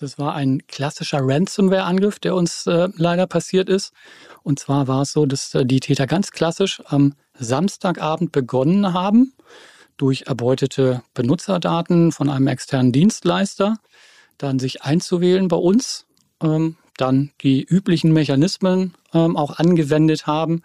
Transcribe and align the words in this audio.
Also 0.00 0.12
es 0.12 0.18
war 0.20 0.36
ein 0.36 0.64
klassischer 0.68 1.18
Ransomware-Angriff, 1.22 2.20
der 2.20 2.36
uns 2.36 2.68
äh, 2.68 2.88
leider 2.94 3.26
passiert 3.26 3.68
ist. 3.68 3.92
Und 4.44 4.60
zwar 4.60 4.86
war 4.86 5.02
es 5.02 5.10
so, 5.10 5.26
dass 5.26 5.52
äh, 5.56 5.66
die 5.66 5.80
Täter 5.80 6.06
ganz 6.06 6.30
klassisch 6.30 6.80
am 6.84 7.14
Samstagabend 7.34 8.30
begonnen 8.30 8.92
haben, 8.92 9.32
durch 9.96 10.22
erbeutete 10.28 11.02
Benutzerdaten 11.14 12.12
von 12.12 12.30
einem 12.30 12.46
externen 12.46 12.92
Dienstleister, 12.92 13.78
dann 14.36 14.60
sich 14.60 14.82
einzuwählen 14.82 15.48
bei 15.48 15.56
uns, 15.56 16.06
ähm, 16.44 16.76
dann 16.96 17.32
die 17.40 17.64
üblichen 17.64 18.12
Mechanismen 18.12 18.94
ähm, 19.12 19.36
auch 19.36 19.58
angewendet 19.58 20.28
haben, 20.28 20.62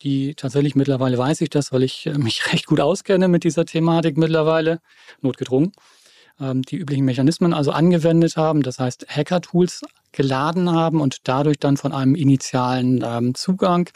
die 0.00 0.34
tatsächlich 0.36 0.74
mittlerweile 0.74 1.18
weiß 1.18 1.42
ich 1.42 1.50
das, 1.50 1.70
weil 1.70 1.82
ich 1.82 2.06
äh, 2.06 2.16
mich 2.16 2.46
recht 2.50 2.64
gut 2.64 2.80
auskenne 2.80 3.28
mit 3.28 3.44
dieser 3.44 3.66
Thematik 3.66 4.16
mittlerweile, 4.16 4.80
notgedrungen, 5.20 5.72
die 6.40 6.76
üblichen 6.76 7.04
Mechanismen 7.04 7.52
also 7.52 7.70
angewendet 7.70 8.36
haben, 8.36 8.62
das 8.62 8.78
heißt 8.78 9.06
Hacker-Tools 9.08 9.82
geladen 10.12 10.72
haben 10.72 11.00
und 11.00 11.28
dadurch 11.28 11.58
dann 11.58 11.76
von 11.76 11.92
einem 11.92 12.14
initialen 12.14 13.04
ähm, 13.04 13.34
Zugang 13.34 13.90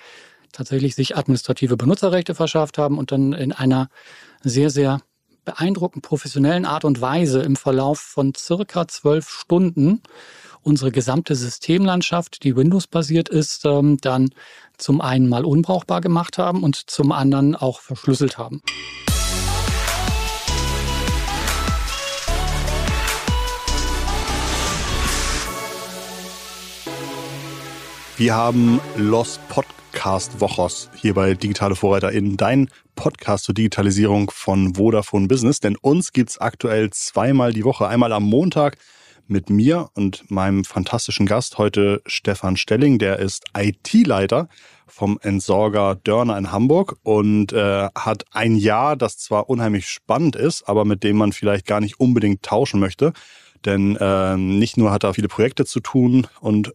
tatsächlich 0.52 0.94
sich 0.94 1.16
administrative 1.16 1.76
Benutzerrechte 1.76 2.34
verschafft 2.34 2.78
haben 2.78 2.98
und 2.98 3.12
dann 3.12 3.32
in 3.32 3.52
einer 3.52 3.88
sehr, 4.42 4.70
sehr 4.70 5.00
beeindruckend 5.44 6.04
professionellen 6.04 6.64
Art 6.64 6.84
und 6.84 7.00
Weise 7.00 7.42
im 7.42 7.56
Verlauf 7.56 7.98
von 7.98 8.32
circa 8.34 8.88
zwölf 8.88 9.28
Stunden 9.28 10.02
unsere 10.62 10.90
gesamte 10.90 11.34
Systemlandschaft, 11.34 12.42
die 12.42 12.56
Windows-basiert 12.56 13.28
ist, 13.28 13.66
ähm, 13.66 13.98
dann 14.00 14.30
zum 14.78 15.00
einen 15.00 15.28
mal 15.28 15.44
unbrauchbar 15.44 16.00
gemacht 16.00 16.38
haben 16.38 16.62
und 16.62 16.76
zum 16.90 17.12
anderen 17.12 17.54
auch 17.54 17.80
verschlüsselt 17.80 18.38
haben. 18.38 18.62
Wir 28.16 28.36
haben 28.36 28.80
Los 28.97 29.41
Podcast 29.48 30.41
Wochos 30.41 30.88
hier 30.94 31.14
bei 31.14 31.34
Digitale 31.34 31.75
Vorreiter 31.75 32.12
in 32.12 32.36
dein 32.36 32.69
Podcast 32.94 33.42
zur 33.42 33.56
Digitalisierung 33.56 34.30
von 34.30 34.77
Vodafone 34.77 35.27
Business. 35.27 35.58
Denn 35.58 35.75
uns 35.75 36.12
gibt's 36.12 36.38
aktuell 36.38 36.91
zweimal 36.91 37.53
die 37.53 37.64
Woche. 37.64 37.88
Einmal 37.88 38.12
am 38.12 38.22
Montag 38.22 38.77
mit 39.27 39.50
mir 39.50 39.88
und 39.94 40.30
meinem 40.30 40.64
fantastischen 40.64 41.27
Gast 41.27 41.58
heute 41.58 42.03
Stefan 42.06 42.56
Stelling. 42.56 43.00
Der 43.00 43.19
ist 43.19 43.47
IT-Leiter 43.56 44.48
vom 44.86 45.19
Entsorger 45.20 45.97
Dörner 45.97 46.38
in 46.38 46.53
Hamburg 46.53 46.97
und 47.03 47.53
äh, 47.53 47.88
hat 47.97 48.27
ein 48.31 48.55
Jahr, 48.55 48.94
das 48.94 49.19
zwar 49.19 49.50
unheimlich 49.50 49.88
spannend 49.88 50.36
ist, 50.36 50.69
aber 50.69 50.84
mit 50.84 51.03
dem 51.03 51.16
man 51.16 51.33
vielleicht 51.33 51.66
gar 51.66 51.81
nicht 51.81 51.98
unbedingt 51.98 52.44
tauschen 52.44 52.78
möchte. 52.78 53.12
Denn 53.64 53.97
äh, 53.97 54.36
nicht 54.36 54.77
nur 54.77 54.92
hat 54.92 55.03
er 55.03 55.14
viele 55.14 55.28
Projekte 55.28 55.64
zu 55.64 55.81
tun 55.81 56.28
und 56.38 56.75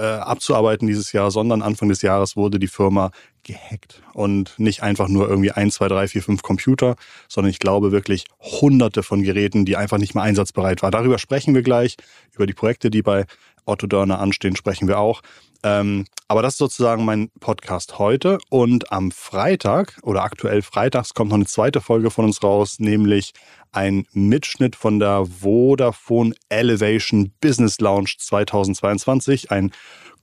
äh, 0.00 0.04
abzuarbeiten 0.04 0.86
dieses 0.88 1.12
Jahr, 1.12 1.30
sondern 1.30 1.60
Anfang 1.60 1.90
des 1.90 2.00
Jahres 2.00 2.34
wurde 2.34 2.58
die 2.58 2.68
Firma 2.68 3.10
gehackt. 3.42 4.02
Und 4.14 4.54
nicht 4.58 4.82
einfach 4.82 5.08
nur 5.08 5.28
irgendwie 5.28 5.50
ein, 5.50 5.70
zwei, 5.70 5.88
drei, 5.88 6.08
vier, 6.08 6.22
fünf 6.22 6.42
Computer, 6.42 6.96
sondern 7.28 7.50
ich 7.50 7.58
glaube 7.58 7.92
wirklich 7.92 8.24
hunderte 8.40 9.02
von 9.02 9.22
Geräten, 9.22 9.64
die 9.64 9.76
einfach 9.76 9.98
nicht 9.98 10.14
mehr 10.14 10.24
einsatzbereit 10.24 10.82
waren. 10.82 10.92
Darüber 10.92 11.18
sprechen 11.18 11.54
wir 11.54 11.62
gleich. 11.62 11.96
Über 12.34 12.46
die 12.46 12.54
Projekte, 12.54 12.90
die 12.90 13.02
bei 13.02 13.26
Otto 13.64 13.86
Dörner 13.86 14.20
anstehen, 14.20 14.56
sprechen 14.56 14.88
wir 14.88 14.98
auch. 14.98 15.22
Ähm, 15.62 16.06
aber 16.28 16.42
das 16.42 16.54
ist 16.54 16.58
sozusagen 16.58 17.04
mein 17.04 17.30
Podcast 17.40 17.98
heute. 17.98 18.38
Und 18.48 18.92
am 18.92 19.10
Freitag 19.10 19.98
oder 20.02 20.22
aktuell 20.22 20.62
freitags 20.62 21.12
kommt 21.14 21.30
noch 21.30 21.36
eine 21.36 21.46
zweite 21.46 21.80
Folge 21.80 22.10
von 22.10 22.24
uns 22.24 22.42
raus, 22.42 22.78
nämlich 22.78 23.32
ein 23.72 24.06
Mitschnitt 24.12 24.74
von 24.74 24.98
der 24.98 25.26
Vodafone 25.26 26.34
Elevation 26.48 27.32
Business 27.40 27.80
Launch 27.80 28.18
2022. 28.18 29.50
Ein 29.50 29.72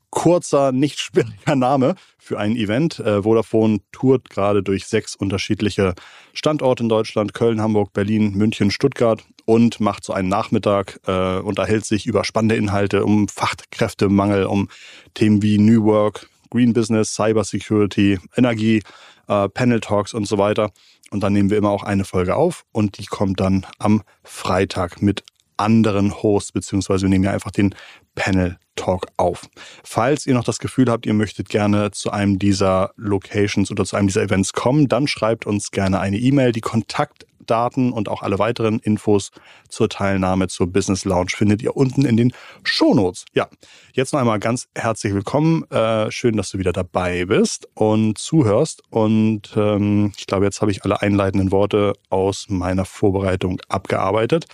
kurzer, 0.09 0.71
nicht 0.71 0.99
schwieriger 0.99 1.55
Name 1.55 1.95
für 2.17 2.39
ein 2.39 2.55
Event. 2.55 2.99
Äh, 2.99 3.23
Vodafone 3.23 3.79
tourt 3.91 4.29
gerade 4.29 4.63
durch 4.63 4.85
sechs 4.85 5.15
unterschiedliche 5.15 5.93
Standorte 6.33 6.83
in 6.83 6.89
Deutschland, 6.89 7.33
Köln, 7.33 7.61
Hamburg, 7.61 7.93
Berlin, 7.93 8.33
München, 8.33 8.71
Stuttgart 8.71 9.23
und 9.45 9.79
macht 9.79 10.03
so 10.03 10.13
einen 10.13 10.29
Nachmittag, 10.29 10.99
äh, 11.07 11.39
unterhält 11.39 11.85
sich 11.85 12.05
über 12.05 12.23
spannende 12.23 12.55
Inhalte 12.55 13.05
um 13.05 13.27
Fachkräftemangel, 13.27 14.45
um 14.45 14.69
Themen 15.13 15.41
wie 15.41 15.57
New 15.57 15.83
Work, 15.85 16.29
Green 16.49 16.73
Business, 16.73 17.13
Cyber 17.13 17.43
Security, 17.43 18.19
Energie, 18.35 18.81
äh, 19.27 19.49
Panel 19.49 19.79
Talks 19.79 20.13
und 20.13 20.27
so 20.27 20.37
weiter. 20.37 20.71
Und 21.11 21.21
dann 21.21 21.33
nehmen 21.33 21.49
wir 21.49 21.57
immer 21.57 21.69
auch 21.69 21.83
eine 21.83 22.03
Folge 22.03 22.35
auf 22.35 22.65
und 22.71 22.97
die 22.97 23.05
kommt 23.05 23.39
dann 23.39 23.65
am 23.79 24.03
Freitag 24.23 25.01
mit 25.01 25.23
anderen 25.55 26.13
Hosts, 26.21 26.51
beziehungsweise 26.51 27.03
wir 27.03 27.09
nehmen 27.09 27.23
ja 27.23 27.31
einfach 27.31 27.51
den 27.51 27.73
Panel 28.15 28.57
Talk 28.77 29.07
auf. 29.17 29.49
Falls 29.83 30.25
ihr 30.25 30.33
noch 30.33 30.45
das 30.45 30.59
Gefühl 30.59 30.89
habt, 30.89 31.05
ihr 31.05 31.13
möchtet 31.13 31.49
gerne 31.49 31.91
zu 31.91 32.11
einem 32.11 32.39
dieser 32.39 32.91
Locations 32.95 33.69
oder 33.69 33.83
zu 33.83 33.97
einem 33.97 34.07
dieser 34.07 34.21
Events 34.21 34.53
kommen, 34.53 34.87
dann 34.87 35.07
schreibt 35.07 35.45
uns 35.45 35.71
gerne 35.71 35.99
eine 35.99 36.17
E-Mail. 36.17 36.53
Die 36.53 36.61
Kontaktdaten 36.61 37.91
und 37.91 38.07
auch 38.07 38.21
alle 38.21 38.39
weiteren 38.39 38.79
Infos 38.79 39.31
zur 39.67 39.89
Teilnahme 39.89 40.47
zur 40.47 40.67
Business 40.67 41.03
Lounge 41.03 41.31
findet 41.35 41.61
ihr 41.61 41.75
unten 41.75 42.05
in 42.05 42.15
den 42.15 42.33
Shownotes. 42.63 43.25
Ja, 43.33 43.47
jetzt 43.93 44.13
noch 44.13 44.21
einmal 44.21 44.39
ganz 44.39 44.67
herzlich 44.75 45.13
willkommen. 45.13 45.69
Äh, 45.71 46.09
schön, 46.11 46.37
dass 46.37 46.51
du 46.51 46.57
wieder 46.57 46.71
dabei 46.71 47.25
bist 47.25 47.67
und 47.73 48.17
zuhörst. 48.17 48.83
Und 48.89 49.49
ähm, 49.57 50.13
ich 50.17 50.27
glaube, 50.27 50.45
jetzt 50.45 50.61
habe 50.61 50.71
ich 50.71 50.85
alle 50.85 51.01
einleitenden 51.01 51.51
Worte 51.51 51.93
aus 52.09 52.45
meiner 52.47 52.85
Vorbereitung 52.85 53.59
abgearbeitet 53.67 54.45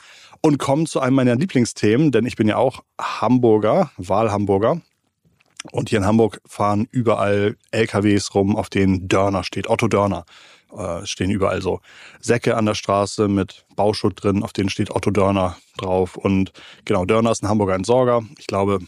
und 0.43 0.59
kommen 0.59 0.85
zu 0.85 0.99
einem 0.99 1.15
meiner 1.15 1.35
Lieblingsthemen, 1.35 2.11
denn 2.11 2.25
ich 2.25 2.35
bin 2.35 2.47
ja 2.47 2.57
auch 2.57 2.83
Hamburger, 2.99 3.91
Wahlhamburger. 3.97 4.81
Und 5.71 5.89
hier 5.89 5.99
in 5.99 6.05
Hamburg 6.05 6.41
fahren 6.45 6.87
überall 6.91 7.55
LKWs 7.71 8.35
rum, 8.35 8.57
auf 8.57 8.69
denen 8.69 9.07
Dörner 9.07 9.45
steht, 9.45 9.69
Otto 9.69 9.87
Dörner. 9.87 10.25
Äh, 10.77 11.05
stehen 11.05 11.31
überall 11.31 11.61
so 11.61 11.79
Säcke 12.19 12.57
an 12.57 12.65
der 12.65 12.75
Straße 12.75 13.29
mit 13.29 13.65
Bauschutt 13.77 14.21
drin, 14.21 14.43
auf 14.43 14.51
denen 14.51 14.69
steht 14.69 14.91
Otto 14.91 15.11
Dörner 15.11 15.55
drauf. 15.77 16.17
Und 16.17 16.51
genau, 16.83 17.05
Dörner 17.05 17.31
ist 17.31 17.41
ein 17.41 17.47
Hamburger 17.47 17.75
Entsorger. 17.75 18.23
Ich 18.37 18.47
glaube, 18.47 18.79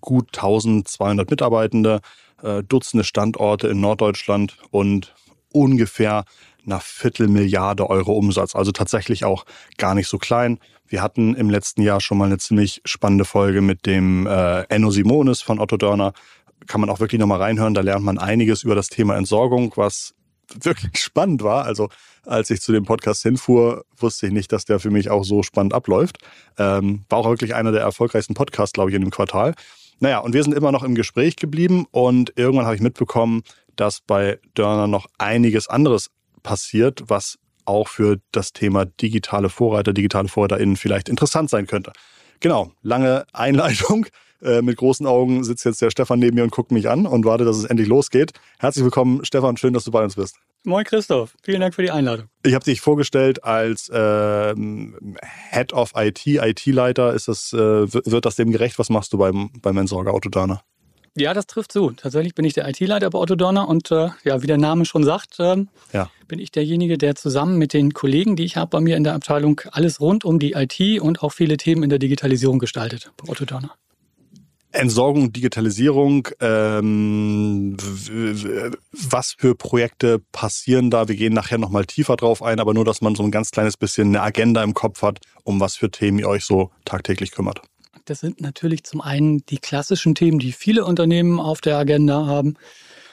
gut 0.00 0.36
1200 0.36 1.30
Mitarbeitende, 1.30 2.00
äh, 2.42 2.64
Dutzende 2.64 3.04
Standorte 3.04 3.68
in 3.68 3.80
Norddeutschland 3.80 4.56
und 4.72 5.14
ungefähr 5.52 6.24
einer 6.66 6.80
Viertelmilliarde 6.80 7.88
Euro 7.88 8.12
Umsatz. 8.12 8.54
Also 8.54 8.72
tatsächlich 8.72 9.24
auch 9.24 9.44
gar 9.78 9.94
nicht 9.94 10.08
so 10.08 10.18
klein. 10.18 10.58
Wir 10.86 11.02
hatten 11.02 11.34
im 11.34 11.50
letzten 11.50 11.82
Jahr 11.82 12.00
schon 12.00 12.18
mal 12.18 12.26
eine 12.26 12.38
ziemlich 12.38 12.82
spannende 12.84 13.24
Folge 13.24 13.60
mit 13.60 13.86
dem 13.86 14.26
äh, 14.26 14.62
Enno 14.64 14.90
Simonis 14.90 15.40
von 15.40 15.60
Otto 15.60 15.76
Dörner. 15.76 16.12
Kann 16.66 16.80
man 16.80 16.90
auch 16.90 17.00
wirklich 17.00 17.20
nochmal 17.20 17.40
reinhören. 17.40 17.74
Da 17.74 17.80
lernt 17.80 18.04
man 18.04 18.18
einiges 18.18 18.64
über 18.64 18.74
das 18.74 18.88
Thema 18.88 19.16
Entsorgung, 19.16 19.72
was 19.76 20.14
wirklich 20.52 20.92
spannend 21.00 21.42
war. 21.42 21.64
Also 21.64 21.88
als 22.26 22.50
ich 22.50 22.60
zu 22.60 22.72
dem 22.72 22.84
Podcast 22.84 23.22
hinfuhr, 23.22 23.84
wusste 23.96 24.26
ich 24.26 24.32
nicht, 24.32 24.52
dass 24.52 24.64
der 24.64 24.80
für 24.80 24.90
mich 24.90 25.10
auch 25.10 25.24
so 25.24 25.42
spannend 25.42 25.74
abläuft. 25.74 26.18
Ähm, 26.58 27.04
war 27.08 27.20
auch 27.20 27.30
wirklich 27.30 27.54
einer 27.54 27.72
der 27.72 27.82
erfolgreichsten 27.82 28.34
Podcasts, 28.34 28.72
glaube 28.72 28.90
ich, 28.90 28.96
in 28.96 29.02
dem 29.02 29.10
Quartal. 29.10 29.54
Naja, 30.00 30.18
und 30.18 30.32
wir 30.32 30.42
sind 30.42 30.54
immer 30.54 30.72
noch 30.72 30.82
im 30.82 30.94
Gespräch 30.94 31.36
geblieben 31.36 31.86
und 31.90 32.32
irgendwann 32.36 32.64
habe 32.64 32.74
ich 32.74 32.80
mitbekommen, 32.80 33.42
dass 33.80 34.00
bei 34.00 34.38
Dörner 34.54 34.86
noch 34.86 35.06
einiges 35.18 35.68
anderes 35.68 36.10
passiert, 36.42 37.04
was 37.06 37.38
auch 37.64 37.88
für 37.88 38.20
das 38.32 38.52
Thema 38.52 38.84
digitale 38.84 39.48
Vorreiter, 39.48 39.92
digitale 39.92 40.28
VorreiterInnen 40.28 40.76
vielleicht 40.76 41.08
interessant 41.08 41.50
sein 41.50 41.66
könnte. 41.66 41.92
Genau, 42.40 42.72
lange 42.82 43.26
Einleitung. 43.32 44.06
Äh, 44.42 44.62
mit 44.62 44.78
großen 44.78 45.06
Augen 45.06 45.44
sitzt 45.44 45.66
jetzt 45.66 45.82
der 45.82 45.90
Stefan 45.90 46.18
neben 46.18 46.34
mir 46.34 46.44
und 46.44 46.50
guckt 46.50 46.72
mich 46.72 46.88
an 46.88 47.04
und 47.04 47.26
wartet, 47.26 47.46
dass 47.46 47.58
es 47.58 47.66
endlich 47.66 47.88
losgeht. 47.88 48.32
Herzlich 48.58 48.82
willkommen, 48.82 49.22
Stefan. 49.22 49.58
Schön, 49.58 49.74
dass 49.74 49.84
du 49.84 49.90
bei 49.90 50.02
uns 50.02 50.16
bist. 50.16 50.36
Moin 50.64 50.82
Christoph, 50.84 51.36
vielen 51.42 51.60
Dank 51.60 51.74
für 51.74 51.82
die 51.82 51.90
Einladung. 51.90 52.28
Ich 52.42 52.54
habe 52.54 52.64
dich 52.64 52.80
vorgestellt 52.80 53.44
als 53.44 53.90
äh, 53.90 54.54
Head 55.50 55.74
of 55.74 55.92
IT, 55.94 56.26
IT-Leiter. 56.26 57.12
Ist 57.12 57.28
das, 57.28 57.52
äh, 57.52 57.58
wird 57.58 58.24
das 58.24 58.36
dem 58.36 58.50
gerecht? 58.50 58.78
Was 58.78 58.88
machst 58.88 59.12
du 59.12 59.18
beim, 59.18 59.50
beim 59.60 59.76
Entsorger 59.76 60.14
Autodana? 60.14 60.62
Ja, 61.16 61.34
das 61.34 61.46
trifft 61.46 61.72
zu. 61.72 61.90
Tatsächlich 61.90 62.34
bin 62.34 62.44
ich 62.44 62.52
der 62.52 62.68
IT-Leiter 62.68 63.10
bei 63.10 63.18
Otto 63.18 63.34
Dorner 63.34 63.68
und 63.68 63.90
äh, 63.90 64.10
ja, 64.24 64.42
wie 64.42 64.46
der 64.46 64.58
Name 64.58 64.84
schon 64.84 65.02
sagt, 65.02 65.40
äh, 65.40 65.64
ja. 65.92 66.10
bin 66.28 66.38
ich 66.38 66.52
derjenige, 66.52 66.98
der 66.98 67.16
zusammen 67.16 67.58
mit 67.58 67.72
den 67.72 67.92
Kollegen, 67.92 68.36
die 68.36 68.44
ich 68.44 68.56
habe 68.56 68.70
bei 68.70 68.80
mir 68.80 68.96
in 68.96 69.04
der 69.04 69.14
Abteilung, 69.14 69.60
alles 69.72 70.00
rund 70.00 70.24
um 70.24 70.38
die 70.38 70.52
IT 70.52 71.00
und 71.00 71.22
auch 71.22 71.32
viele 71.32 71.56
Themen 71.56 71.82
in 71.82 71.90
der 71.90 71.98
Digitalisierung 71.98 72.60
gestaltet 72.60 73.10
bei 73.16 73.28
Otto 73.28 73.44
Dorner. 73.44 73.74
Entsorgung, 74.72 75.32
Digitalisierung, 75.32 76.28
ähm, 76.38 77.76
was 78.92 79.34
für 79.36 79.56
Projekte 79.56 80.20
passieren 80.30 80.90
da? 80.90 81.08
Wir 81.08 81.16
gehen 81.16 81.32
nachher 81.32 81.58
nochmal 81.58 81.86
tiefer 81.86 82.14
drauf 82.14 82.40
ein, 82.40 82.60
aber 82.60 82.72
nur, 82.72 82.84
dass 82.84 83.00
man 83.00 83.16
so 83.16 83.24
ein 83.24 83.32
ganz 83.32 83.50
kleines 83.50 83.76
bisschen 83.76 84.08
eine 84.08 84.22
Agenda 84.22 84.62
im 84.62 84.74
Kopf 84.74 85.02
hat, 85.02 85.18
um 85.42 85.58
was 85.58 85.74
für 85.74 85.90
Themen 85.90 86.20
ihr 86.20 86.28
euch 86.28 86.44
so 86.44 86.70
tagtäglich 86.84 87.32
kümmert. 87.32 87.62
Das 88.10 88.18
sind 88.18 88.40
natürlich 88.40 88.82
zum 88.82 89.00
einen 89.00 89.46
die 89.46 89.58
klassischen 89.58 90.16
Themen, 90.16 90.40
die 90.40 90.50
viele 90.50 90.84
Unternehmen 90.84 91.38
auf 91.38 91.60
der 91.60 91.76
Agenda 91.76 92.26
haben. 92.26 92.54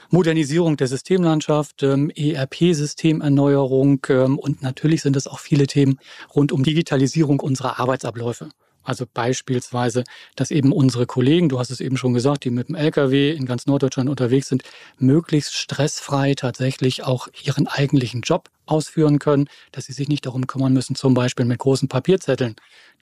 Modernisierung 0.09 0.75
der 0.75 0.87
Systemlandschaft, 0.87 1.83
ähm, 1.83 2.09
ERP-Systemerneuerung 2.09 4.03
ähm, 4.09 4.39
und 4.39 4.63
natürlich 4.63 5.03
sind 5.03 5.15
es 5.15 5.27
auch 5.27 5.37
viele 5.37 5.67
Themen 5.67 5.99
rund 6.33 6.51
um 6.51 6.63
Digitalisierung 6.63 7.41
unserer 7.41 7.79
Arbeitsabläufe. 7.79 8.49
Also 8.81 9.05
beispielsweise, 9.05 10.03
dass 10.35 10.49
eben 10.49 10.71
unsere 10.71 11.05
Kollegen, 11.05 11.49
du 11.49 11.59
hast 11.59 11.69
es 11.69 11.79
eben 11.79 11.97
schon 11.97 12.15
gesagt, 12.15 12.45
die 12.45 12.49
mit 12.49 12.69
dem 12.69 12.75
Lkw 12.75 13.33
in 13.33 13.45
ganz 13.45 13.67
Norddeutschland 13.67 14.09
unterwegs 14.09 14.47
sind, 14.47 14.63
möglichst 14.97 15.53
stressfrei 15.53 16.33
tatsächlich 16.33 17.03
auch 17.03 17.27
ihren 17.43 17.67
eigentlichen 17.67 18.21
Job 18.21 18.49
ausführen 18.65 19.19
können, 19.19 19.47
dass 19.73 19.85
sie 19.85 19.93
sich 19.93 20.07
nicht 20.07 20.25
darum 20.25 20.47
kümmern 20.47 20.73
müssen, 20.73 20.95
zum 20.95 21.13
Beispiel 21.13 21.45
mit 21.45 21.59
großen 21.59 21.87
Papierzetteln 21.87 22.55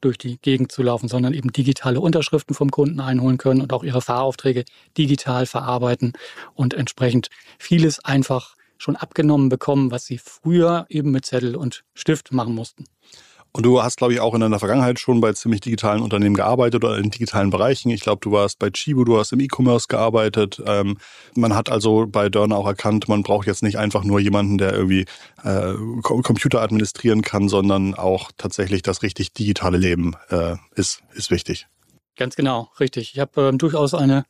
durch 0.05 0.17
die 0.17 0.37
Gegend 0.37 0.71
zu 0.71 0.83
laufen, 0.83 1.09
sondern 1.09 1.33
eben 1.33 1.51
digitale 1.51 1.99
Unterschriften 1.99 2.55
vom 2.55 2.69
Kunden 2.69 2.99
einholen 2.99 3.37
können 3.37 3.61
und 3.61 3.73
auch 3.73 3.83
ihre 3.83 4.01
Fahraufträge 4.01 4.63
digital 4.97 5.45
verarbeiten 5.45 6.13
und 6.53 6.73
entsprechend 6.73 7.29
vieles 7.57 8.03
einfach 8.03 8.55
schon 8.77 8.95
abgenommen 8.95 9.49
bekommen, 9.49 9.91
was 9.91 10.05
sie 10.05 10.17
früher 10.17 10.85
eben 10.89 11.11
mit 11.11 11.25
Zettel 11.25 11.55
und 11.55 11.83
Stift 11.93 12.31
machen 12.31 12.53
mussten. 12.53 12.85
Und 13.55 13.65
du 13.65 13.81
hast, 13.81 13.95
glaube 13.95 14.11
ich, 14.11 14.19
auch 14.19 14.33
in 14.33 14.41
deiner 14.41 14.59
Vergangenheit 14.59 14.99
schon 14.99 15.21
bei 15.21 15.31
ziemlich 15.31 15.61
digitalen 15.61 16.01
Unternehmen 16.01 16.35
gearbeitet 16.35 16.83
oder 16.83 16.97
in 16.97 17.09
digitalen 17.09 17.51
Bereichen. 17.51 17.89
Ich 17.89 18.01
glaube, 18.01 18.19
du 18.21 18.33
warst 18.33 18.59
bei 18.59 18.69
Chibo, 18.69 19.05
du 19.05 19.17
hast 19.17 19.31
im 19.31 19.39
E-Commerce 19.39 19.87
gearbeitet. 19.87 20.61
Ähm, 20.65 20.97
man 21.35 21.55
hat 21.55 21.69
also 21.69 22.05
bei 22.05 22.27
Dörner 22.27 22.57
auch 22.57 22.67
erkannt, 22.67 23.07
man 23.07 23.23
braucht 23.23 23.47
jetzt 23.47 23.63
nicht 23.63 23.77
einfach 23.77 24.03
nur 24.03 24.19
jemanden, 24.19 24.57
der 24.57 24.73
irgendwie 24.73 25.05
äh, 25.45 25.73
Computer 26.01 26.61
administrieren 26.61 27.21
kann, 27.21 27.47
sondern 27.47 27.95
auch 27.95 28.29
tatsächlich 28.35 28.81
das 28.81 29.03
richtig 29.03 29.31
digitale 29.31 29.77
Leben 29.77 30.17
äh, 30.31 30.57
ist, 30.75 31.01
ist 31.13 31.31
wichtig. 31.31 31.65
Ganz 32.17 32.35
genau, 32.35 32.71
richtig. 32.81 33.13
Ich 33.13 33.19
habe 33.19 33.41
ähm, 33.41 33.57
durchaus 33.57 33.93
eine 33.93 34.25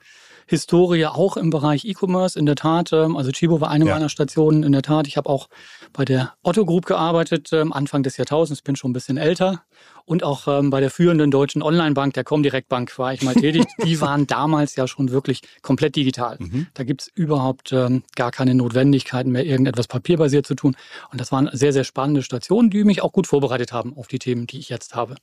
Historie 0.45 1.05
auch 1.07 1.37
im 1.37 1.49
Bereich 1.49 1.85
E-Commerce. 1.85 2.37
In 2.37 2.45
der 2.45 2.55
Tat, 2.55 2.93
ähm, 2.93 3.17
also 3.17 3.31
Chibo 3.31 3.61
war 3.61 3.69
eine 3.69 3.85
ja. 3.85 3.93
meiner 3.93 4.09
Stationen. 4.09 4.63
In 4.63 4.71
der 4.71 4.81
Tat, 4.81 5.07
ich 5.07 5.17
habe 5.17 5.29
auch 5.29 5.49
bei 5.93 6.05
der 6.05 6.33
Otto 6.43 6.65
Group 6.65 6.85
gearbeitet, 6.85 7.51
ähm, 7.51 7.73
Anfang 7.73 8.03
des 8.03 8.17
Jahrtausends, 8.17 8.61
bin 8.61 8.75
schon 8.75 8.91
ein 8.91 8.93
bisschen 8.93 9.17
älter. 9.17 9.63
Und 10.05 10.23
auch 10.23 10.47
ähm, 10.47 10.69
bei 10.69 10.81
der 10.81 10.91
führenden 10.91 11.31
deutschen 11.31 11.63
Online-Bank, 11.63 12.13
der 12.13 12.23
Comdirect 12.23 12.69
Bank, 12.69 12.97
war 12.99 13.13
ich 13.13 13.23
mal 13.23 13.33
tätig. 13.33 13.65
Die 13.83 13.99
waren 14.01 14.27
damals 14.27 14.75
ja 14.75 14.87
schon 14.87 15.09
wirklich 15.09 15.41
komplett 15.63 15.95
digital. 15.95 16.37
Mhm. 16.39 16.67
Da 16.75 16.83
gibt's 16.83 17.09
überhaupt 17.15 17.73
ähm, 17.73 18.03
gar 18.15 18.31
keine 18.31 18.53
Notwendigkeiten 18.53 19.31
mehr, 19.31 19.45
irgendetwas 19.45 19.87
papierbasiert 19.87 20.45
zu 20.45 20.53
tun. 20.53 20.75
Und 21.11 21.19
das 21.19 21.31
waren 21.31 21.49
sehr, 21.53 21.73
sehr 21.73 21.83
spannende 21.83 22.21
Stationen, 22.21 22.69
die 22.69 22.83
mich 22.83 23.01
auch 23.01 23.11
gut 23.11 23.25
vorbereitet 23.25 23.73
haben 23.73 23.97
auf 23.97 24.07
die 24.07 24.19
Themen, 24.19 24.45
die 24.45 24.59
ich 24.59 24.69
jetzt 24.69 24.95
habe. 24.95 25.15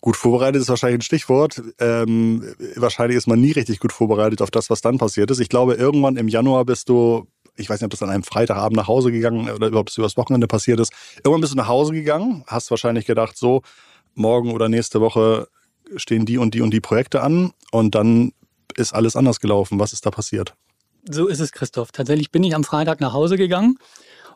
Gut 0.00 0.16
vorbereitet 0.16 0.60
ist 0.60 0.68
wahrscheinlich 0.68 0.98
ein 0.98 1.02
Stichwort. 1.02 1.62
Ähm, 1.78 2.44
wahrscheinlich 2.74 3.16
ist 3.16 3.28
man 3.28 3.40
nie 3.40 3.52
richtig 3.52 3.78
gut 3.78 3.92
vorbereitet 3.92 4.42
auf 4.42 4.50
das, 4.50 4.68
was 4.68 4.80
dann 4.80 4.98
passiert 4.98 5.30
ist. 5.30 5.38
Ich 5.38 5.48
glaube, 5.48 5.74
irgendwann 5.74 6.16
im 6.16 6.26
Januar 6.26 6.64
bist 6.64 6.88
du, 6.88 7.28
ich 7.56 7.70
weiß 7.70 7.80
nicht, 7.80 7.86
ob 7.86 7.90
das 7.92 8.02
an 8.02 8.10
einem 8.10 8.24
Freitagabend 8.24 8.76
nach 8.76 8.88
Hause 8.88 9.12
gegangen 9.12 9.48
oder 9.48 9.68
überhaupt 9.68 9.90
das 9.90 9.96
übers 9.96 10.16
Wochenende 10.16 10.48
passiert 10.48 10.80
ist. 10.80 10.92
Irgendwann 11.18 11.40
bist 11.40 11.52
du 11.52 11.56
nach 11.56 11.68
Hause 11.68 11.92
gegangen, 11.92 12.42
hast 12.48 12.70
wahrscheinlich 12.70 13.06
gedacht, 13.06 13.38
so, 13.38 13.62
morgen 14.14 14.52
oder 14.52 14.68
nächste 14.68 15.00
Woche 15.00 15.48
stehen 15.96 16.26
die 16.26 16.38
und 16.38 16.54
die 16.54 16.60
und 16.60 16.72
die 16.72 16.80
Projekte 16.80 17.22
an 17.22 17.52
und 17.70 17.94
dann 17.94 18.32
ist 18.76 18.92
alles 18.94 19.16
anders 19.16 19.40
gelaufen. 19.40 19.78
Was 19.78 19.92
ist 19.92 20.06
da 20.06 20.10
passiert? 20.10 20.54
So 21.08 21.26
ist 21.26 21.40
es, 21.40 21.52
Christoph. 21.52 21.92
Tatsächlich 21.92 22.30
bin 22.30 22.42
ich 22.44 22.54
am 22.54 22.64
Freitag 22.64 23.00
nach 23.00 23.12
Hause 23.12 23.36
gegangen 23.36 23.78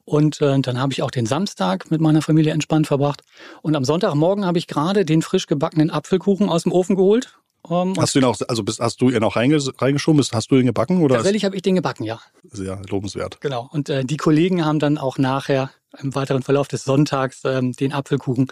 und 0.05 0.41
äh, 0.41 0.59
dann 0.61 0.81
habe 0.81 0.93
ich 0.93 1.03
auch 1.03 1.11
den 1.11 1.27
Samstag 1.27 1.91
mit 1.91 2.01
meiner 2.01 2.23
Familie 2.23 2.53
entspannt 2.53 2.87
verbracht. 2.87 3.23
Und 3.63 3.77
am 3.77 3.85
Sonntagmorgen 3.85 4.47
habe 4.47 4.59
ich 4.59 4.67
gerade 4.67 5.05
den 5.05 5.23
frisch 5.23 5.47
gebackenen 5.47 5.91
Apfelkuchen 5.91 6.49
aus 6.49 6.63
dem 6.63 6.73
Ofen 6.73 6.97
geholt. 6.97 7.39
Ähm, 7.69 7.95
hast 7.99 8.15
du 8.15 8.21
ihn 8.21 8.25
auch, 8.25 8.37
also 8.49 8.63
bist, 8.63 8.81
hast 8.81 9.01
du 9.01 9.11
ihn 9.11 9.23
auch 9.23 9.37
reingeschoben? 9.37 10.23
Hast 10.33 10.51
du 10.51 10.57
ihn 10.57 10.67
gebacken? 10.67 11.03
Oder 11.03 11.17
tatsächlich 11.17 11.45
habe 11.45 11.57
ich 11.57 11.63
den 11.63 11.75
gebacken, 11.75 12.05
ja. 12.05 12.21
Sehr 12.51 12.81
lobenswert. 12.89 13.41
Genau. 13.41 13.69
Und 13.71 13.91
äh, 13.91 14.05
die 14.05 14.17
Kollegen 14.17 14.65
haben 14.65 14.79
dann 14.79 14.97
auch 14.97 15.19
nachher 15.19 15.71
im 16.01 16.15
weiteren 16.15 16.43
Verlauf 16.43 16.69
des 16.69 16.85
Sonntags 16.85 17.43
ähm, 17.45 17.73
den 17.73 17.93
Apfelkuchen 17.93 18.49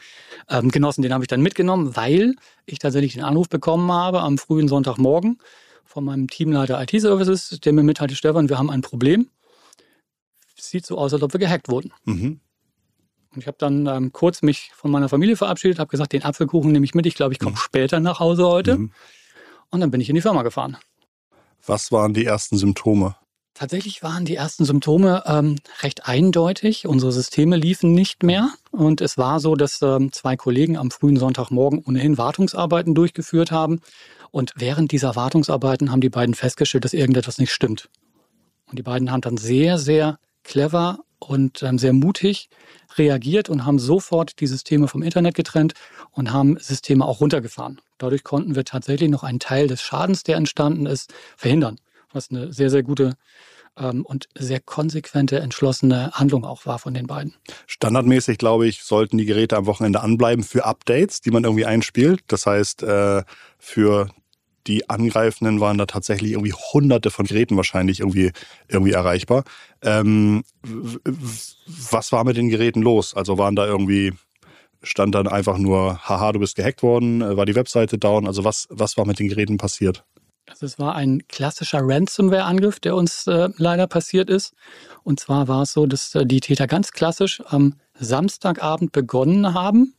ähm, 0.48 0.70
genossen. 0.70 1.02
Den 1.02 1.12
habe 1.12 1.24
ich 1.24 1.28
dann 1.28 1.42
mitgenommen, 1.42 1.96
weil 1.96 2.34
ich 2.64 2.78
tatsächlich 2.78 3.14
den 3.14 3.24
Anruf 3.24 3.48
bekommen 3.48 3.90
habe 3.92 4.20
am 4.20 4.38
frühen 4.38 4.68
Sonntagmorgen 4.68 5.38
von 5.84 6.04
meinem 6.04 6.28
Teamleiter 6.28 6.82
IT-Services, 6.82 7.60
der 7.62 7.72
mir 7.72 7.82
mitteilte, 7.82 8.16
Stefan, 8.16 8.48
wir 8.48 8.58
haben 8.58 8.70
ein 8.70 8.82
Problem 8.82 9.30
sieht 10.70 10.86
so 10.86 10.98
aus, 10.98 11.12
als 11.12 11.22
ob 11.22 11.32
wir 11.32 11.40
gehackt 11.40 11.68
wurden. 11.68 11.92
Mhm. 12.04 12.40
Und 13.34 13.40
ich 13.40 13.46
habe 13.46 13.58
dann 13.58 13.86
ähm, 13.86 14.12
kurz 14.12 14.42
mich 14.42 14.70
von 14.74 14.90
meiner 14.90 15.08
Familie 15.08 15.36
verabschiedet, 15.36 15.78
habe 15.78 15.90
gesagt, 15.90 16.12
den 16.12 16.22
Apfelkuchen 16.22 16.72
nehme 16.72 16.84
ich 16.84 16.94
mit. 16.94 17.06
Ich 17.06 17.14
glaube, 17.14 17.32
ich 17.32 17.38
komme 17.38 17.52
mhm. 17.52 17.60
später 17.60 18.00
nach 18.00 18.20
Hause 18.20 18.46
heute. 18.46 18.78
Mhm. 18.78 18.92
Und 19.70 19.80
dann 19.80 19.90
bin 19.90 20.00
ich 20.00 20.08
in 20.08 20.14
die 20.14 20.22
Firma 20.22 20.42
gefahren. 20.42 20.76
Was 21.66 21.92
waren 21.92 22.14
die 22.14 22.24
ersten 22.24 22.56
Symptome? 22.56 23.16
Tatsächlich 23.58 24.02
waren 24.02 24.26
die 24.26 24.36
ersten 24.36 24.66
Symptome 24.66 25.22
ähm, 25.24 25.56
recht 25.80 26.06
eindeutig. 26.06 26.86
Unsere 26.86 27.10
Systeme 27.10 27.56
liefen 27.56 27.92
nicht 27.92 28.22
mehr. 28.22 28.50
Und 28.70 29.00
es 29.00 29.16
war 29.16 29.40
so, 29.40 29.56
dass 29.56 29.80
ähm, 29.80 30.12
zwei 30.12 30.36
Kollegen 30.36 30.76
am 30.76 30.90
frühen 30.90 31.16
Sonntagmorgen 31.16 31.82
ohnehin 31.82 32.18
Wartungsarbeiten 32.18 32.94
durchgeführt 32.94 33.52
haben. 33.52 33.80
Und 34.30 34.52
während 34.56 34.92
dieser 34.92 35.16
Wartungsarbeiten 35.16 35.90
haben 35.90 36.02
die 36.02 36.10
beiden 36.10 36.34
festgestellt, 36.34 36.84
dass 36.84 36.92
irgendetwas 36.92 37.38
nicht 37.38 37.50
stimmt. 37.50 37.88
Und 38.66 38.78
die 38.78 38.82
beiden 38.82 39.10
haben 39.10 39.22
dann 39.22 39.38
sehr, 39.38 39.78
sehr 39.78 40.18
clever 40.44 40.98
und 41.18 41.62
ähm, 41.62 41.78
sehr 41.78 41.94
mutig 41.94 42.50
reagiert 42.98 43.48
und 43.48 43.64
haben 43.64 43.78
sofort 43.78 44.38
die 44.40 44.46
Systeme 44.48 44.86
vom 44.86 45.02
Internet 45.02 45.34
getrennt 45.34 45.72
und 46.10 46.30
haben 46.30 46.58
Systeme 46.60 47.06
auch 47.06 47.22
runtergefahren. 47.22 47.80
Dadurch 47.96 48.22
konnten 48.22 48.54
wir 48.54 48.66
tatsächlich 48.66 49.08
noch 49.08 49.22
einen 49.22 49.40
Teil 49.40 49.66
des 49.66 49.80
Schadens, 49.80 50.24
der 50.24 50.36
entstanden 50.36 50.84
ist, 50.84 51.14
verhindern, 51.38 51.78
was 52.16 52.30
eine 52.30 52.52
sehr, 52.52 52.70
sehr 52.70 52.82
gute 52.82 53.16
ähm, 53.78 54.04
und 54.04 54.28
sehr 54.36 54.60
konsequente, 54.60 55.38
entschlossene 55.38 56.10
Handlung 56.12 56.44
auch 56.44 56.66
war 56.66 56.78
von 56.78 56.94
den 56.94 57.06
beiden. 57.06 57.34
Standardmäßig, 57.66 58.38
glaube 58.38 58.66
ich, 58.66 58.82
sollten 58.82 59.18
die 59.18 59.26
Geräte 59.26 59.56
am 59.56 59.66
Wochenende 59.66 60.00
anbleiben 60.00 60.44
für 60.44 60.64
Updates, 60.64 61.20
die 61.20 61.30
man 61.30 61.44
irgendwie 61.44 61.66
einspielt. 61.66 62.20
Das 62.26 62.46
heißt, 62.46 62.82
äh, 62.82 63.22
für 63.58 64.08
die 64.66 64.90
Angreifenden 64.90 65.60
waren 65.60 65.78
da 65.78 65.86
tatsächlich 65.86 66.32
irgendwie 66.32 66.52
hunderte 66.52 67.10
von 67.10 67.26
Geräten 67.26 67.56
wahrscheinlich 67.56 68.00
irgendwie, 68.00 68.32
irgendwie 68.68 68.92
erreichbar. 68.92 69.44
Ähm, 69.82 70.42
was 71.66 72.12
war 72.12 72.24
mit 72.24 72.36
den 72.36 72.48
Geräten 72.48 72.82
los? 72.82 73.14
Also 73.14 73.38
waren 73.38 73.54
da 73.54 73.66
irgendwie, 73.66 74.12
stand 74.82 75.14
dann 75.14 75.28
einfach 75.28 75.58
nur, 75.58 75.98
haha, 76.08 76.32
du 76.32 76.40
bist 76.40 76.56
gehackt 76.56 76.82
worden, 76.82 77.22
äh, 77.22 77.36
war 77.36 77.46
die 77.46 77.54
Webseite 77.54 77.98
down? 77.98 78.26
Also 78.26 78.42
was, 78.42 78.66
was 78.70 78.96
war 78.96 79.06
mit 79.06 79.18
den 79.18 79.28
Geräten 79.28 79.56
passiert? 79.56 80.04
Also 80.48 80.66
es 80.66 80.78
war 80.78 80.94
ein 80.94 81.26
klassischer 81.28 81.80
Ransomware-Angriff, 81.82 82.78
der 82.80 82.94
uns 82.94 83.26
äh, 83.26 83.48
leider 83.56 83.86
passiert 83.86 84.30
ist. 84.30 84.54
Und 85.02 85.18
zwar 85.18 85.48
war 85.48 85.62
es 85.62 85.72
so, 85.72 85.86
dass 85.86 86.14
äh, 86.14 86.24
die 86.24 86.40
Täter 86.40 86.66
ganz 86.66 86.92
klassisch 86.92 87.42
am 87.46 87.74
Samstagabend 87.98 88.92
begonnen 88.92 89.54
haben, 89.54 89.94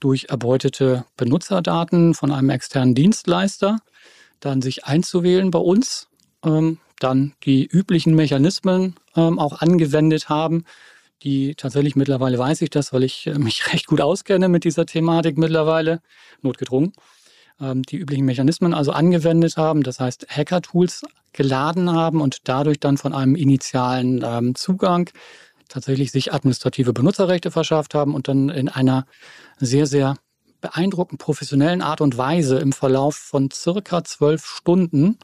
durch 0.00 0.26
erbeutete 0.28 1.04
Benutzerdaten 1.16 2.14
von 2.14 2.30
einem 2.30 2.50
externen 2.50 2.94
Dienstleister 2.94 3.78
dann 4.40 4.62
sich 4.62 4.84
einzuwählen 4.84 5.50
bei 5.50 5.58
uns, 5.58 6.08
ähm, 6.44 6.78
dann 7.00 7.34
die 7.44 7.66
üblichen 7.66 8.14
Mechanismen 8.14 8.94
ähm, 9.16 9.38
auch 9.38 9.60
angewendet 9.60 10.28
haben, 10.28 10.64
die 11.22 11.54
tatsächlich 11.56 11.96
mittlerweile 11.96 12.38
weiß 12.38 12.62
ich 12.62 12.70
das, 12.70 12.92
weil 12.92 13.04
ich 13.04 13.26
äh, 13.26 13.38
mich 13.38 13.66
recht 13.72 13.86
gut 13.86 14.00
auskenne 14.00 14.48
mit 14.48 14.64
dieser 14.64 14.86
Thematik 14.86 15.38
mittlerweile, 15.38 16.00
notgedrungen, 16.42 16.92
die 17.60 17.96
üblichen 17.96 18.24
Mechanismen 18.24 18.72
also 18.74 18.92
angewendet 18.92 19.56
haben, 19.56 19.82
das 19.82 20.00
heißt 20.00 20.26
Hacker-Tools 20.28 21.02
geladen 21.32 21.92
haben 21.92 22.20
und 22.20 22.48
dadurch 22.48 22.80
dann 22.80 22.96
von 22.96 23.12
einem 23.12 23.34
initialen 23.34 24.24
ähm, 24.24 24.54
Zugang 24.54 25.10
tatsächlich 25.68 26.10
sich 26.10 26.32
administrative 26.32 26.92
Benutzerrechte 26.92 27.50
verschafft 27.50 27.94
haben 27.94 28.14
und 28.14 28.28
dann 28.28 28.48
in 28.48 28.68
einer 28.68 29.06
sehr, 29.58 29.86
sehr 29.86 30.16
beeindruckend 30.60 31.20
professionellen 31.20 31.82
Art 31.82 32.00
und 32.00 32.16
Weise 32.16 32.58
im 32.58 32.72
Verlauf 32.72 33.16
von 33.16 33.50
circa 33.50 34.02
zwölf 34.04 34.44
Stunden 34.44 35.18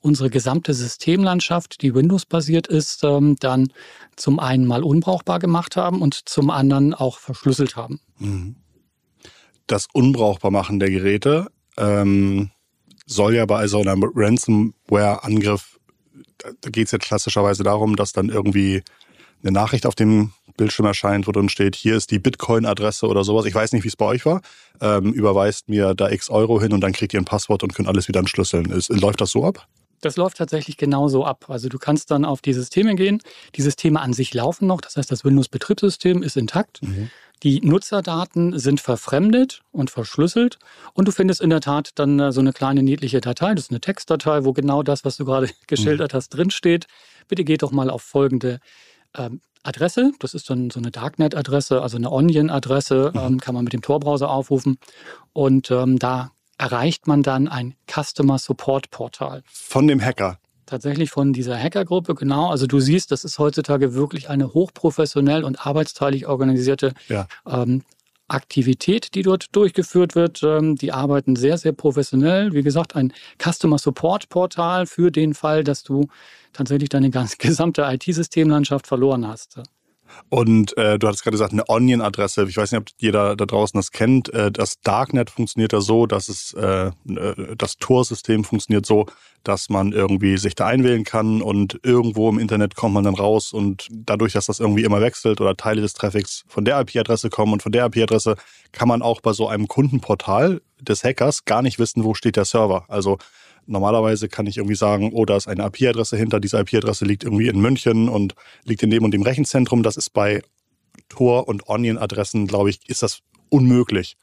unsere 0.00 0.30
gesamte 0.30 0.72
Systemlandschaft, 0.72 1.82
die 1.82 1.94
Windows-basiert 1.94 2.66
ist, 2.66 3.04
ähm, 3.04 3.36
dann 3.38 3.72
zum 4.16 4.38
einen 4.38 4.66
mal 4.66 4.82
unbrauchbar 4.82 5.38
gemacht 5.38 5.76
haben 5.76 6.00
und 6.00 6.14
zum 6.28 6.50
anderen 6.50 6.94
auch 6.94 7.18
verschlüsselt 7.18 7.76
haben. 7.76 8.00
Mhm. 8.18 8.56
Das 9.66 9.86
Unbrauchbarmachen 9.92 10.80
der 10.80 10.90
Geräte 10.90 11.48
ähm, 11.76 12.50
soll 13.06 13.34
ja 13.34 13.46
bei 13.46 13.66
so 13.66 13.80
einem 13.80 14.04
Ransomware-Angriff, 14.14 15.78
da 16.60 16.70
geht 16.70 16.86
es 16.86 16.92
ja 16.92 16.98
klassischerweise 16.98 17.62
darum, 17.62 17.96
dass 17.96 18.12
dann 18.12 18.28
irgendwie 18.28 18.82
eine 19.42 19.52
Nachricht 19.52 19.86
auf 19.86 19.94
dem 19.94 20.32
Bildschirm 20.56 20.86
erscheint, 20.86 21.26
wo 21.26 21.32
dann 21.32 21.48
steht, 21.48 21.74
hier 21.74 21.96
ist 21.96 22.10
die 22.10 22.18
Bitcoin-Adresse 22.18 23.06
oder 23.06 23.24
sowas. 23.24 23.46
Ich 23.46 23.54
weiß 23.54 23.72
nicht, 23.72 23.84
wie 23.84 23.88
es 23.88 23.96
bei 23.96 24.04
euch 24.04 24.26
war. 24.26 24.42
Ähm, 24.80 25.12
überweist 25.12 25.68
mir 25.68 25.94
da 25.94 26.10
x 26.10 26.28
Euro 26.30 26.60
hin 26.60 26.72
und 26.72 26.82
dann 26.82 26.92
kriegt 26.92 27.14
ihr 27.14 27.20
ein 27.20 27.24
Passwort 27.24 27.62
und 27.62 27.74
könnt 27.74 27.88
alles 27.88 28.08
wieder 28.08 28.20
entschlüsseln. 28.20 28.70
Ist, 28.70 28.88
läuft 28.90 29.20
das 29.20 29.30
so 29.30 29.44
ab? 29.44 29.66
Das 30.00 30.16
läuft 30.16 30.38
tatsächlich 30.38 30.76
genauso 30.76 31.24
ab. 31.24 31.46
Also 31.48 31.68
du 31.68 31.78
kannst 31.78 32.10
dann 32.10 32.24
auf 32.24 32.40
die 32.40 32.52
Systeme 32.52 32.94
gehen. 32.94 33.20
Die 33.54 33.62
Systeme 33.62 34.00
an 34.00 34.12
sich 34.12 34.32
laufen 34.32 34.66
noch. 34.66 34.80
Das 34.80 34.96
heißt, 34.96 35.10
das 35.10 35.24
Windows-Betriebssystem 35.24 36.22
ist 36.22 36.36
intakt. 36.36 36.82
Mhm. 36.82 37.10
Die 37.42 37.60
Nutzerdaten 37.62 38.58
sind 38.58 38.80
verfremdet 38.80 39.62
und 39.72 39.90
verschlüsselt. 39.90 40.58
Und 40.92 41.08
du 41.08 41.12
findest 41.12 41.40
in 41.40 41.50
der 41.50 41.60
Tat 41.60 41.92
dann 41.94 42.18
äh, 42.18 42.32
so 42.32 42.40
eine 42.40 42.52
kleine 42.52 42.82
niedliche 42.82 43.20
Datei. 43.20 43.54
Das 43.54 43.64
ist 43.64 43.70
eine 43.70 43.80
Textdatei, 43.80 44.44
wo 44.44 44.52
genau 44.52 44.82
das, 44.82 45.04
was 45.04 45.16
du 45.16 45.24
gerade 45.24 45.48
geschildert 45.66 46.12
mhm. 46.12 46.16
hast, 46.16 46.30
drinsteht. 46.30 46.86
Bitte 47.28 47.44
geht 47.44 47.62
doch 47.62 47.72
mal 47.72 47.90
auf 47.90 48.02
folgende 48.02 48.60
ähm, 49.16 49.40
Adresse. 49.62 50.12
Das 50.18 50.34
ist 50.34 50.50
dann 50.50 50.70
so 50.70 50.80
eine 50.80 50.90
Darknet-Adresse, 50.90 51.82
also 51.82 51.96
eine 51.96 52.10
Onion-Adresse, 52.10 53.12
mhm. 53.14 53.20
ähm, 53.20 53.40
kann 53.40 53.54
man 53.54 53.64
mit 53.64 53.72
dem 53.72 53.82
Tor-Browser 53.82 54.30
aufrufen. 54.30 54.78
Und 55.32 55.70
ähm, 55.70 55.98
da 55.98 56.32
erreicht 56.60 57.06
man 57.06 57.22
dann 57.22 57.48
ein 57.48 57.74
Customer 57.90 58.38
Support 58.38 58.90
Portal. 58.90 59.42
Von 59.46 59.88
dem 59.88 60.00
Hacker. 60.00 60.38
Tatsächlich 60.66 61.10
von 61.10 61.32
dieser 61.32 61.58
Hackergruppe, 61.58 62.14
genau. 62.14 62.50
Also 62.50 62.66
du 62.66 62.80
siehst, 62.80 63.10
das 63.10 63.24
ist 63.24 63.38
heutzutage 63.38 63.94
wirklich 63.94 64.28
eine 64.28 64.52
hochprofessionell 64.52 65.42
und 65.42 65.66
arbeitsteilig 65.66 66.26
organisierte 66.26 66.92
ja. 67.08 67.26
ähm, 67.48 67.82
Aktivität, 68.28 69.14
die 69.14 69.22
dort 69.22 69.56
durchgeführt 69.56 70.14
wird. 70.14 70.42
Ähm, 70.42 70.76
die 70.76 70.92
arbeiten 70.92 71.34
sehr, 71.34 71.56
sehr 71.56 71.72
professionell. 71.72 72.52
Wie 72.52 72.62
gesagt, 72.62 72.94
ein 72.94 73.12
Customer 73.42 73.78
Support 73.78 74.28
Portal 74.28 74.86
für 74.86 75.10
den 75.10 75.32
Fall, 75.32 75.64
dass 75.64 75.82
du 75.82 76.08
tatsächlich 76.52 76.90
deine 76.90 77.10
ganze 77.10 77.36
gesamte 77.38 77.82
IT-Systemlandschaft 77.82 78.86
verloren 78.86 79.26
hast. 79.26 79.60
Und 80.28 80.76
äh, 80.76 80.98
du 80.98 81.06
hattest 81.06 81.22
gerade 81.22 81.34
gesagt, 81.34 81.52
eine 81.52 81.68
Onion-Adresse. 81.68 82.46
Ich 82.48 82.56
weiß 82.56 82.72
nicht, 82.72 82.80
ob 82.80 82.88
jeder 82.98 83.36
da 83.36 83.46
draußen 83.46 83.78
das 83.78 83.90
kennt. 83.90 84.32
Äh, 84.32 84.52
das 84.52 84.80
Darknet 84.80 85.30
funktioniert 85.30 85.72
ja 85.72 85.80
so, 85.80 86.06
dass 86.06 86.28
es 86.28 86.52
äh, 86.54 86.90
äh, 87.08 87.56
das 87.56 87.76
Tor-System 87.78 88.44
funktioniert 88.44 88.86
so, 88.86 89.06
dass 89.42 89.70
man 89.70 89.92
irgendwie 89.92 90.36
sich 90.36 90.54
da 90.54 90.66
einwählen 90.66 91.04
kann 91.04 91.42
und 91.42 91.80
irgendwo 91.82 92.28
im 92.28 92.38
Internet 92.38 92.76
kommt 92.76 92.94
man 92.94 93.04
dann 93.04 93.14
raus 93.14 93.52
und 93.52 93.88
dadurch, 93.90 94.34
dass 94.34 94.46
das 94.46 94.60
irgendwie 94.60 94.84
immer 94.84 95.00
wechselt 95.00 95.40
oder 95.40 95.56
Teile 95.56 95.80
des 95.80 95.94
Traffics 95.94 96.44
von 96.46 96.64
der 96.64 96.80
IP-Adresse 96.80 97.30
kommen 97.30 97.54
und 97.54 97.62
von 97.62 97.72
der 97.72 97.86
IP-Adresse 97.86 98.36
kann 98.72 98.88
man 98.88 99.02
auch 99.02 99.20
bei 99.20 99.32
so 99.32 99.48
einem 99.48 99.66
Kundenportal 99.66 100.60
des 100.80 101.04
Hackers 101.04 101.44
gar 101.44 101.62
nicht 101.62 101.78
wissen, 101.78 102.04
wo 102.04 102.14
steht 102.14 102.36
der 102.36 102.44
Server. 102.44 102.84
Also 102.88 103.18
Normalerweise 103.66 104.28
kann 104.28 104.46
ich 104.46 104.56
irgendwie 104.56 104.76
sagen, 104.76 105.10
oh, 105.12 105.24
da 105.24 105.36
ist 105.36 105.48
eine 105.48 105.64
IP-Adresse 105.66 106.16
hinter, 106.16 106.40
diese 106.40 106.58
IP-Adresse 106.58 107.04
liegt 107.04 107.24
irgendwie 107.24 107.48
in 107.48 107.60
München 107.60 108.08
und 108.08 108.34
liegt 108.64 108.82
in 108.82 108.90
dem 108.90 109.04
und 109.04 109.12
dem 109.12 109.22
Rechenzentrum. 109.22 109.82
Das 109.82 109.96
ist 109.96 110.10
bei 110.10 110.42
Tor- 111.08 111.48
und 111.48 111.68
Onion-Adressen, 111.68 112.46
glaube 112.46 112.70
ich, 112.70 112.80
ist 112.88 113.02
das 113.02 113.20
unmöglich. 113.48 114.16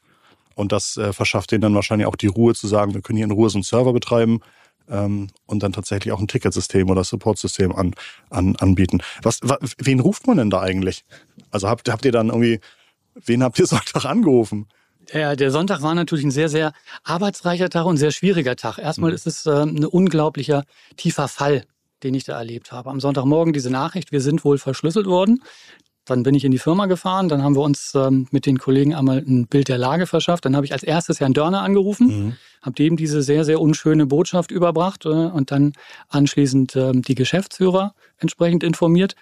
Und 0.54 0.72
das 0.72 0.96
äh, 0.96 1.12
verschafft 1.12 1.52
denen 1.52 1.62
dann 1.62 1.74
wahrscheinlich 1.74 2.06
auch 2.08 2.16
die 2.16 2.26
Ruhe 2.26 2.54
zu 2.54 2.66
sagen, 2.66 2.94
wir 2.94 3.00
können 3.00 3.16
hier 3.16 3.26
in 3.26 3.30
Ruhe 3.30 3.48
so 3.48 3.58
einen 3.58 3.62
Server 3.62 3.92
betreiben 3.92 4.40
ähm, 4.90 5.28
und 5.46 5.62
dann 5.62 5.72
tatsächlich 5.72 6.12
auch 6.12 6.20
ein 6.20 6.28
Ticketsystem 6.28 6.90
oder 6.90 7.04
Supportsystem 7.04 7.72
an, 7.74 7.94
an, 8.30 8.56
anbieten. 8.56 9.00
Was, 9.22 9.40
wa, 9.42 9.58
wen 9.78 10.00
ruft 10.00 10.26
man 10.26 10.38
denn 10.38 10.50
da 10.50 10.60
eigentlich? 10.60 11.04
Also 11.50 11.68
habt, 11.68 11.88
habt 11.88 12.04
ihr 12.04 12.12
dann 12.12 12.28
irgendwie, 12.28 12.60
wen 13.14 13.42
habt 13.42 13.58
ihr 13.58 13.66
Sonntag 13.68 14.04
angerufen? 14.04 14.66
Ja, 15.12 15.36
der 15.36 15.50
Sonntag 15.50 15.82
war 15.82 15.94
natürlich 15.94 16.24
ein 16.24 16.30
sehr, 16.30 16.48
sehr 16.48 16.72
arbeitsreicher 17.02 17.70
Tag 17.70 17.86
und 17.86 17.96
sehr 17.96 18.10
schwieriger 18.10 18.56
Tag. 18.56 18.78
Erstmal 18.78 19.10
mhm. 19.10 19.16
ist 19.16 19.26
es 19.26 19.46
äh, 19.46 19.62
ein 19.62 19.84
unglaublicher 19.84 20.64
tiefer 20.96 21.28
Fall, 21.28 21.64
den 22.02 22.14
ich 22.14 22.24
da 22.24 22.36
erlebt 22.36 22.72
habe. 22.72 22.90
Am 22.90 23.00
Sonntagmorgen 23.00 23.52
diese 23.52 23.70
Nachricht, 23.70 24.12
wir 24.12 24.20
sind 24.20 24.44
wohl 24.44 24.58
verschlüsselt 24.58 25.06
worden. 25.06 25.42
Dann 26.04 26.22
bin 26.22 26.34
ich 26.34 26.44
in 26.44 26.52
die 26.52 26.58
Firma 26.58 26.86
gefahren, 26.86 27.28
dann 27.28 27.42
haben 27.42 27.54
wir 27.54 27.60
uns 27.60 27.94
ähm, 27.94 28.28
mit 28.30 28.46
den 28.46 28.58
Kollegen 28.58 28.94
einmal 28.94 29.18
ein 29.18 29.46
Bild 29.46 29.68
der 29.68 29.76
Lage 29.76 30.06
verschafft. 30.06 30.44
Dann 30.44 30.56
habe 30.56 30.64
ich 30.64 30.72
als 30.72 30.82
erstes 30.82 31.20
Herrn 31.20 31.34
Dörner 31.34 31.62
angerufen, 31.62 32.06
mhm. 32.06 32.36
habe 32.62 32.74
dem 32.76 32.96
diese 32.96 33.22
sehr, 33.22 33.44
sehr 33.44 33.60
unschöne 33.60 34.06
Botschaft 34.06 34.50
überbracht 34.50 35.04
äh, 35.04 35.08
und 35.08 35.50
dann 35.50 35.72
anschließend 36.08 36.76
äh, 36.76 36.92
die 36.94 37.14
Geschäftsführer 37.14 37.94
entsprechend 38.18 38.62
informiert. 38.62 39.16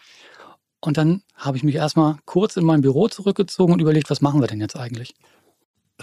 Und 0.81 0.97
dann 0.97 1.23
habe 1.35 1.57
ich 1.57 1.65
mich 1.65 1.75
erstmal 1.75 2.17
kurz 2.25 2.57
in 2.57 2.65
mein 2.65 2.83
Büro 2.83 3.09
zurückgezogen 3.09 3.73
und 3.73 3.81
überlegt, 3.81 4.09
was 4.09 4.21
machen 4.21 4.41
wir 4.41 4.47
denn 4.47 4.61
jetzt 4.61 4.77
eigentlich? 4.77 5.15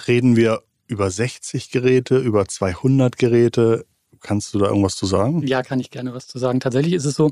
Reden 0.08 0.36
wir 0.36 0.64
über 0.88 1.10
60 1.10 1.72
Geräte, 1.72 2.18
über 2.18 2.48
200 2.48 3.18
Geräte? 3.18 3.86
Kannst 4.22 4.54
du 4.54 4.60
da 4.60 4.68
irgendwas 4.68 4.96
zu 4.96 5.06
sagen? 5.06 5.46
Ja, 5.46 5.64
kann 5.64 5.80
ich 5.80 5.92
gerne 5.92 6.14
was 6.14 6.28
zu 6.28 6.40
sagen. 6.40 6.62
Tatsächlich 6.62 6.94
ist 6.94 7.06
es 7.06 7.16
so, 7.16 7.32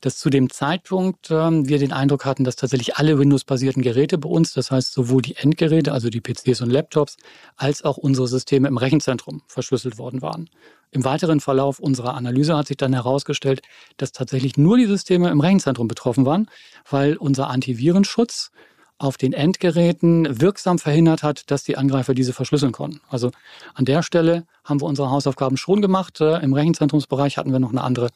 dass 0.00 0.18
zu 0.18 0.30
dem 0.30 0.50
Zeitpunkt 0.50 1.30
ähm, 1.30 1.68
wir 1.68 1.78
den 1.78 1.92
Eindruck 1.92 2.24
hatten, 2.24 2.44
dass 2.44 2.56
tatsächlich 2.56 2.96
alle 2.96 3.18
Windows-basierten 3.18 3.82
Geräte 3.82 4.18
bei 4.18 4.28
uns, 4.28 4.52
das 4.52 4.70
heißt 4.70 4.92
sowohl 4.92 5.22
die 5.22 5.36
Endgeräte, 5.36 5.92
also 5.92 6.10
die 6.10 6.20
PCs 6.20 6.60
und 6.60 6.70
Laptops, 6.70 7.16
als 7.56 7.84
auch 7.84 7.96
unsere 7.96 8.26
Systeme 8.26 8.68
im 8.68 8.76
Rechenzentrum 8.76 9.42
verschlüsselt 9.46 9.96
worden 9.96 10.22
waren. 10.22 10.50
Im 10.90 11.04
weiteren 11.04 11.40
Verlauf 11.40 11.78
unserer 11.78 12.14
Analyse 12.14 12.56
hat 12.56 12.66
sich 12.66 12.76
dann 12.76 12.92
herausgestellt, 12.92 13.62
dass 13.96 14.12
tatsächlich 14.12 14.56
nur 14.56 14.76
die 14.76 14.86
Systeme 14.86 15.30
im 15.30 15.40
Rechenzentrum 15.40 15.88
betroffen 15.88 16.26
waren, 16.26 16.50
weil 16.90 17.16
unser 17.16 17.48
Antivirenschutz 17.48 18.50
auf 18.98 19.16
den 19.16 19.32
Endgeräten 19.32 20.40
wirksam 20.40 20.78
verhindert 20.78 21.22
hat, 21.22 21.50
dass 21.50 21.64
die 21.64 21.76
Angreifer 21.76 22.14
diese 22.14 22.32
verschlüsseln 22.32 22.72
konnten. 22.72 23.00
Also 23.08 23.30
an 23.74 23.84
der 23.84 24.02
Stelle 24.02 24.46
haben 24.64 24.80
wir 24.80 24.86
unsere 24.86 25.10
Hausaufgaben 25.10 25.56
schon 25.56 25.82
gemacht. 25.82 26.20
Äh, 26.20 26.38
Im 26.42 26.52
Rechenzentrumsbereich 26.52 27.36
hatten 27.36 27.52
wir 27.52 27.58
noch 27.58 27.70
eine 27.70 27.82
andere 27.82 28.10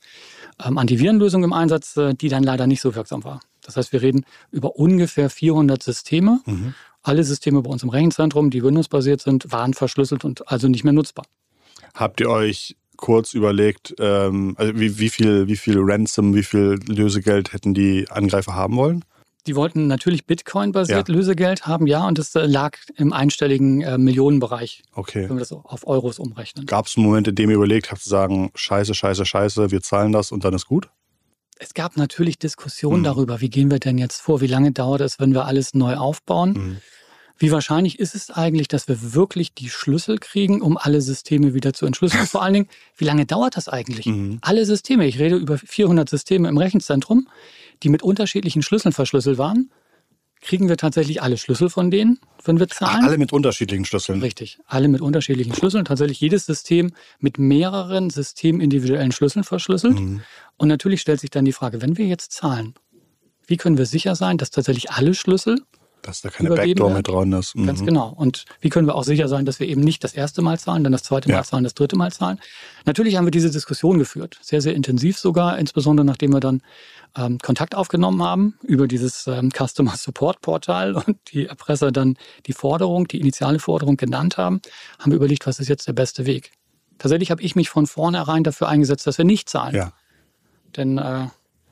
ähm, 0.65 0.79
Antivirenlösung 0.79 1.43
im 1.45 1.53
Einsatz, 1.53 1.97
äh, 1.97 2.15
die 2.15 2.29
dann 2.29 2.43
leider 2.43 2.67
nicht 2.67 2.81
so 2.81 2.95
wirksam 2.95 3.25
war. 3.25 3.41
Das 3.63 3.77
heißt, 3.77 3.93
wir 3.93 4.03
reden 4.03 4.25
über 4.51 4.77
ungefähr 4.77 5.31
400 5.31 5.83
Systeme. 5.83 6.41
Mhm. 6.47 6.75
Alle 7.03 7.25
Systeme 7.25 7.63
bei 7.63 7.71
uns 7.71 7.83
im 7.83 7.89
Rechenzentrum, 7.91 8.51
die 8.51 8.63
Windows-basiert 8.63 9.21
sind, 9.21 9.51
waren 9.53 9.75
verschlüsselt 9.75 10.25
und 10.25 10.51
also 10.51 10.69
nicht 10.69 10.85
mehr 10.85 10.93
nutzbar. 10.93 11.27
Habt 11.95 12.21
ihr 12.21 12.31
euch 12.31 12.77
kurz 12.97 13.35
überlegt, 13.35 13.95
ähm, 13.99 14.55
also 14.57 14.79
wie, 14.79 14.99
wie, 14.99 15.09
viel, 15.09 15.49
wie 15.49 15.57
viel 15.57 15.79
Ransom, 15.79 16.35
wie 16.35 16.43
viel 16.43 16.79
Lösegeld 16.87 17.53
hätten 17.53 17.75
die 17.75 18.07
Angreifer 18.11 18.55
haben 18.55 18.77
wollen? 18.77 19.05
Die 19.47 19.57
wollten 19.57 19.87
natürlich 19.87 20.26
Bitcoin-basiert 20.26 21.09
ja. 21.09 21.14
Lösegeld 21.14 21.66
haben, 21.66 21.87
ja, 21.87 22.07
und 22.07 22.18
das 22.18 22.35
äh, 22.35 22.45
lag 22.45 22.76
im 22.97 23.12
einstelligen 23.12 23.80
äh, 23.80 23.97
Millionenbereich. 23.97 24.83
Okay. 24.92 25.28
Wenn 25.28 25.37
wir 25.37 25.40
das 25.40 25.52
auf 25.52 25.87
Euros 25.87 26.18
umrechnen. 26.18 26.66
Gab 26.66 26.87
es 26.87 26.97
einen 26.97 27.07
Moment, 27.07 27.28
in 27.28 27.35
dem 27.35 27.49
ihr 27.50 27.57
überlegt 27.57 27.90
habt 27.90 28.02
zu 28.02 28.09
sagen, 28.09 28.50
scheiße, 28.54 28.95
scheiße, 28.95 29.25
scheiße, 29.25 29.71
wir 29.71 29.80
zahlen 29.80 30.12
das 30.12 30.33
und 30.33 30.45
dann 30.45 30.54
ist 30.54 30.66
gut? 30.66 30.90
Es 31.59 31.75
gab 31.75 31.97
natürlich 31.97 32.38
Diskussionen 32.38 33.00
mhm. 33.00 33.04
darüber, 33.04 33.40
wie 33.40 33.50
gehen 33.50 33.71
wir 33.71 33.78
denn 33.78 33.99
jetzt 33.99 34.21
vor, 34.21 34.40
wie 34.40 34.47
lange 34.47 34.73
dauert 34.73 35.00
es, 35.00 35.18
wenn 35.18 35.33
wir 35.33 35.47
alles 35.47 35.75
neu 35.75 35.97
aufbauen. 35.97 36.52
Mhm. 36.52 36.76
Wie 37.38 37.52
wahrscheinlich 37.52 38.00
ist 38.00 38.16
es 38.16 38.30
eigentlich, 38.30 38.66
dass 38.66 38.88
wir 38.88 39.14
wirklich 39.14 39.54
die 39.54 39.71
Schlüssel 39.71 40.18
kriegen, 40.18 40.61
um 40.61 40.76
alle 40.76 41.00
Systeme 41.00 41.54
wieder 41.54 41.73
zu 41.73 41.87
entschlüsseln? 41.87 42.26
Vor 42.26 42.42
allen 42.42 42.54
Dingen, 42.54 42.68
wie 42.97 43.04
lange 43.04 43.26
dauert 43.26 43.57
das 43.57 43.68
eigentlich? 43.68 44.07
Mhm. 44.07 44.38
Alle 44.42 44.66
Systeme, 44.66 45.07
ich 45.07 45.18
rede 45.18 45.37
über 45.37 45.57
400 45.57 46.09
Systeme 46.09 46.49
im 46.49 46.59
Rechenzentrum, 46.59 47.28
die 47.85 47.88
mit 47.90 48.02
unterschiedlichen 48.02 48.62
Schlüsseln 48.62 48.92
verschlüsselt 48.92 49.38
waren. 49.38 49.71
Kriegen 50.40 50.68
wir 50.68 50.76
tatsächlich 50.76 51.21
alle 51.21 51.37
Schlüssel 51.37 51.68
von 51.68 51.90
denen, 51.90 52.21
wenn 52.45 52.61
wir 52.61 52.68
zahlen? 52.68 53.00
Ach, 53.02 53.09
alle 53.09 53.18
mit 53.18 53.33
unterschiedlichen 53.33 53.85
Schlüsseln. 53.85 54.21
Richtig, 54.21 54.59
alle 54.66 54.88
mit 54.88 55.00
unterschiedlichen 55.00 55.54
Schlüsseln. 55.54 55.85
Tatsächlich 55.85 56.21
jedes 56.21 56.47
System 56.47 56.92
mit 57.18 57.38
mehreren 57.38 58.11
systemindividuellen 58.11 59.11
Schlüsseln 59.11 59.45
verschlüsselt. 59.45 59.99
Mhm. 59.99 60.23
Und 60.57 60.68
natürlich 60.68 61.00
stellt 61.00 61.21
sich 61.21 61.30
dann 61.30 61.45
die 61.45 61.52
Frage, 61.52 61.83
wenn 61.83 61.99
wir 61.99 62.07
jetzt 62.07 62.33
zahlen, 62.33 62.75
wie 63.47 63.57
können 63.57 63.78
wir 63.78 63.87
sicher 63.87 64.14
sein, 64.14 64.38
dass 64.38 64.50
tatsächlich 64.50 64.90
alle 64.90 65.14
Schlüssel 65.14 65.61
dass 66.02 66.21
da 66.23 66.31
keine 66.31 66.50
Backdoor 66.50 66.90
mit 66.90 67.09
dran 67.09 67.33
ist. 67.33 67.55
Mhm. 67.55 67.67
Ganz 67.67 67.85
genau. 67.85 68.09
Und 68.09 68.45
wie 68.61 68.69
können 68.69 68.87
wir 68.87 68.95
auch 68.95 69.05
sicher 69.05 69.28
sein, 69.28 69.45
dass 69.45 69.61
wir 69.61 69.69
eben 69.69 69.81
nicht 69.81 70.02
das 70.05 70.14
erste 70.14 70.43
Mal 70.43 70.59
zahlen, 70.59 70.85
dann 70.85 70.93
das 70.93 71.02
zweite 71.02 71.28
Mal 71.28 71.37
ja. 71.37 71.43
zahlen, 71.43 71.64
das 71.64 71.75
dritte 71.75 71.97
Mal 71.97 72.12
zahlen? 72.12 72.38
Natürlich 72.85 73.17
haben 73.17 73.26
wir 73.26 73.31
diese 73.31 73.50
Diskussion 73.50 73.99
geführt, 73.99 74.38
sehr, 74.40 74.61
sehr 74.61 74.75
intensiv 74.75 75.19
sogar, 75.19 75.59
insbesondere 75.59 76.05
nachdem 76.05 76.33
wir 76.33 76.40
dann 76.40 76.62
ähm, 77.17 77.38
Kontakt 77.38 77.75
aufgenommen 77.75 78.23
haben 78.23 78.55
über 78.62 78.87
dieses 78.87 79.26
ähm, 79.26 79.50
Customer 79.50 79.97
Support 79.97 80.40
Portal 80.40 80.95
und 80.95 81.17
die 81.33 81.47
Erpresser 81.47 81.93
dann 81.93 82.17
die 82.47 82.52
Forderung, 82.52 83.09
die 83.09 83.21
initiale 83.21 83.59
Forderung 83.59 83.97
genannt 83.97 84.37
haben, 84.37 84.61
haben 84.99 85.12
wir 85.12 85.17
überlegt, 85.17 85.47
was 85.47 85.59
ist 85.59 85.69
jetzt 85.69 85.88
der 85.88 85.93
beste 85.93 86.26
Weg? 86.26 86.52
Tatsächlich 86.99 87.31
habe 87.31 87.43
ich 87.43 87.55
mich 87.55 87.71
von 87.71 87.87
vornherein 87.87 88.45
dafür 88.45 88.69
eingesetzt, 88.69 89.07
dass 89.07 89.19
wir 89.19 89.25
nicht 89.25 89.49
zahlen. 89.49 89.75
Ja. 89.75 89.93
Denn 90.76 90.99
äh, 90.99 91.26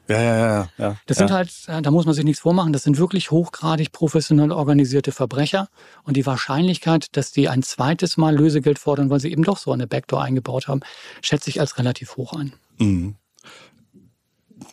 ja, 0.08 0.22
ja, 0.22 0.36
ja, 0.36 0.68
ja. 0.78 0.96
Das 1.06 1.18
ja. 1.18 1.26
sind 1.26 1.34
halt, 1.34 1.50
äh, 1.66 1.82
da 1.82 1.90
muss 1.90 2.06
man 2.06 2.14
sich 2.14 2.24
nichts 2.24 2.40
vormachen, 2.40 2.72
das 2.72 2.84
sind 2.84 2.98
wirklich 2.98 3.30
hochgradig 3.30 3.92
professionell 3.92 4.52
organisierte 4.52 5.12
Verbrecher. 5.12 5.68
Und 6.04 6.16
die 6.16 6.26
Wahrscheinlichkeit, 6.26 7.16
dass 7.16 7.32
die 7.32 7.48
ein 7.48 7.62
zweites 7.62 8.16
Mal 8.16 8.36
Lösegeld 8.36 8.78
fordern, 8.78 9.10
weil 9.10 9.20
sie 9.20 9.32
eben 9.32 9.42
doch 9.42 9.58
so 9.58 9.72
eine 9.72 9.86
Backdoor 9.86 10.22
eingebaut 10.22 10.68
haben, 10.68 10.80
schätze 11.22 11.50
ich 11.50 11.60
als 11.60 11.78
relativ 11.78 12.16
hoch 12.16 12.32
ein. 12.34 12.52
Mhm. 12.78 13.16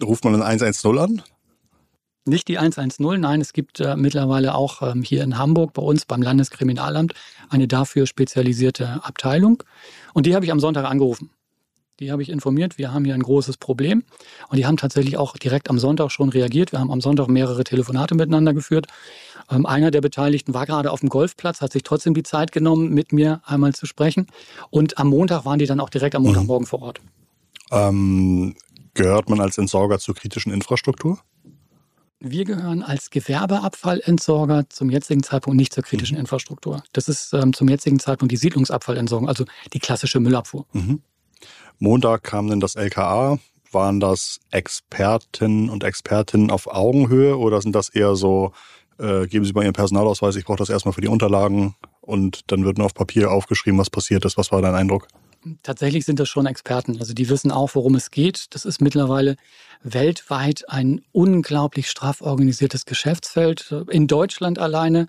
Ruft 0.01 0.23
man 0.23 0.33
dann 0.33 0.43
110 0.43 0.97
an? 0.97 1.21
Nicht 2.25 2.47
die 2.47 2.57
110, 2.57 3.19
nein, 3.19 3.41
es 3.41 3.51
gibt 3.51 3.81
äh, 3.81 3.97
mittlerweile 3.97 4.55
auch 4.55 4.81
ähm, 4.81 5.03
hier 5.03 5.23
in 5.23 5.37
Hamburg 5.37 5.73
bei 5.73 5.81
uns 5.81 6.05
beim 6.05 6.21
Landeskriminalamt 6.21 7.13
eine 7.49 7.67
dafür 7.67 8.07
spezialisierte 8.07 9.01
Abteilung. 9.03 9.61
Und 10.13 10.25
die 10.25 10.33
habe 10.33 10.45
ich 10.45 10.51
am 10.51 10.61
Sonntag 10.61 10.85
angerufen. 10.85 11.31
Die 12.03 12.11
habe 12.11 12.21
ich 12.21 12.27
informiert, 12.27 12.77
wir 12.77 12.91
haben 12.91 13.05
hier 13.05 13.13
ein 13.13 13.23
großes 13.23 13.55
Problem. 13.55 14.03
Und 14.49 14.57
die 14.57 14.65
haben 14.65 14.75
tatsächlich 14.75 15.15
auch 15.15 15.37
direkt 15.37 15.69
am 15.69 15.79
Sonntag 15.79 16.11
schon 16.11 16.27
reagiert. 16.27 16.73
Wir 16.73 16.79
haben 16.79 16.91
am 16.91 16.99
Sonntag 16.99 17.29
mehrere 17.29 17.63
Telefonate 17.63 18.13
miteinander 18.13 18.53
geführt. 18.53 18.87
Ähm, 19.49 19.65
einer 19.65 19.89
der 19.89 20.01
Beteiligten 20.01 20.53
war 20.53 20.65
gerade 20.65 20.91
auf 20.91 20.99
dem 20.99 21.07
Golfplatz, 21.07 21.61
hat 21.61 21.71
sich 21.71 21.83
trotzdem 21.83 22.13
die 22.13 22.23
Zeit 22.23 22.51
genommen, 22.51 22.93
mit 22.93 23.13
mir 23.13 23.41
einmal 23.45 23.73
zu 23.73 23.85
sprechen. 23.85 24.27
Und 24.69 24.97
am 24.97 25.07
Montag 25.07 25.45
waren 25.45 25.59
die 25.59 25.65
dann 25.65 25.79
auch 25.79 25.89
direkt 25.89 26.15
am 26.15 26.23
Montagmorgen 26.23 26.65
mhm. 26.65 26.67
vor 26.67 26.81
Ort. 26.81 26.99
Ähm, 27.71 28.53
gehört 28.95 29.29
man 29.29 29.39
als 29.39 29.57
Entsorger 29.57 29.97
zur 29.97 30.13
kritischen 30.13 30.51
Infrastruktur? 30.51 31.19
Wir 32.19 32.43
gehören 32.43 32.83
als 32.83 33.11
Gewerbeabfallentsorger 33.11 34.69
zum 34.69 34.89
jetzigen 34.89 35.23
Zeitpunkt 35.23 35.55
nicht 35.55 35.73
zur 35.73 35.83
kritischen 35.83 36.15
mhm. 36.15 36.21
Infrastruktur. 36.21 36.83
Das 36.91 37.07
ist 37.07 37.33
ähm, 37.33 37.53
zum 37.53 37.69
jetzigen 37.69 37.99
Zeitpunkt 37.99 38.33
die 38.33 38.37
Siedlungsabfallentsorgung, 38.37 39.29
also 39.29 39.45
die 39.71 39.79
klassische 39.79 40.19
Müllabfuhr. 40.19 40.65
Mhm. 40.73 41.01
Montag 41.79 42.23
kam 42.23 42.47
dann 42.47 42.59
das 42.59 42.75
LKA. 42.75 43.39
Waren 43.71 43.99
das 43.99 44.39
Experten 44.51 45.69
und 45.69 45.83
Expertinnen 45.83 46.51
auf 46.51 46.67
Augenhöhe 46.67 47.37
oder 47.37 47.59
sind 47.61 47.73
das 47.73 47.89
eher 47.89 48.15
so, 48.15 48.51
äh, 48.99 49.25
geben 49.25 49.45
Sie 49.45 49.53
mal 49.53 49.63
Ihren 49.63 49.73
Personalausweis, 49.73 50.35
ich 50.35 50.45
brauche 50.45 50.57
das 50.57 50.69
erstmal 50.69 50.93
für 50.93 51.01
die 51.01 51.07
Unterlagen? 51.07 51.75
und 52.05 52.51
dann 52.51 52.65
wird 52.65 52.77
nur 52.77 52.85
auf 52.85 52.93
Papier 52.93 53.31
aufgeschrieben, 53.31 53.79
was 53.79 53.89
passiert 53.89 54.25
ist. 54.25 54.37
Was 54.37 54.51
war 54.51 54.61
dein 54.61 54.75
Eindruck? 54.75 55.07
Tatsächlich 55.61 56.05
sind 56.05 56.19
das 56.19 56.29
schon 56.29 56.45
Experten. 56.45 56.99
Also 56.99 57.13
die 57.13 57.29
wissen 57.29 57.51
auch, 57.51 57.71
worum 57.75 57.95
es 57.95 58.11
geht. 58.11 58.47
Das 58.51 58.65
ist 58.65 58.81
mittlerweile 58.81 59.35
weltweit 59.81 60.69
ein 60.69 61.01
unglaublich 61.11 61.89
straff 61.89 62.21
organisiertes 62.21 62.85
Geschäftsfeld. 62.85 63.73
In 63.89 64.07
Deutschland 64.07 64.59
alleine 64.59 65.07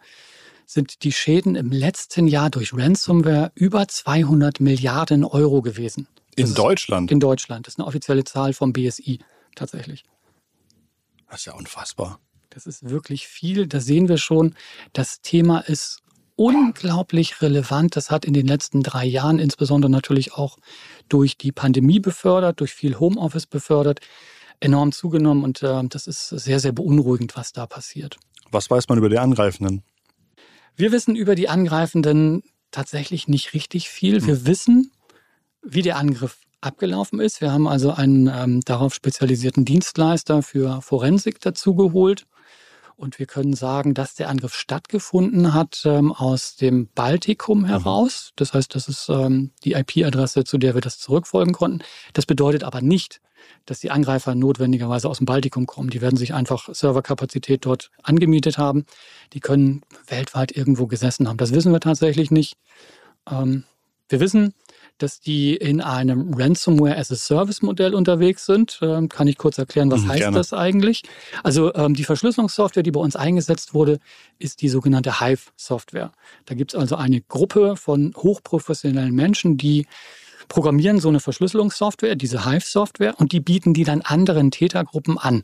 sind 0.67 1.05
die 1.05 1.13
Schäden 1.13 1.57
im 1.57 1.71
letzten 1.71 2.27
Jahr 2.27 2.51
durch 2.51 2.73
Ransomware 2.73 3.53
über 3.55 3.87
200 3.87 4.61
Milliarden 4.61 5.25
Euro 5.25 5.63
gewesen. 5.63 6.09
Das 6.37 6.51
in 6.51 6.55
Deutschland? 6.55 7.11
In 7.11 7.21
Deutschland. 7.21 7.67
Das 7.67 7.75
ist 7.75 7.79
eine 7.79 7.87
offizielle 7.87 8.25
Zahl 8.25 8.53
vom 8.53 8.73
BSI 8.73 9.21
tatsächlich. 9.55 10.05
Das 11.29 11.41
ist 11.41 11.47
ja 11.47 11.55
unfassbar. 11.55 12.21
Das 12.51 12.67
ist 12.67 12.89
wirklich 12.89 13.27
viel. 13.27 13.67
Da 13.67 13.81
sehen 13.81 14.09
wir 14.09 14.19
schon, 14.19 14.55
das 14.93 15.21
Thema 15.21 15.59
ist 15.59 16.01
unglaublich 16.37 17.41
relevant. 17.43 17.97
Das 17.97 18.11
hat 18.11 18.25
in 18.25 18.33
den 18.33 18.47
letzten 18.47 18.83
drei 18.83 19.05
Jahren 19.05 19.39
insbesondere 19.39 19.91
natürlich 19.91 20.35
auch 20.35 20.59
durch 21.09 21.37
die 21.37 21.53
Pandemie 21.53 22.01
befördert, 22.01 22.61
durch 22.61 22.73
viel 22.73 22.99
Homeoffice 22.99 23.47
befördert, 23.47 24.01
enorm 24.61 24.93
zugenommen. 24.93 25.45
Und 25.45 25.63
äh, 25.63 25.83
das 25.89 26.07
ist 26.07 26.29
sehr, 26.29 26.61
sehr 26.61 26.73
beunruhigend, 26.73 27.37
was 27.37 27.53
da 27.53 27.67
passiert. 27.67 28.19
Was 28.51 28.71
weiß 28.71 28.89
man 28.89 28.99
über 28.99 29.09
die 29.09 29.19
Angreifenden? 29.19 29.83
Wir 30.77 30.93
wissen 30.93 31.17
über 31.17 31.35
die 31.35 31.49
Angreifenden 31.49 32.43
tatsächlich 32.71 33.29
nicht 33.29 33.55
richtig 33.55 33.89
viel. 33.89 34.27
Wir 34.27 34.37
hm. 34.37 34.47
wissen, 34.47 34.91
wie 35.65 35.83
der 35.83 35.97
Angriff 35.97 36.39
abgelaufen 36.61 37.21
ist. 37.21 37.41
Wir 37.41 37.53
haben 37.53 37.69
also 37.69 37.93
einen 37.93 38.29
ähm, 38.29 38.61
darauf 38.61 38.95
spezialisierten 38.95 39.65
Dienstleister 39.65 40.43
für 40.43 40.81
Forensik 40.83 41.41
dazugeholt. 41.41 42.27
Und 42.97 43.19
wir 43.19 43.27
können 43.27 43.55
sagen, 43.55 43.93
dass 43.93 44.15
der 44.15 44.29
Angriff 44.29 44.55
stattgefunden 44.55 45.53
hat 45.53 45.83
ähm, 45.85 46.13
aus 46.13 46.55
dem 46.55 46.89
Baltikum 46.95 47.63
mhm. 47.63 47.67
heraus. 47.67 48.33
Das 48.37 48.55
heißt, 48.55 48.75
das 48.75 48.89
ist 48.89 49.09
ähm, 49.09 49.51
die 49.65 49.73
IP-Adresse, 49.73 50.45
zu 50.45 50.59
der 50.59 50.75
wir 50.75 50.81
das 50.81 50.99
zurückfolgen 50.99 51.53
konnten. 51.53 51.83
Das 52.13 52.25
bedeutet 52.25 52.63
aber 52.63 52.81
nicht, 52.81 53.21
dass 53.67 53.81
die 53.81 53.91
Angreifer 53.91 54.35
notwendigerweise 54.35 55.09
aus 55.09 55.19
dem 55.19 55.27
Baltikum 55.27 55.67
kommen. 55.67 55.91
Die 55.91 56.01
werden 56.01 56.17
sich 56.17 56.35
einfach 56.35 56.73
Serverkapazität 56.73 57.67
dort 57.67 57.91
angemietet 58.03 58.59
haben. 58.59 58.87
Die 59.33 59.41
können 59.41 59.83
weltweit 60.07 60.53
irgendwo 60.53 60.87
gesessen 60.87 61.29
haben. 61.29 61.37
Das 61.37 61.53
wissen 61.53 61.73
wir 61.73 61.81
tatsächlich 61.81 62.31
nicht. 62.31 62.57
Ähm, 63.29 63.65
wir 64.09 64.21
wissen, 64.21 64.55
dass 64.99 65.21
die 65.21 65.57
in 65.57 65.81
einem 65.81 66.35
Ransomware 66.35 66.97
as 66.97 67.11
a 67.11 67.17
Service 67.17 67.63
Modell 67.63 67.95
unterwegs 67.95 68.47
sind. 68.47 68.79
Ähm, 68.83 69.09
kann 69.09 69.27
ich 69.27 69.39
kurz 69.39 69.59
erklären, 69.59 69.91
was 69.91 70.03
mhm, 70.03 70.09
heißt 70.09 70.21
gerne. 70.21 70.37
das 70.37 70.53
eigentlich? 70.53 71.03
Also 71.43 71.75
ähm, 71.75 71.95
die 71.95 72.05
Verschlüsselungssoftware, 72.05 72.83
die 72.83 72.93
bei 72.93 73.01
uns 73.01 73.17
eingesetzt 73.17 73.75
wurde, 73.75 73.99
ist 74.39 74.63
die 74.63 74.69
sogenannte 74.69 75.21
Hive-Software. 75.21 76.13
Da 76.47 76.55
gibt 76.55 76.75
es 76.75 76.81
also 76.81 76.97
eine 76.97 77.21
Gruppe 77.21 77.77
von 77.77 78.15
hochprofessionellen 78.17 79.15
Menschen, 79.15 79.57
die 79.57 79.87
programmieren 80.49 81.01
so 81.01 81.09
eine 81.09 81.21
Verschlüsselungssoftware, 81.21 82.17
diese 82.17 82.45
Hive-Software, 82.45 83.19
und 83.19 83.33
die 83.33 83.41
bieten 83.41 83.75
die 83.75 83.85
dann 83.85 84.03
anderen 84.03 84.51
Tätergruppen 84.51 85.19
an. 85.19 85.43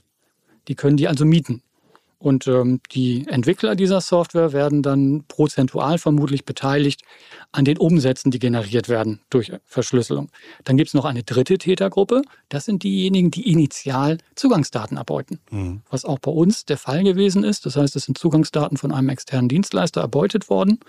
Die 0.69 0.75
können 0.75 0.97
die 0.97 1.09
also 1.09 1.25
mieten. 1.25 1.63
Und 2.21 2.47
ähm, 2.47 2.81
die 2.93 3.27
Entwickler 3.29 3.75
dieser 3.75 4.03
Software 4.03 4.53
werden 4.53 4.83
dann 4.83 5.25
prozentual 5.27 5.97
vermutlich 5.97 6.45
beteiligt 6.45 7.01
an 7.51 7.65
den 7.65 7.79
Umsätzen, 7.79 8.31
die 8.31 8.39
generiert 8.39 8.91
werden 8.91 9.21
durch 9.31 9.51
Verschlüsselung. 9.65 10.29
Dann 10.65 10.77
gibt 10.77 10.89
es 10.89 10.95
noch 10.95 11.07
eine 11.07 11.23
dritte 11.23 11.57
Tätergruppe. 11.57 12.21
Das 12.51 12.67
sind 12.67 12.83
diejenigen, 12.83 13.31
die 13.31 13.51
initial 13.51 14.19
Zugangsdaten 14.35 14.99
erbeuten. 14.99 15.41
Mhm. 15.51 15.81
Was 15.89 16.05
auch 16.05 16.19
bei 16.19 16.31
uns 16.31 16.67
der 16.67 16.77
Fall 16.77 17.05
gewesen 17.05 17.43
ist. 17.43 17.65
Das 17.65 17.77
heißt, 17.77 17.97
es 17.97 18.05
sind 18.05 18.19
Zugangsdaten 18.19 18.77
von 18.77 18.93
einem 18.93 19.09
externen 19.09 19.49
Dienstleister 19.49 20.03
erbeutet 20.03 20.51
worden. 20.51 20.81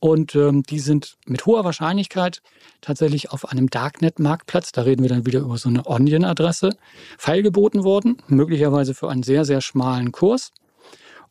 Und 0.00 0.34
ähm, 0.34 0.62
die 0.62 0.80
sind 0.80 1.18
mit 1.26 1.44
hoher 1.44 1.64
Wahrscheinlichkeit 1.64 2.40
tatsächlich 2.80 3.30
auf 3.30 3.48
einem 3.48 3.68
Darknet-Marktplatz, 3.68 4.72
da 4.72 4.82
reden 4.82 5.02
wir 5.02 5.10
dann 5.10 5.26
wieder 5.26 5.40
über 5.40 5.58
so 5.58 5.68
eine 5.68 5.86
Onion-Adresse, 5.86 6.70
feilgeboten 7.18 7.84
worden, 7.84 8.16
möglicherweise 8.26 8.94
für 8.94 9.10
einen 9.10 9.22
sehr, 9.22 9.44
sehr 9.44 9.60
schmalen 9.60 10.10
Kurs. 10.10 10.50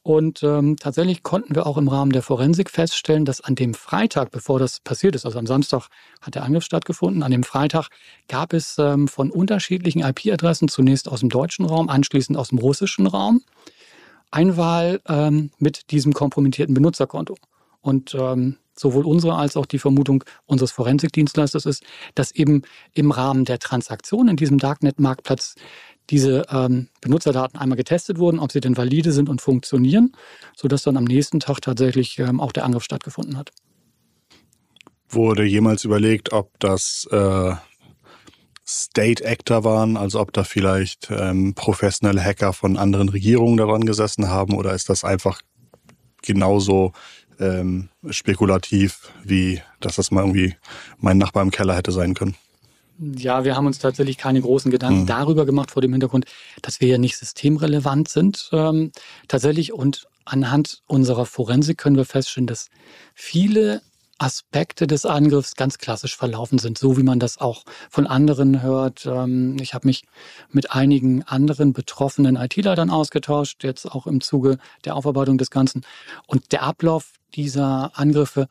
Und 0.04 0.42
ähm, 0.42 0.78
tatsächlich 0.78 1.22
konnten 1.22 1.54
wir 1.54 1.68
auch 1.68 1.78
im 1.78 1.88
Rahmen 1.88 2.12
der 2.12 2.24
Forensik 2.24 2.72
feststellen, 2.72 3.24
dass 3.24 3.42
an 3.42 3.54
dem 3.54 3.76
Freitag, 3.76 4.32
bevor 4.32 4.58
das 4.58 4.80
passiert 4.80 5.14
ist, 5.14 5.26
also 5.26 5.38
am 5.38 5.46
Samstag 5.46 5.90
hat 6.22 6.34
der 6.34 6.44
Angriff 6.44 6.64
stattgefunden, 6.64 7.22
an 7.22 7.32
dem 7.32 7.44
Freitag 7.44 7.90
gab 8.28 8.54
es 8.54 8.78
ähm, 8.80 9.08
von 9.08 9.30
unterschiedlichen 9.30 10.02
IP-Adressen, 10.02 10.70
zunächst 10.70 11.08
aus 11.08 11.20
dem 11.20 11.30
deutschen 11.30 11.66
Raum, 11.66 11.88
anschließend 11.88 12.36
aus 12.36 12.50
dem 12.50 12.58
russischen 12.58 13.06
Raum, 13.06 13.42
Einwahl 14.32 15.02
ähm, 15.08 15.52
mit 15.60 15.92
diesem 15.92 16.14
kompromittierten 16.14 16.74
Benutzerkonto. 16.74 17.36
Und 17.82 18.16
ähm, 18.16 18.58
sowohl 18.78 19.06
unsere 19.06 19.36
als 19.36 19.58
auch 19.58 19.66
die 19.66 19.80
Vermutung 19.80 20.24
unseres 20.46 20.72
Forensikdienstleisters 20.72 21.66
ist, 21.66 21.84
dass 22.16 22.32
eben 22.32 22.64
im 22.94 23.12
Rahmen 23.12 23.46
der 23.46 23.60
Transaktion 23.60 24.28
in 24.28 24.38
diesem 24.38 24.58
Darknet-Marktplatz 24.58 25.56
diese 26.10 26.46
ähm, 26.50 26.90
Benutzerdaten 27.00 27.60
einmal 27.60 27.78
getestet 27.78 28.18
wurden, 28.18 28.40
ob 28.40 28.52
sie 28.52 28.60
denn 28.60 28.76
valide 28.78 29.12
sind 29.12 29.30
und 29.30 29.42
funktionieren, 29.42 30.14
sodass 30.56 30.84
dann 30.84 30.98
am 30.98 31.06
nächsten 31.06 31.40
Tag 31.40 31.62
tatsächlich 31.62 32.20
ähm, 32.20 32.40
auch 32.40 32.52
der 32.52 32.66
Angriff 32.66 32.84
stattgefunden 32.84 33.38
hat. 33.38 33.52
Wurde 35.10 35.44
jemals 35.44 35.84
überlegt, 35.84 36.34
ob 36.34 36.60
das 36.60 37.08
äh, 37.12 37.54
State 38.66 39.26
Actor 39.26 39.64
waren, 39.64 39.98
also 39.98 40.20
ob 40.20 40.34
da 40.34 40.44
vielleicht 40.44 41.10
ähm, 41.12 41.54
professionelle 41.54 42.24
Hacker 42.24 42.54
von 42.54 42.78
anderen 42.78 43.10
Regierungen 43.10 43.58
daran 43.58 43.86
gesessen 43.86 44.30
haben 44.30 44.56
oder 44.56 44.74
ist 44.74 44.90
das 44.90 45.04
einfach 45.04 45.42
genauso 46.22 46.94
ähm, 47.42 47.90
spekulativ, 48.10 49.12
wie 49.24 49.62
dass 49.80 49.96
das 49.96 50.12
mal 50.12 50.22
irgendwie 50.22 50.56
mein 51.00 51.18
Nachbar 51.18 51.44
im 51.44 51.52
Keller 51.52 51.76
hätte 51.76 51.92
sein 51.92 52.14
können? 52.14 52.36
Ja, 53.00 53.44
wir 53.44 53.56
haben 53.56 53.66
uns 53.66 53.80
tatsächlich 53.80 54.18
keine 54.18 54.42
großen 54.42 54.70
Gedanken 54.70 55.02
mhm. 55.02 55.08
darüber 55.08 55.46
gemacht 55.46 55.72
vor 55.72 55.82
dem 55.82 55.92
Hintergrund, 55.92 56.26
dass 56.62 56.82
wir 56.82 56.88
ja 56.88 56.98
nicht 57.00 57.18
systemrelevant 57.18 58.08
sind. 58.10 58.50
Ähm, 58.54 58.92
tatsächlich 59.28 59.74
und 59.74 60.08
anhand 60.24 60.84
unserer 60.86 61.26
Forensik 61.26 61.80
können 61.80 61.98
wir 61.98 62.06
feststellen, 62.06 62.46
dass 62.46 62.70
viele 63.16 63.82
Aspekte 64.22 64.86
des 64.86 65.06
Angriffs 65.06 65.56
ganz 65.56 65.80
klassisch 65.80 66.16
verlaufen 66.16 66.60
sind, 66.60 66.78
so 66.78 66.96
wie 66.96 67.04
man 67.04 67.20
das 67.20 67.40
auch 67.40 67.64
von 67.90 68.06
anderen 68.06 68.62
hört. 68.62 69.06
Ähm, 69.06 69.58
ich 69.60 69.74
habe 69.74 69.88
mich 69.88 70.04
mit 70.50 70.72
einigen 70.72 71.24
anderen 71.24 71.74
betroffenen 71.74 72.36
IT-Leitern 72.36 72.92
ausgetauscht, 72.92 73.64
jetzt 73.64 73.86
auch 73.86 74.06
im 74.06 74.22
Zuge 74.22 74.60
der 74.86 74.96
Aufarbeitung 74.96 75.38
des 75.38 75.50
Ganzen. 75.50 75.84
Und 76.28 76.52
der 76.52 76.64
Ablauf 76.64 77.14
dieser 77.34 77.92
Angriffe 77.96 78.48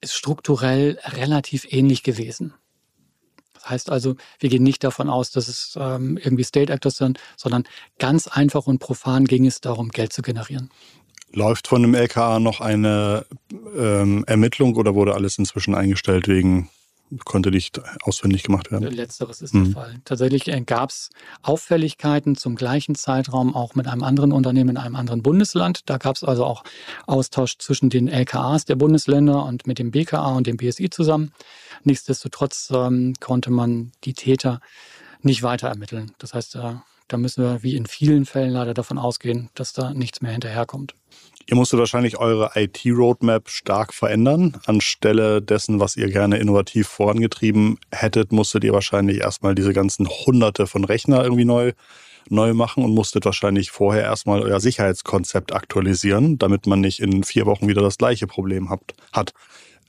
ist 0.00 0.14
strukturell 0.14 0.98
relativ 1.04 1.72
ähnlich 1.72 2.02
gewesen. 2.02 2.54
Das 3.54 3.70
heißt 3.70 3.90
also, 3.90 4.16
wir 4.40 4.50
gehen 4.50 4.64
nicht 4.64 4.82
davon 4.82 5.08
aus, 5.08 5.30
dass 5.30 5.46
es 5.46 5.78
ähm, 5.78 6.16
irgendwie 6.16 6.42
State 6.42 6.72
Actors 6.72 6.96
sind, 6.96 7.20
sondern 7.36 7.62
ganz 8.00 8.26
einfach 8.26 8.66
und 8.66 8.80
profan 8.80 9.24
ging 9.24 9.46
es 9.46 9.60
darum, 9.60 9.90
Geld 9.90 10.12
zu 10.12 10.22
generieren. 10.22 10.70
Läuft 11.32 11.68
von 11.68 11.82
dem 11.82 11.94
LKA 11.94 12.40
noch 12.40 12.60
eine 12.60 13.24
ähm, 13.76 14.24
Ermittlung 14.26 14.76
oder 14.76 14.94
wurde 14.94 15.14
alles 15.14 15.38
inzwischen 15.38 15.74
eingestellt 15.74 16.28
wegen 16.28 16.68
konnte 17.24 17.50
nicht 17.50 17.80
auswendig 18.02 18.42
gemacht 18.42 18.70
werden. 18.70 18.90
Letzteres 18.90 19.42
ist 19.42 19.54
mhm. 19.54 19.64
der 19.64 19.72
Fall. 19.72 20.00
Tatsächlich 20.04 20.48
äh, 20.48 20.60
gab 20.62 20.90
es 20.90 21.10
Auffälligkeiten 21.42 22.36
zum 22.36 22.56
gleichen 22.56 22.94
Zeitraum 22.94 23.54
auch 23.54 23.74
mit 23.74 23.86
einem 23.86 24.02
anderen 24.02 24.32
Unternehmen 24.32 24.70
in 24.70 24.76
einem 24.76 24.96
anderen 24.96 25.22
Bundesland. 25.22 25.82
Da 25.86 25.98
gab 25.98 26.16
es 26.16 26.24
also 26.24 26.44
auch 26.44 26.64
Austausch 27.06 27.58
zwischen 27.58 27.90
den 27.90 28.08
LKAs 28.08 28.64
der 28.64 28.76
Bundesländer 28.76 29.44
und 29.44 29.66
mit 29.66 29.78
dem 29.78 29.90
BKA 29.90 30.32
und 30.34 30.46
dem 30.46 30.56
BSI 30.56 30.90
zusammen. 30.90 31.32
Nichtsdestotrotz 31.84 32.70
ähm, 32.72 33.14
konnte 33.20 33.50
man 33.50 33.92
die 34.04 34.14
Täter 34.14 34.60
nicht 35.20 35.42
weiter 35.42 35.68
ermitteln. 35.68 36.12
Das 36.18 36.34
heißt, 36.34 36.54
da, 36.54 36.84
da 37.08 37.16
müssen 37.16 37.44
wir 37.44 37.62
wie 37.62 37.76
in 37.76 37.86
vielen 37.86 38.24
Fällen 38.24 38.50
leider 38.50 38.74
davon 38.74 38.98
ausgehen, 38.98 39.50
dass 39.54 39.72
da 39.72 39.92
nichts 39.92 40.20
mehr 40.20 40.32
hinterherkommt. 40.32 40.94
Ihr 41.46 41.56
musstet 41.56 41.78
wahrscheinlich 41.78 42.18
eure 42.18 42.52
IT-Roadmap 42.54 43.48
stark 43.48 43.92
verändern. 43.92 44.60
Anstelle 44.66 45.42
dessen, 45.42 45.80
was 45.80 45.96
ihr 45.96 46.08
gerne 46.08 46.38
innovativ 46.38 46.88
vorangetrieben 46.88 47.78
hättet, 47.90 48.32
musstet 48.32 48.64
ihr 48.64 48.72
wahrscheinlich 48.72 49.20
erstmal 49.20 49.54
diese 49.54 49.72
ganzen 49.72 50.08
Hunderte 50.08 50.66
von 50.66 50.84
Rechner 50.84 51.22
irgendwie 51.22 51.44
neu, 51.44 51.72
neu 52.28 52.54
machen 52.54 52.84
und 52.84 52.94
musstet 52.94 53.24
wahrscheinlich 53.24 53.70
vorher 53.70 54.04
erstmal 54.04 54.40
euer 54.40 54.60
Sicherheitskonzept 54.60 55.52
aktualisieren, 55.52 56.38
damit 56.38 56.66
man 56.66 56.80
nicht 56.80 57.00
in 57.00 57.24
vier 57.24 57.46
Wochen 57.46 57.66
wieder 57.66 57.82
das 57.82 57.98
gleiche 57.98 58.26
Problem 58.26 58.70
habt, 58.70 58.94
hat. 59.12 59.32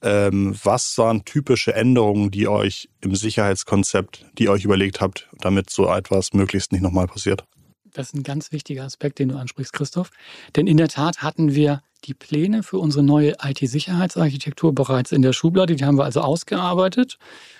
Ähm, 0.04 0.54
was 0.62 0.98
waren 0.98 1.24
typische 1.24 1.74
Änderungen, 1.74 2.30
die 2.30 2.48
euch 2.48 2.90
im 3.00 3.16
Sicherheitskonzept, 3.16 4.26
die 4.38 4.44
ihr 4.44 4.52
euch 4.52 4.66
überlegt 4.66 5.00
habt, 5.00 5.30
damit 5.40 5.70
so 5.70 5.88
etwas 5.88 6.34
möglichst 6.34 6.74
nicht 6.74 6.82
nochmal 6.82 7.08
passiert? 7.08 7.46
Das 7.94 8.08
ist 8.08 8.16
ein 8.16 8.24
ganz 8.24 8.52
wichtiger 8.52 8.84
Aspekt, 8.84 9.20
den 9.20 9.30
du 9.30 9.38
ansprichst, 9.38 9.72
Christoph. 9.72 10.10
Denn 10.56 10.68
in 10.68 10.78
der 10.78 10.90
Tat 10.90 11.22
hatten 11.22 11.56
wir 11.56 11.82
die 12.06 12.14
Pläne 12.14 12.64
für 12.64 12.80
unsere 12.80 13.04
neue 13.04 13.36
IT-Sicherheitsarchitektur 13.42 14.76
bereits 14.76 15.14
in 15.14 15.22
der 15.22 15.32
Schublade. 15.32 15.76
Die 15.76 15.86
haben 15.86 15.98
wir 15.98 16.04
also 16.04 16.20
ausgearbeitet. 16.22 17.18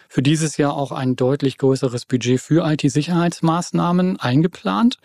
Für 0.10 0.22
dieses 0.22 0.58
Jahr 0.58 0.74
auch 0.74 0.92
ein 0.92 1.16
deutlich 1.16 1.58
größeres 1.58 2.06
Budget 2.06 2.42
für 2.42 2.70
IT-Sicherheitsmaßnahmen 2.70 4.20
eingeplant. 4.20 4.98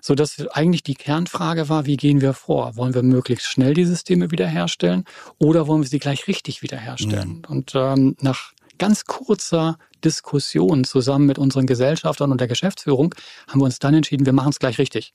Sodass 0.00 0.46
eigentlich 0.48 0.82
die 0.82 0.94
Kernfrage 0.94 1.68
war, 1.68 1.86
wie 1.86 1.96
gehen 1.96 2.20
wir 2.20 2.34
vor? 2.34 2.76
Wollen 2.76 2.94
wir 2.94 3.02
möglichst 3.02 3.46
schnell 3.46 3.74
die 3.74 3.84
Systeme 3.84 4.30
wiederherstellen 4.30 5.04
oder 5.38 5.66
wollen 5.66 5.82
wir 5.82 5.88
sie 5.88 5.98
gleich 5.98 6.26
richtig 6.26 6.62
wiederherstellen? 6.62 7.38
Mhm. 7.38 7.44
Und 7.48 7.72
ähm, 7.74 8.16
nach 8.20 8.52
ganz 8.78 9.04
kurzer 9.04 9.78
Diskussion 10.02 10.84
zusammen 10.84 11.26
mit 11.26 11.38
unseren 11.38 11.66
Gesellschaftern 11.66 12.32
und 12.32 12.40
der 12.40 12.48
Geschäftsführung 12.48 13.14
haben 13.46 13.60
wir 13.60 13.66
uns 13.66 13.78
dann 13.78 13.94
entschieden, 13.94 14.26
wir 14.26 14.32
machen 14.32 14.50
es 14.50 14.58
gleich 14.58 14.78
richtig. 14.78 15.12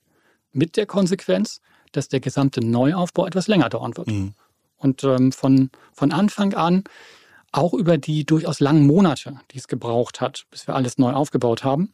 Mit 0.52 0.78
der 0.78 0.86
Konsequenz, 0.86 1.62
dass 1.92 2.08
der 2.08 2.20
gesamte 2.20 2.62
Neuaufbau 2.62 3.26
etwas 3.26 3.48
länger 3.48 3.70
dauern 3.70 3.98
wird. 3.98 4.08
Mhm. 4.08 4.34
Und 4.78 5.04
ähm, 5.04 5.32
von, 5.32 5.72
von 5.94 6.12
Anfang 6.12 6.54
an, 6.54 6.84
auch 7.58 7.74
über 7.74 7.98
die 7.98 8.26
durchaus 8.26 8.60
langen 8.60 8.86
Monate, 8.86 9.40
die 9.52 9.58
es 9.58 9.68
gebraucht 9.68 10.22
hat, 10.22 10.46
bis 10.52 10.68
wir 10.68 10.76
alles 10.76 10.98
neu 10.98 11.14
aufgebaut 11.14 11.64
haben, 11.64 11.94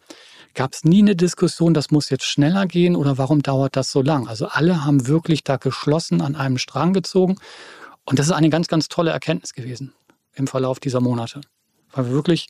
gab 0.53 0.73
es 0.73 0.83
nie 0.83 1.01
eine 1.01 1.15
Diskussion, 1.15 1.73
das 1.73 1.91
muss 1.91 2.09
jetzt 2.09 2.25
schneller 2.25 2.65
gehen 2.65 2.95
oder 2.95 3.17
warum 3.17 3.41
dauert 3.41 3.75
das 3.75 3.91
so 3.91 4.01
lang. 4.01 4.27
Also 4.27 4.47
alle 4.47 4.83
haben 4.83 5.07
wirklich 5.07 5.43
da 5.43 5.57
geschlossen 5.57 6.21
an 6.21 6.35
einem 6.35 6.57
Strang 6.57 6.93
gezogen. 6.93 7.37
Und 8.05 8.19
das 8.19 8.27
ist 8.27 8.33
eine 8.33 8.49
ganz, 8.49 8.67
ganz 8.67 8.89
tolle 8.89 9.11
Erkenntnis 9.11 9.53
gewesen 9.53 9.93
im 10.33 10.47
Verlauf 10.47 10.79
dieser 10.79 10.99
Monate. 10.99 11.41
Weil 11.93 12.05
wir 12.05 12.13
wirklich 12.13 12.47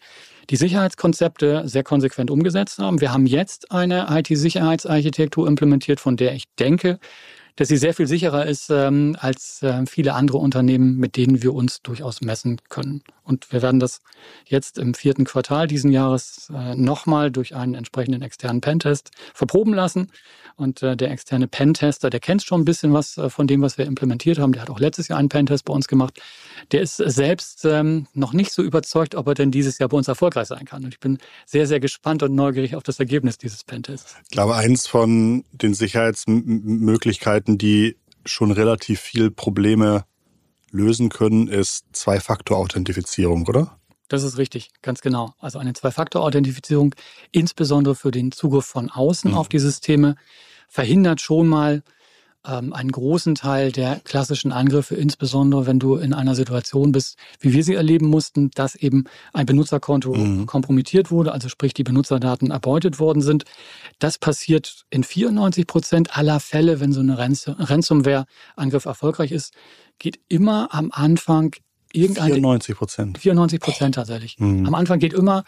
die 0.50 0.56
Sicherheitskonzepte 0.56 1.68
sehr 1.68 1.84
konsequent 1.84 2.32
umgesetzt 2.32 2.80
haben. 2.80 3.02
Wir 3.02 3.12
haben 3.12 3.26
jetzt 3.26 3.72
eine 3.72 4.08
IT-Sicherheitsarchitektur 4.10 5.48
implementiert, 5.48 6.00
von 6.00 6.18
der 6.18 6.34
ich 6.34 6.46
denke, 6.60 7.00
dass 7.56 7.68
sie 7.68 7.78
sehr 7.78 7.94
viel 7.94 8.08
sicherer 8.08 8.46
ist 8.46 8.70
ähm, 8.70 9.16
als 9.20 9.62
äh, 9.64 9.86
viele 9.86 10.14
andere 10.14 10.38
Unternehmen, 10.38 10.98
mit 10.98 11.18
denen 11.18 11.44
wir 11.44 11.54
uns 11.54 11.82
durchaus 11.82 12.22
messen 12.22 12.60
können. 12.70 13.04
Und 13.24 13.52
wir 13.52 13.62
werden 13.62 13.80
das 13.80 14.02
jetzt 14.46 14.78
im 14.78 14.94
vierten 14.94 15.26
Quartal 15.26 15.68
diesen 15.68 15.92
Jahres 15.92 16.52
äh, 16.54 16.76
nochmal 16.76 17.32
durch 17.32 17.56
einen 17.56 17.76
entsprechenden 17.76 18.22
externen 18.22 18.62
Pentest 18.62 19.12
verproben 19.34 19.74
lassen. 19.74 20.12
Und 20.56 20.84
äh, 20.84 20.98
der 20.98 21.12
externe 21.12 21.48
Pentester, 21.48 22.10
der 22.10 22.20
kennt 22.20 22.44
schon 22.44 22.62
ein 22.62 22.66
bisschen 22.66 22.94
was 22.94 23.18
äh, 23.18 23.30
von 23.30 23.48
dem, 23.48 23.62
was 23.62 23.78
wir 23.78 23.86
implementiert 23.86 24.38
haben. 24.38 24.52
Der 24.54 24.62
hat 24.62 24.70
auch 24.70 24.80
letztes 24.80 25.08
Jahr 25.08 25.20
einen 25.20 25.30
Pentest 25.30 25.66
bei 25.66 25.74
uns 25.74 25.88
gemacht. 25.88 26.20
Der 26.72 26.82
ist 26.82 26.98
selbst 26.98 27.66
ähm, 27.66 28.08
noch 28.14 28.34
nicht 28.34 28.52
so 28.52 28.62
überzeugt, 28.62 29.16
ob 29.16 29.28
er 29.28 29.34
denn 29.34 29.52
dieses 29.52 29.80
Jahr 29.80 29.90
bei 29.90 29.98
uns 29.98 30.08
erfolgreich 30.08 30.48
sein 30.48 30.66
kann. 30.66 30.84
Und 30.84 30.94
ich 30.94 31.00
bin 31.00 31.18
sehr, 31.46 31.68
sehr 31.68 31.80
gespannt 31.80 32.24
und 32.24 32.36
neugierig 32.36 32.76
auf 32.76 32.84
das 32.84 33.00
Ergebnis 33.00 33.38
dieses 33.38 33.64
Pentests. 33.64 34.16
Ich 34.24 34.30
glaube, 34.30 34.56
eins 34.56 34.88
von 34.88 35.44
den 35.52 35.74
Sicherheitsmöglichkeiten, 35.74 37.58
die 37.58 37.98
schon 38.26 38.52
relativ 38.52 39.00
viel 39.00 39.32
Probleme 39.32 40.06
lösen 40.72 41.10
können, 41.10 41.48
ist 41.48 41.86
Zwei-Faktor-Authentifizierung, 41.92 43.48
oder? 43.48 43.78
Das 44.08 44.24
ist 44.24 44.38
richtig, 44.38 44.72
ganz 44.82 45.02
genau. 45.02 45.34
Also 45.40 45.58
eine 45.60 45.74
Zwei-Faktor-Authentifizierung, 45.74 46.96
insbesondere 47.32 47.96
für 47.96 48.12
den 48.12 48.32
Zugriff 48.32 48.66
von 48.66 48.90
außen 48.90 49.32
mhm. 49.32 49.38
auf 49.38 49.50
die 49.50 49.60
Systeme, 49.60 50.16
verhindert 50.68 51.22
schon 51.22 51.48
mal 51.48 51.84
ähm, 52.48 52.74
einen 52.74 52.92
großen 52.92 53.36
Teil 53.36 53.72
der 53.72 54.00
klassischen 54.04 54.52
Angriffe, 54.52 54.96
insbesondere 54.96 55.66
wenn 55.66 55.80
du 55.80 55.96
in 55.96 56.14
einer 56.14 56.36
Situation 56.36 56.92
bist, 56.92 57.18
wie 57.40 57.54
wir 57.54 57.64
sie 57.64 57.76
erleben 57.76 58.08
mussten, 58.08 58.52
dass 58.52 58.76
eben 58.76 59.06
ein 59.34 59.46
Benutzerkonto 59.46 60.14
mhm. 60.14 60.46
kompromittiert 60.46 61.12
wurde, 61.12 61.32
also 61.32 61.50
sprich 61.50 61.74
die 61.74 61.84
Benutzerdaten 61.84 62.52
erbeutet 62.52 63.00
worden 63.00 63.22
sind. 63.22 63.46
Das 64.00 64.18
passiert 64.18 64.86
in 64.90 65.04
94 65.04 65.68
Prozent 65.68 66.18
aller 66.18 66.40
Fälle, 66.40 66.80
wenn 66.80 66.94
so 66.94 67.02
eine 67.02 67.18
Ransomware-Angriff 67.18 68.86
erfolgreich 68.86 69.32
ist, 69.32 69.54
geht 70.00 70.20
immer 70.28 70.70
am 70.72 70.90
Anfang 70.92 71.56
irgendein 71.94 72.34
94 72.34 72.76
Prozent. 72.76 73.18
94 73.20 73.60
Prozent 73.60 73.96
tatsächlich. 73.96 74.40
Mhm. 74.40 74.66
Am 74.66 74.76
Anfang 74.76 75.00
geht 75.00 75.14
immer 75.14 75.44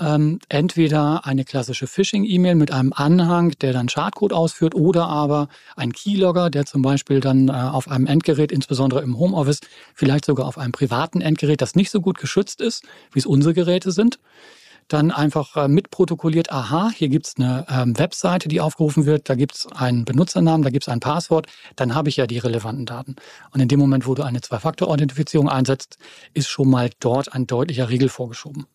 ähm, 0.00 0.38
entweder 0.48 1.26
eine 1.26 1.44
klassische 1.44 1.86
Phishing-E-Mail 1.86 2.54
mit 2.54 2.70
einem 2.70 2.92
Anhang, 2.92 3.50
der 3.60 3.72
dann 3.72 3.88
Schadcode 3.88 4.32
ausführt, 4.32 4.74
oder 4.74 5.06
aber 5.08 5.48
ein 5.76 5.92
Keylogger, 5.92 6.50
der 6.50 6.66
zum 6.66 6.82
Beispiel 6.82 7.20
dann 7.20 7.48
äh, 7.48 7.52
auf 7.52 7.88
einem 7.88 8.06
Endgerät, 8.06 8.52
insbesondere 8.52 9.02
im 9.02 9.18
Homeoffice, 9.18 9.60
vielleicht 9.94 10.24
sogar 10.24 10.46
auf 10.46 10.58
einem 10.58 10.72
privaten 10.72 11.20
Endgerät, 11.20 11.60
das 11.60 11.74
nicht 11.74 11.90
so 11.90 12.00
gut 12.00 12.18
geschützt 12.18 12.60
ist, 12.60 12.84
wie 13.12 13.18
es 13.18 13.26
unsere 13.26 13.54
Geräte 13.54 13.90
sind, 13.90 14.18
dann 14.88 15.10
einfach 15.10 15.56
äh, 15.56 15.68
mitprotokolliert, 15.68 16.52
aha, 16.52 16.90
hier 16.94 17.08
gibt 17.08 17.26
es 17.26 17.34
eine 17.36 17.66
ähm, 17.68 17.98
Webseite, 17.98 18.48
die 18.48 18.60
aufgerufen 18.60 19.06
wird, 19.06 19.28
da 19.28 19.34
gibt 19.34 19.54
es 19.54 19.66
einen 19.66 20.04
Benutzernamen, 20.04 20.62
da 20.62 20.70
gibt 20.70 20.84
es 20.84 20.88
ein 20.88 21.00
Passwort, 21.00 21.46
dann 21.74 21.94
habe 21.94 22.08
ich 22.08 22.16
ja 22.16 22.26
die 22.26 22.38
relevanten 22.38 22.86
Daten. 22.86 23.16
Und 23.50 23.60
in 23.60 23.68
dem 23.68 23.80
Moment, 23.80 24.06
wo 24.06 24.14
du 24.14 24.22
eine 24.22 24.40
Zwei-Faktor-Authentifizierung 24.40 25.48
einsetzt, 25.48 25.98
ist 26.34 26.48
schon 26.48 26.70
mal 26.70 26.90
dort 27.00 27.32
ein 27.32 27.46
deutlicher 27.46 27.88
Riegel 27.88 28.08
vorgeschoben. 28.08 28.66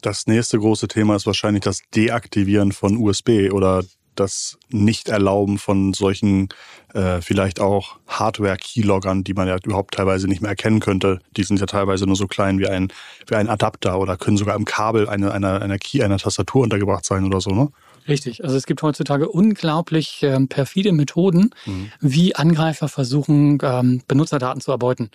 Das 0.00 0.26
nächste 0.26 0.58
große 0.58 0.88
Thema 0.88 1.16
ist 1.16 1.26
wahrscheinlich 1.26 1.62
das 1.62 1.82
Deaktivieren 1.94 2.72
von 2.72 2.96
USB 2.96 3.50
oder 3.52 3.82
das 4.14 4.58
Nicht-Erlauben 4.68 5.58
von 5.58 5.94
solchen 5.94 6.48
äh, 6.92 7.20
vielleicht 7.22 7.60
auch 7.60 7.98
Hardware-Keyloggern, 8.06 9.24
die 9.24 9.34
man 9.34 9.48
ja 9.48 9.56
überhaupt 9.64 9.94
teilweise 9.94 10.28
nicht 10.28 10.42
mehr 10.42 10.50
erkennen 10.50 10.80
könnte. 10.80 11.20
Die 11.36 11.42
sind 11.44 11.60
ja 11.60 11.66
teilweise 11.66 12.06
nur 12.06 12.16
so 12.16 12.26
klein 12.26 12.58
wie 12.58 12.66
ein, 12.66 12.92
wie 13.26 13.36
ein 13.36 13.48
Adapter 13.48 13.98
oder 13.98 14.16
können 14.16 14.36
sogar 14.36 14.56
im 14.56 14.64
Kabel 14.64 15.08
einer 15.08 15.32
eine, 15.32 15.62
eine 15.62 15.78
Key 15.78 16.02
einer 16.02 16.18
Tastatur 16.18 16.62
untergebracht 16.62 17.04
sein 17.04 17.24
oder 17.24 17.40
so, 17.40 17.50
ne? 17.50 17.70
Richtig. 18.08 18.42
Also 18.42 18.56
es 18.56 18.66
gibt 18.66 18.82
heutzutage 18.82 19.28
unglaublich 19.28 20.20
ähm, 20.22 20.48
perfide 20.48 20.92
Methoden, 20.92 21.50
mhm. 21.66 21.92
wie 22.00 22.34
Angreifer 22.34 22.88
versuchen, 22.88 23.58
ähm, 23.62 24.02
Benutzerdaten 24.08 24.60
zu 24.60 24.70
erbeuten. 24.70 25.10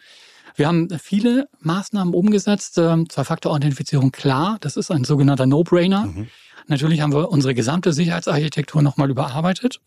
Wir 0.56 0.68
haben 0.68 0.90
viele 1.00 1.48
Maßnahmen 1.60 2.14
umgesetzt. 2.14 2.78
Ähm, 2.78 3.10
Zwei-Faktor-Authentifizierung, 3.10 4.12
klar, 4.12 4.58
das 4.62 4.78
ist 4.78 4.92
ein 4.92 5.04
sogenannter 5.04 5.46
No-Brainer. 5.46 6.06
Mhm. 6.06 6.28
Natürlich 6.68 7.02
haben 7.02 7.14
wir 7.14 7.30
unsere 7.30 7.54
gesamte 7.54 7.94
Sicherheitsarchitektur 7.94 8.82
nochmal 8.82 9.10
überarbeitet. 9.10 9.82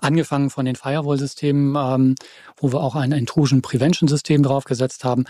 Angefangen 0.00 0.50
von 0.50 0.64
den 0.64 0.76
Firewall-Systemen, 0.76 1.76
ähm, 1.76 2.14
wo 2.56 2.72
wir 2.72 2.80
auch 2.80 2.94
ein 2.94 3.12
Intrusion 3.12 3.62
Prevention-System 3.62 4.42
draufgesetzt 4.42 5.04
haben, 5.04 5.24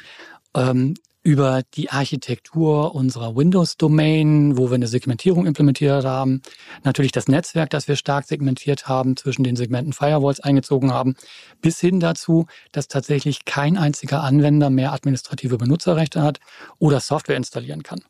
ähm, 0.55 0.95
über 1.25 1.63
die 1.75 1.91
Architektur 1.91 2.95
unserer 2.95 3.35
Windows-Domain, 3.35 4.59
wo 4.59 4.69
wir 4.71 4.75
eine 4.75 4.87
Segmentierung 4.87 5.47
implementiert 5.47 6.05
haben, 6.05 6.43
natürlich 6.85 7.13
das 7.13 7.29
Netzwerk, 7.29 7.71
das 7.71 7.89
wir 7.89 7.97
stark 7.97 8.27
segmentiert 8.27 8.87
haben, 8.87 9.17
zwischen 9.17 9.43
den 9.43 9.57
Segmenten 9.57 9.95
Firewalls 9.95 10.41
eingezogen 10.41 10.93
haben, 10.93 11.17
bis 11.63 11.81
hin 11.81 11.99
dazu, 11.99 12.47
dass 12.73 12.89
tatsächlich 12.89 13.47
kein 13.47 13.79
einziger 13.79 14.23
Anwender 14.23 14.69
mehr 14.69 14.93
administrative 14.93 15.57
Benutzerrechte 15.57 16.23
hat 16.23 16.41
oder 16.79 17.01
Software 17.01 17.37
installieren 17.37 17.83
kann. 17.83 18.03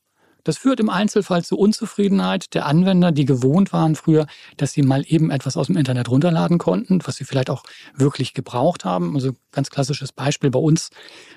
Das 0.45 0.59
führt 0.59 0.81
im 0.81 0.91
Einzelfall 0.91 1.43
zu 1.45 1.59
Unzufriedenheit 1.59 2.55
der 2.55 2.67
Anwender, 2.67 3.13
die 3.13 3.25
gewohnt 3.25 3.73
waren 3.73 3.97
früher, 3.97 4.27
dass 4.57 4.73
sie 4.73 4.83
mal 4.83 5.05
eben 5.07 5.31
etwas 5.31 5.57
aus 5.57 5.67
dem 5.67 5.77
Internet 5.77 6.09
runterladen 6.09 6.59
konnten, 6.59 7.01
was 7.05 7.17
sie 7.17 7.25
vielleicht 7.25 7.51
auch 7.51 7.65
wirklich 7.95 8.35
gebraucht 8.35 8.85
haben. 8.85 9.15
Also 9.15 9.33
ganz 9.53 9.71
klassisches 9.71 10.13
Beispiel 10.13 10.51
bei 10.51 10.59
uns, 10.59 10.91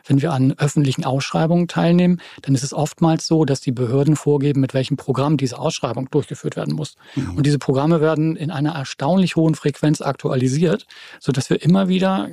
wenn 0.05 0.21
wir 0.21 0.33
an 0.33 0.53
öffentlichen 0.57 1.05
Ausschreibungen 1.05 1.67
teilnehmen, 1.67 2.21
dann 2.41 2.53
ist 2.53 2.63
es 2.63 2.73
oftmals 2.73 3.25
so, 3.27 3.45
dass 3.45 3.61
die 3.61 3.71
Behörden 3.71 4.15
vorgeben, 4.15 4.61
mit 4.61 4.73
welchem 4.73 4.97
Programm 4.97 5.37
diese 5.37 5.57
Ausschreibung 5.57 6.09
durchgeführt 6.11 6.55
werden 6.55 6.75
muss. 6.75 6.95
Mhm. 7.15 7.37
Und 7.37 7.45
diese 7.45 7.59
Programme 7.59 8.01
werden 8.01 8.35
in 8.35 8.51
einer 8.51 8.73
erstaunlich 8.73 9.35
hohen 9.35 9.55
Frequenz 9.55 10.01
aktualisiert, 10.01 10.85
sodass 11.19 11.49
wir 11.49 11.61
immer 11.61 11.87
wieder 11.87 12.29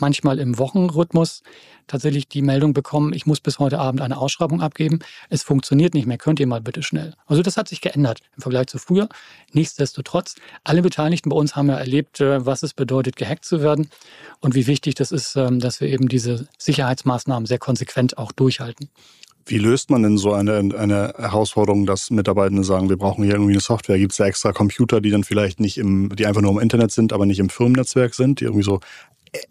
manchmal 0.00 0.38
im 0.38 0.58
Wochenrhythmus 0.58 1.42
tatsächlich 1.86 2.28
die 2.28 2.42
Meldung 2.42 2.72
bekommen, 2.72 3.12
ich 3.12 3.26
muss 3.26 3.40
bis 3.40 3.58
heute 3.58 3.78
Abend 3.78 4.00
eine 4.00 4.18
Ausschreibung 4.18 4.60
abgeben. 4.60 4.98
Es 5.30 5.42
funktioniert 5.42 5.94
nicht 5.94 6.06
mehr. 6.06 6.18
Könnt 6.18 6.40
ihr 6.40 6.46
mal 6.46 6.60
bitte 6.60 6.82
schnell? 6.82 7.14
Also 7.26 7.42
das 7.42 7.56
hat 7.56 7.68
sich 7.68 7.80
geändert 7.80 8.20
im 8.36 8.42
Vergleich 8.42 8.66
zu 8.66 8.78
früher. 8.78 9.08
Nichtsdestotrotz, 9.52 10.34
alle 10.64 10.82
Beteiligten 10.82 11.30
bei 11.30 11.36
uns 11.36 11.56
haben 11.56 11.68
ja 11.68 11.76
erlebt, 11.76 12.20
äh, 12.20 12.44
was 12.44 12.62
es 12.62 12.74
bedeutet, 12.74 13.16
gehackt 13.16 13.44
zu 13.44 13.62
werden 13.62 13.88
und 14.40 14.54
wie 14.54 14.66
wichtig 14.66 14.94
das 14.94 15.12
ist, 15.12 15.36
ähm, 15.36 15.60
dass 15.60 15.80
wir 15.80 15.88
eben 15.88 16.08
diese 16.08 16.48
Sicherheitsmaßnahmen 16.58 17.46
sehr 17.46 17.58
konsequent 17.58 18.18
auch 18.18 18.32
durchhalten. 18.32 18.88
Wie 19.48 19.58
löst 19.58 19.90
man 19.90 20.02
denn 20.02 20.18
so 20.18 20.32
eine, 20.32 20.56
eine 20.76 21.14
Herausforderung, 21.16 21.86
dass 21.86 22.10
Mitarbeitende 22.10 22.64
sagen, 22.64 22.88
wir 22.88 22.96
brauchen 22.96 23.22
hier 23.22 23.34
irgendwie 23.34 23.52
eine 23.52 23.60
Software? 23.60 23.96
Gibt 23.96 24.10
es 24.10 24.18
da 24.18 24.26
extra 24.26 24.50
Computer, 24.50 25.00
die 25.00 25.10
dann 25.10 25.22
vielleicht 25.22 25.60
nicht 25.60 25.78
im, 25.78 26.08
die 26.16 26.26
einfach 26.26 26.42
nur 26.42 26.50
im 26.50 26.58
Internet 26.58 26.90
sind, 26.90 27.12
aber 27.12 27.26
nicht 27.26 27.38
im 27.38 27.48
Firmennetzwerk 27.48 28.14
sind, 28.14 28.40
die 28.40 28.44
irgendwie 28.44 28.64
so 28.64 28.80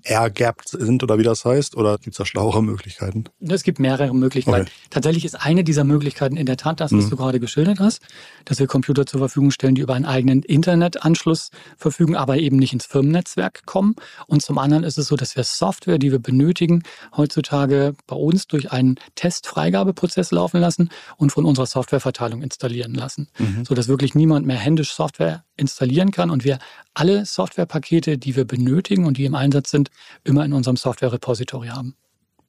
airgapped 0.04 0.70
sind 0.70 1.04
oder 1.04 1.18
wie 1.18 1.24
das 1.24 1.46
heißt? 1.46 1.76
Oder 1.76 1.98
gibt 1.98 2.14
es 2.14 2.18
da 2.18 2.26
schlauere 2.26 2.62
Möglichkeiten? 2.62 3.26
Es 3.40 3.64
gibt 3.64 3.80
mehrere 3.80 4.14
Möglichkeiten. 4.14 4.64
Okay. 4.64 4.72
Tatsächlich 4.90 5.26
ist 5.26 5.36
eine 5.36 5.64
dieser 5.64 5.84
Möglichkeiten 5.84 6.38
in 6.38 6.46
der 6.46 6.58
Tat 6.58 6.80
das, 6.80 6.92
was 6.92 7.06
mhm. 7.06 7.10
du 7.12 7.16
gerade 7.16 7.40
geschildert 7.40 7.80
hast, 7.80 8.02
dass 8.46 8.60
wir 8.60 8.68
Computer 8.68 9.06
zur 9.06 9.20
Verfügung 9.20 9.52
stellen, 9.52 9.76
die 9.76 9.82
über 9.82 9.94
einen 9.94 10.06
eigenen 10.06 10.44
Internetanschluss 10.44 11.50
verfügen, 11.78 12.16
aber 12.16 12.38
eben 12.38 12.58
nicht 12.58 12.74
ins 12.74 12.86
Firmennetzwerk 12.86 13.66
kommen. 13.66 13.96
Und 14.28 14.42
zum 14.42 14.58
anderen 14.58 14.84
ist 14.84 14.98
es 14.98 15.08
so, 15.08 15.16
dass 15.16 15.36
wir 15.36 15.44
Software, 15.44 15.98
die 15.98 16.12
wir 16.12 16.20
benötigen, 16.20 16.84
heutzutage 17.16 17.96
bei 18.08 18.16
uns 18.16 18.48
durch 18.48 18.72
einen 18.72 18.96
Testfreigabeprozess 19.16 20.32
laufen 20.32 20.60
lassen 20.60 20.90
und 21.18 21.32
von 21.32 21.46
unserer 21.46 21.66
Softwareverteilung 21.66 22.42
installieren 22.42 22.94
lassen, 22.94 23.30
mhm. 23.38 23.64
sodass 23.66 23.88
wirklich 23.88 24.16
niemand 24.16 24.46
mehr 24.46 24.58
händisch 24.58 24.94
Software 24.94 25.45
installieren 25.58 26.12
kann 26.12 26.30
und 26.30 26.44
wir 26.44 26.60
alle 26.94 27.26
Softwarepakete, 27.26 28.18
die 28.18 28.36
wir 28.36 28.46
benötigen 28.46 29.06
und 29.06 29.18
die 29.18 29.26
im 29.26 29.36
Einsatz 29.36 29.72
sind, 29.72 29.90
immer 30.24 30.46
in 30.46 30.54
unserem 30.54 30.78
Software-Repository 30.78 31.68
haben. 31.68 31.96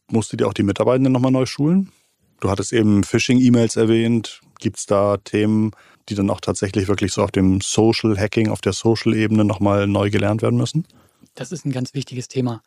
Musstet 0.09 0.41
ihr 0.41 0.49
auch 0.49 0.55
die 0.55 0.63
Mitarbeitenden 0.63 1.13
nochmal 1.13 1.33
neu 1.33 1.47
schulen? 1.47 1.93
Du 2.41 2.51
hattest 2.51 2.73
eben 2.73 3.03
Phishing-E-Mails 3.03 3.77
erwähnt. 3.77 4.41
Gibt 4.61 4.79
es 4.79 4.87
da 4.87 5.17
Themen, 5.19 5.73
die 6.09 6.15
dann 6.15 6.31
auch 6.31 6.41
tatsächlich 6.41 6.89
wirklich 6.89 7.13
so 7.13 7.23
auf 7.23 7.31
dem 7.31 7.61
Social 7.61 8.19
Hacking, 8.19 8.49
auf 8.51 8.61
der 8.61 8.73
Social-Ebene 8.73 9.45
nochmal 9.45 9.87
neu 9.87 10.11
gelernt 10.11 10.43
werden 10.43 10.59
müssen? 10.59 10.87
Das 11.37 11.53
ist 11.53 11.65
ein 11.65 11.71
ganz 11.71 11.95
wichtiges 11.95 12.29
Thema. 12.29 12.63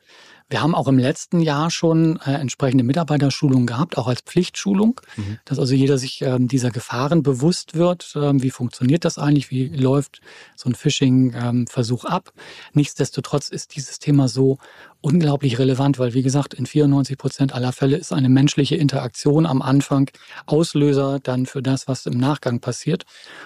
Wir 0.47 0.61
haben 0.61 0.73
auch 0.73 0.87
im 0.87 0.97
letzten 0.97 1.41
Jahr 1.41 1.69
schon 1.71 2.19
äh, 2.25 2.33
entsprechende 2.33 2.83
Mitarbeiterschulungen 2.83 3.67
gehabt, 3.67 3.97
auch 3.97 4.07
als 4.07 4.21
Pflichtschulung, 4.21 5.01
mhm. 5.17 5.39
dass 5.45 5.59
also 5.59 5.73
jeder 5.73 5.97
sich 5.97 6.21
ähm, 6.21 6.47
dieser 6.47 6.71
Gefahren 6.71 7.21
bewusst 7.23 7.75
wird. 7.75 8.13
Ähm, 8.15 8.41
wie 8.41 8.51
funktioniert 8.51 9.05
das 9.05 9.17
eigentlich? 9.17 9.49
Wie 9.51 9.67
läuft 9.67 10.21
so 10.55 10.69
ein 10.69 10.75
Phishing-Versuch 10.75 12.05
ähm, 12.05 12.11
ab? 12.11 12.31
Nichtsdestotrotz 12.73 13.49
ist 13.49 13.75
dieses 13.75 13.99
Thema 13.99 14.27
so 14.27 14.59
unglaublich 15.01 15.59
relevant, 15.59 15.97
weil 15.97 16.13
wie 16.13 16.23
gesagt, 16.23 16.53
in 16.53 16.65
94 16.65 17.17
Prozent 17.17 17.53
aller 17.53 17.71
Fälle 17.71 17.97
ist 17.97 18.13
eine 18.13 18.29
menschliche 18.29 18.75
Interaktion 18.75 19.45
am 19.45 19.61
Anfang 19.61 20.09
Auslöser 20.45 21.19
dann 21.19 21.45
für 21.45 21.61
das, 21.61 21.87
was 21.87 22.05
im 22.05 22.17
Nachgang 22.17 22.59
passiert. 22.59 23.05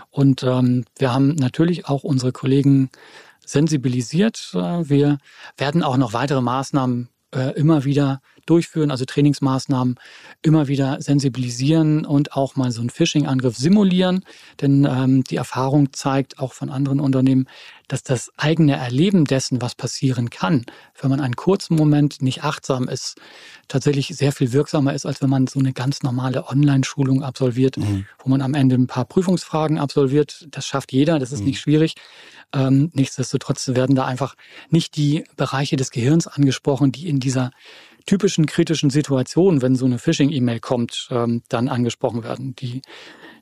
Und 0.09 0.43
ähm, 0.43 0.85
wir 0.97 1.13
haben 1.13 1.35
natürlich 1.35 1.87
auch 1.87 2.03
unsere 2.03 2.31
Kollegen 2.31 2.89
sensibilisiert. 3.45 4.51
Äh, 4.53 4.89
wir 4.89 5.17
werden 5.57 5.83
auch 5.83 5.97
noch 5.97 6.13
weitere 6.13 6.41
Maßnahmen 6.41 7.09
äh, 7.33 7.51
immer 7.55 7.83
wieder 7.83 8.21
durchführen, 8.45 8.91
also 8.91 9.05
Trainingsmaßnahmen 9.05 9.95
immer 10.41 10.67
wieder 10.67 11.01
sensibilisieren 11.01 12.05
und 12.05 12.33
auch 12.33 12.55
mal 12.55 12.71
so 12.71 12.81
einen 12.81 12.89
Phishing-Angriff 12.89 13.57
simulieren. 13.57 14.23
Denn 14.61 14.85
ähm, 14.89 15.23
die 15.23 15.35
Erfahrung 15.35 15.93
zeigt 15.93 16.39
auch 16.39 16.53
von 16.53 16.69
anderen 16.69 16.99
Unternehmen, 16.99 17.47
dass 17.87 18.03
das 18.03 18.31
eigene 18.37 18.75
Erleben 18.75 19.25
dessen, 19.25 19.61
was 19.61 19.75
passieren 19.75 20.29
kann, 20.29 20.65
wenn 20.99 21.09
man 21.09 21.19
einen 21.19 21.35
kurzen 21.35 21.75
Moment 21.75 22.21
nicht 22.21 22.43
achtsam 22.43 22.87
ist, 22.87 23.17
tatsächlich 23.67 24.07
sehr 24.07 24.31
viel 24.31 24.53
wirksamer 24.53 24.93
ist, 24.93 25.05
als 25.05 25.21
wenn 25.21 25.29
man 25.29 25.47
so 25.47 25.59
eine 25.59 25.73
ganz 25.73 26.01
normale 26.01 26.47
Online-Schulung 26.47 27.23
absolviert, 27.23 27.77
mhm. 27.77 28.05
wo 28.23 28.29
man 28.29 28.41
am 28.41 28.53
Ende 28.53 28.75
ein 28.75 28.87
paar 28.87 29.05
Prüfungsfragen 29.05 29.77
absolviert. 29.77 30.47
Das 30.51 30.65
schafft 30.65 30.91
jeder, 30.91 31.19
das 31.19 31.31
ist 31.31 31.41
mhm. 31.41 31.47
nicht 31.47 31.59
schwierig. 31.59 31.95
Ähm, 32.53 32.91
nichtsdestotrotz 32.93 33.67
werden 33.69 33.95
da 33.95 34.05
einfach 34.05 34.35
nicht 34.69 34.95
die 34.95 35.23
Bereiche 35.35 35.75
des 35.75 35.91
Gehirns 35.91 36.27
angesprochen, 36.27 36.91
die 36.91 37.07
in 37.09 37.19
dieser 37.19 37.51
typischen 38.05 38.45
kritischen 38.45 38.89
Situation, 38.89 39.61
wenn 39.61 39.75
so 39.75 39.85
eine 39.85 39.99
Phishing-E-Mail 39.99 40.59
kommt, 40.59 41.07
ähm, 41.11 41.43
dann 41.49 41.69
angesprochen 41.69 42.23
werden. 42.23 42.55
Die, 42.55 42.81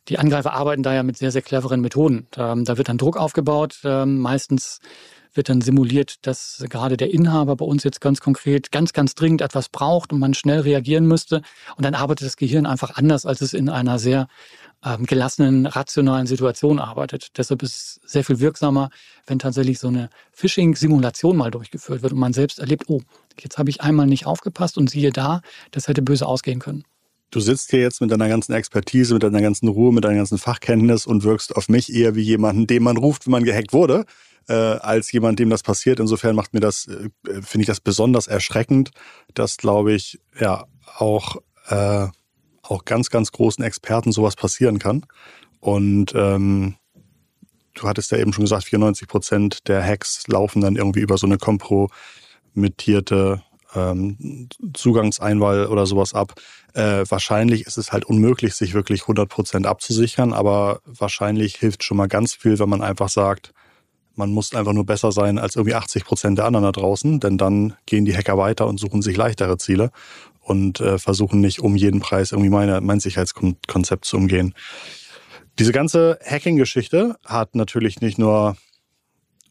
die 0.07 0.19
Angreifer 0.19 0.53
arbeiten 0.53 0.83
da 0.83 0.93
ja 0.93 1.03
mit 1.03 1.17
sehr, 1.17 1.31
sehr 1.31 1.41
cleveren 1.41 1.81
Methoden. 1.81 2.27
Ähm, 2.35 2.65
da 2.65 2.77
wird 2.77 2.89
dann 2.89 2.97
Druck 2.97 3.17
aufgebaut. 3.17 3.79
Ähm, 3.83 4.19
meistens 4.19 4.79
wird 5.33 5.49
dann 5.49 5.61
simuliert, 5.61 6.25
dass 6.27 6.63
gerade 6.69 6.97
der 6.97 7.13
Inhaber 7.13 7.55
bei 7.55 7.65
uns 7.65 7.83
jetzt 7.83 8.01
ganz 8.01 8.19
konkret 8.19 8.71
ganz, 8.71 8.93
ganz 8.93 9.15
dringend 9.15 9.41
etwas 9.41 9.69
braucht 9.69 10.11
und 10.11 10.19
man 10.19 10.33
schnell 10.33 10.61
reagieren 10.61 11.05
müsste. 11.05 11.41
Und 11.77 11.85
dann 11.85 11.95
arbeitet 11.95 12.27
das 12.27 12.37
Gehirn 12.37 12.65
einfach 12.65 12.95
anders, 12.95 13.25
als 13.25 13.41
es 13.41 13.53
in 13.53 13.69
einer 13.69 13.97
sehr 13.97 14.27
ähm, 14.83 15.05
gelassenen, 15.05 15.65
rationalen 15.65 16.27
Situation 16.27 16.79
arbeitet. 16.79 17.37
Deshalb 17.37 17.63
ist 17.63 17.99
es 18.03 18.11
sehr 18.11 18.23
viel 18.23 18.39
wirksamer, 18.39 18.89
wenn 19.27 19.39
tatsächlich 19.39 19.79
so 19.79 19.87
eine 19.87 20.09
Phishing-Simulation 20.33 21.37
mal 21.37 21.51
durchgeführt 21.51 22.01
wird 22.01 22.13
und 22.13 22.19
man 22.19 22.33
selbst 22.33 22.59
erlebt, 22.59 22.85
oh, 22.87 23.01
jetzt 23.39 23.57
habe 23.57 23.69
ich 23.69 23.81
einmal 23.81 24.07
nicht 24.07 24.25
aufgepasst 24.25 24.77
und 24.77 24.89
siehe 24.89 25.11
da, 25.11 25.41
das 25.71 25.87
hätte 25.87 26.01
böse 26.01 26.25
ausgehen 26.25 26.59
können. 26.59 26.83
Du 27.29 27.39
sitzt 27.39 27.71
hier 27.71 27.79
jetzt 27.79 28.01
mit 28.01 28.11
deiner 28.11 28.27
ganzen 28.27 28.53
Expertise, 28.53 29.13
mit 29.13 29.23
deiner 29.23 29.41
ganzen 29.41 29.69
Ruhe, 29.69 29.93
mit 29.93 30.03
deiner 30.03 30.15
ganzen 30.15 30.37
Fachkenntnis 30.37 31.05
und 31.05 31.23
wirkst 31.23 31.55
auf 31.55 31.69
mich 31.69 31.93
eher 31.93 32.15
wie 32.15 32.21
jemanden, 32.21 32.67
den 32.67 32.83
man 32.83 32.97
ruft, 32.97 33.25
wenn 33.25 33.31
man 33.31 33.45
gehackt 33.45 33.71
wurde, 33.71 34.05
äh, 34.49 34.53
als 34.53 35.11
jemand, 35.13 35.39
dem 35.39 35.49
das 35.49 35.63
passiert. 35.63 36.01
Insofern 36.01 36.35
macht 36.35 36.53
mir 36.53 36.59
das, 36.59 36.87
äh, 36.87 37.09
finde 37.41 37.61
ich 37.61 37.67
das 37.67 37.79
besonders 37.79 38.27
erschreckend, 38.27 38.91
dass, 39.33 39.55
glaube 39.55 39.93
ich, 39.93 40.19
ja 40.37 40.65
auch 40.97 41.37
äh, 41.69 42.07
auch 42.63 42.85
ganz, 42.85 43.09
ganz 43.09 43.31
großen 43.31 43.63
Experten 43.63 44.11
sowas 44.11 44.35
passieren 44.35 44.79
kann. 44.79 45.05
Und 45.59 46.13
ähm, 46.15 46.75
du 47.73 47.87
hattest 47.87 48.11
ja 48.11 48.17
eben 48.17 48.33
schon 48.33 48.45
gesagt, 48.45 48.63
94 48.65 49.07
Prozent 49.07 49.67
der 49.67 49.83
Hacks 49.83 50.27
laufen 50.27 50.61
dann 50.61 50.75
irgendwie 50.75 51.01
über 51.01 51.17
so 51.17 51.27
eine 51.27 51.37
kompromittierte 52.51 53.41
ähm, 53.73 54.49
Zugangseinwahl 54.73 55.67
oder 55.67 55.85
sowas 55.85 56.13
ab. 56.13 56.33
Äh, 56.73 57.05
wahrscheinlich 57.07 57.65
ist 57.65 57.77
es 57.77 57.91
halt 57.91 58.05
unmöglich, 58.05 58.53
sich 58.53 58.73
wirklich 58.73 59.01
100 59.01 59.29
Prozent 59.29 59.65
abzusichern, 59.65 60.33
aber 60.33 60.81
wahrscheinlich 60.85 61.55
hilft 61.55 61.83
schon 61.83 61.97
mal 61.97 62.07
ganz 62.07 62.33
viel, 62.33 62.59
wenn 62.59 62.69
man 62.69 62.81
einfach 62.81 63.09
sagt, 63.09 63.53
man 64.15 64.31
muss 64.33 64.53
einfach 64.53 64.73
nur 64.73 64.85
besser 64.85 65.13
sein 65.13 65.39
als 65.39 65.55
irgendwie 65.55 65.75
80 65.75 66.03
Prozent 66.03 66.37
der 66.37 66.45
anderen 66.45 66.65
da 66.65 66.71
draußen, 66.73 67.21
denn 67.21 67.37
dann 67.37 67.75
gehen 67.85 68.03
die 68.03 68.15
Hacker 68.15 68.37
weiter 68.37 68.67
und 68.67 68.77
suchen 68.77 69.01
sich 69.01 69.15
leichtere 69.15 69.57
Ziele 69.57 69.91
und 70.41 70.81
äh, 70.81 70.97
versuchen 70.97 71.39
nicht 71.39 71.61
um 71.61 71.77
jeden 71.77 72.01
Preis 72.01 72.33
irgendwie 72.33 72.49
meine, 72.49 72.81
mein 72.81 72.99
Sicherheitskonzept 72.99 74.03
zu 74.03 74.17
umgehen. 74.17 74.53
Diese 75.59 75.71
ganze 75.71 76.19
Hacking-Geschichte 76.25 77.15
hat 77.25 77.55
natürlich 77.55 78.01
nicht 78.01 78.17
nur 78.17 78.57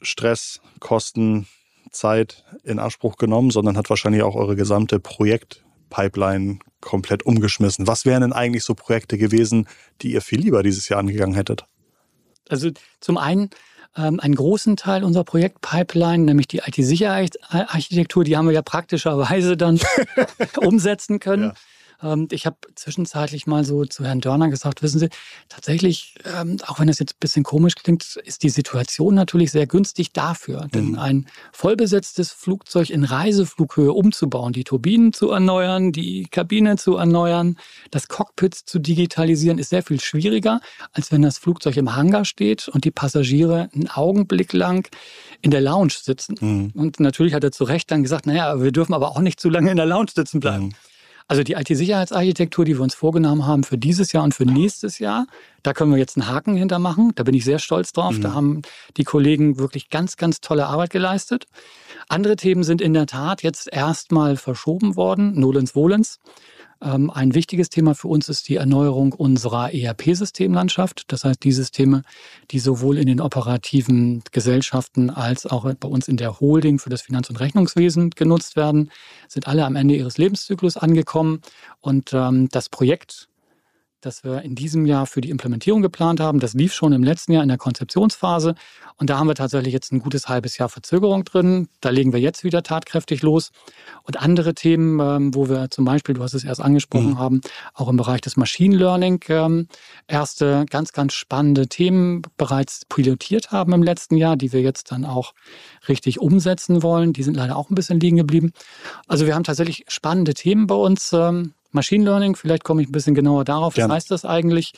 Stress, 0.03 0.61
Kosten, 0.79 1.47
Zeit 1.91 2.45
in 2.65 2.79
Anspruch 2.79 3.17
genommen, 3.17 3.51
sondern 3.51 3.77
hat 3.77 3.91
wahrscheinlich 3.91 4.23
auch 4.23 4.37
eure 4.37 4.57
gesamte 4.57 5.01
Projektpipeline 5.01 6.59
komplett 6.81 7.25
umgeschmissen. 7.25 7.87
Was 7.87 8.05
wären 8.05 8.23
denn 8.23 8.33
eigentlich 8.33 8.65
so 8.65 8.75
Projekte 8.75 9.19
gewesen, 9.19 9.69
die 10.03 10.13
ihr 10.13 10.23
viel 10.23 10.41
lieber 10.41 10.63
dieses 10.63 10.89
Jahr 10.89 11.01
angegangen 11.01 11.35
hättet? 11.35 11.65
Also 12.49 12.71
zum 13.01 13.19
einen 13.19 13.51
ähm, 13.97 14.21
einen 14.21 14.35
großen 14.35 14.77
Teil 14.77 15.05
unserer 15.05 15.25
Projektpipeline, 15.25 16.25
nämlich 16.25 16.49
die 16.49 16.59
IT-Sicherheitsarchitektur, 16.59 18.25
die 18.25 18.37
haben 18.37 18.47
wir 18.47 18.55
ja 18.55 18.63
praktischerweise 18.63 19.57
dann 19.57 19.81
umsetzen 20.57 21.19
können. 21.19 21.45
Ja. 21.45 21.55
Ähm, 22.03 22.29
ich 22.31 22.47
habe 22.47 22.57
zwischenzeitlich 22.75 23.47
mal 23.47 23.65
so 23.65 23.85
zu 23.85 24.05
Herrn 24.05 24.21
Dörner 24.21 24.49
gesagt, 24.49 24.83
wissen 24.83 24.99
Sie, 24.99 25.09
tatsächlich, 25.49 26.15
ähm, 26.25 26.59
auch 26.67 26.79
wenn 26.81 26.87
das 26.87 26.99
jetzt 26.99 27.15
ein 27.15 27.21
bisschen 27.21 27.43
komisch 27.43 27.75
klingt, 27.75 28.17
ist 28.25 28.43
die 28.43 28.49
Situation 28.49 29.15
natürlich 29.15 29.51
sehr 29.51 29.67
günstig 29.67 30.13
dafür. 30.13 30.65
Mhm. 30.65 30.71
Denn 30.71 30.97
ein 30.97 31.27
vollbesetztes 31.53 32.33
Flugzeug 32.33 32.91
in 32.91 33.05
Reiseflughöhe 33.05 33.93
umzubauen, 33.93 34.53
die 34.53 34.65
Turbinen 34.65 35.13
zu 35.13 35.31
erneuern, 35.31 35.93
die 35.93 36.25
Kabine 36.31 36.77
zu 36.77 36.97
erneuern, 36.97 37.57
das 37.91 38.09
Cockpit 38.09 38.55
zu 38.55 38.79
digitalisieren, 38.79 39.59
ist 39.59 39.71
sehr 39.71 39.83
viel 39.83 40.01
schwieriger, 40.01 40.61
als 40.93 41.13
wenn 41.13 41.23
das 41.23 41.39
Flugzeug 41.39 41.77
im 41.77 41.95
Hangar 41.95 42.25
steht 42.25 42.69
und 42.69 42.85
die 42.85 42.91
Passagiere 42.91 43.69
einen 43.75 43.89
Augenblick 43.89 44.53
lang 44.53 44.89
in 45.43 45.51
der 45.51 45.61
Lounge 45.61 45.95
sitzen. 46.01 46.37
Mhm. 46.41 46.73
Und 46.75 47.01
natürlich 47.01 47.35
hat 47.35 47.45
er 47.45 47.53
zu 47.53 47.65
Recht 47.65 47.91
dann 47.91 48.03
gesagt, 48.03 48.27
naja, 48.27 48.61
wir 48.61 48.73
dürfen 48.73 48.95
aber 48.95 49.11
auch 49.11 49.21
nicht 49.21 49.41
zu 49.41 49.49
lange 49.49 49.71
in 49.71 49.77
der 49.77 49.87
Lounge 49.87 50.11
sitzen 50.15 50.41
bleiben. 50.41 50.67
Mhm. 50.67 50.75
Also 51.31 51.45
die 51.45 51.53
IT-Sicherheitsarchitektur, 51.53 52.65
die 52.65 52.77
wir 52.77 52.83
uns 52.83 52.97
vorgenommen 52.97 53.47
haben 53.47 53.63
für 53.63 53.79
dieses 53.79 54.11
Jahr 54.11 54.25
und 54.25 54.35
für 54.35 54.47
nächstes 54.47 54.99
Jahr, 54.99 55.29
da 55.63 55.73
können 55.73 55.93
wir 55.93 55.99
jetzt 55.99 56.17
einen 56.17 56.27
Haken 56.27 56.57
hintermachen. 56.57 57.13
Da 57.15 57.23
bin 57.23 57.35
ich 57.35 57.45
sehr 57.45 57.61
stolz 57.61 57.93
drauf. 57.93 58.17
Mhm. 58.17 58.21
Da 58.21 58.35
haben 58.35 58.63
die 58.97 59.05
Kollegen 59.05 59.57
wirklich 59.57 59.91
ganz, 59.91 60.17
ganz 60.17 60.41
tolle 60.41 60.67
Arbeit 60.67 60.91
geleistet. 60.91 61.47
Andere 62.09 62.35
Themen 62.35 62.65
sind 62.65 62.83
in 62.83 62.95
der 62.95 63.07
Tat 63.07 63.45
jetzt 63.45 63.73
erstmal 63.73 64.37
verschoben 64.37 64.97
worden, 64.97 65.39
nolens 65.39 65.71
volens. 65.71 66.19
Ähm, 66.83 67.11
ein 67.11 67.35
wichtiges 67.35 67.69
Thema 67.69 67.95
für 67.95 68.09
uns 68.09 68.29
ist 68.29 68.49
die 68.49 68.57
Erneuerung 68.57 69.13
unserer 69.13 69.73
ERP-Systemlandschaft. 69.75 71.05
Das 71.13 71.25
heißt, 71.25 71.43
die 71.45 71.53
Systeme, 71.53 72.03
die 72.51 72.59
sowohl 72.59 72.99
in 72.99 73.07
den 73.07 73.21
operativen 73.21 74.23
Gesellschaften 74.33 75.11
als 75.11 75.47
auch 75.47 75.73
bei 75.75 75.89
uns 75.89 76.09
in 76.09 76.17
der 76.17 76.41
Holding 76.41 76.79
für 76.79 76.91
das 76.91 77.03
Finanz- 77.03 77.29
und 77.29 77.41
Rechnungswesen 77.41 78.11
genutzt 78.11 78.57
werden, 78.57 78.91
sind 79.29 79.47
alle 79.47 79.65
am 79.65 79.77
Ende 79.77 79.97
ihres 79.97 80.17
Lebenszyklus 80.19 80.77
angekommen. 80.77 81.43
Und 81.81 82.13
ähm, 82.13 82.49
das 82.51 82.69
Projekt 82.69 83.29
das 84.01 84.25
wir 84.25 84.43
in 84.43 84.55
diesem 84.55 84.87
Jahr 84.87 85.07
für 85.07 85.21
die 85.21 85.31
Implementierung 85.31 85.83
geplant 85.83 86.21
haben. 86.21 86.41
Das 86.41 86.55
lief 86.55 86.73
schon 86.73 86.93
im 86.93 87.03
letzten 87.03 87.33
Jahr 87.33 87.43
in 87.43 87.49
der 87.49 87.59
Konzeptionsphase. 87.59 88.55
Und 88.97 89.11
da 89.11 89.19
haben 89.19 89.29
wir 89.29 89.35
tatsächlich 89.35 89.73
jetzt 89.73 89.93
ein 89.93 90.01
gutes 90.01 90.29
halbes 90.29 90.59
Jahr 90.59 90.69
Verzögerung 90.69 91.25
drin. 91.25 91.69
Da 91.81 91.91
legen 91.91 92.13
wir 92.13 92.21
jetzt 92.21 92.45
wieder 92.45 92.63
tatkräftig 92.63 93.23
los. 93.23 93.51
Und 94.05 94.21
andere 94.21 94.55
Themen, 94.55 95.01
ähm, 95.01 95.35
wo 95.35 95.49
wir 95.49 95.71
zum 95.71 95.85
Beispiel, 95.85 96.15
du 96.15 96.23
hast 96.23 96.35
es 96.35 96.45
erst 96.45 96.61
angesprochen 96.61 97.11
mhm. 97.11 97.19
haben, 97.19 97.41
auch 97.75 97.89
im 97.89 97.97
Bereich 97.97 98.21
des 98.21 98.37
Machine 98.37 98.77
Learning 98.77 99.23
ähm, 99.29 99.69
erste 100.07 100.67
ganz, 100.69 100.93
ganz 100.93 101.15
spannende 101.15 101.67
Themen 101.69 102.23
bereits 102.37 102.85
pilotiert 102.87 103.53
haben 103.53 103.73
im 103.73 103.83
letzten 103.83 104.17
Jahr, 104.17 104.37
die 104.37 104.53
wir 104.53 104.61
jetzt 104.61 104.93
dann 104.93 105.05
auch 105.05 105.33
richtig 105.89 106.21
umsetzen 106.21 106.83
wollen. 106.83 107.13
Die 107.13 107.23
sind 107.23 107.37
leider 107.37 107.57
auch 107.57 107.71
ein 107.71 107.75
bisschen 107.75 108.01
liegen 108.01 108.17
geblieben. 108.17 108.53
Also 109.07 109.27
wir 109.27 109.35
haben 109.35 109.45
tatsächlich 109.45 109.85
spannende 109.89 110.35
Themen 110.35 110.67
bei 110.67 110.75
uns. 110.75 111.15
Machine 111.73 112.05
Learning, 112.05 112.37
vielleicht 112.37 112.65
komme 112.65 112.83
ich 112.83 112.89
ein 112.89 112.93
bisschen 112.93 113.15
genauer 113.15 113.45
darauf. 113.45 113.77
Was 113.77 113.89
heißt 113.89 114.11
das 114.11 114.25
eigentlich? 114.25 114.73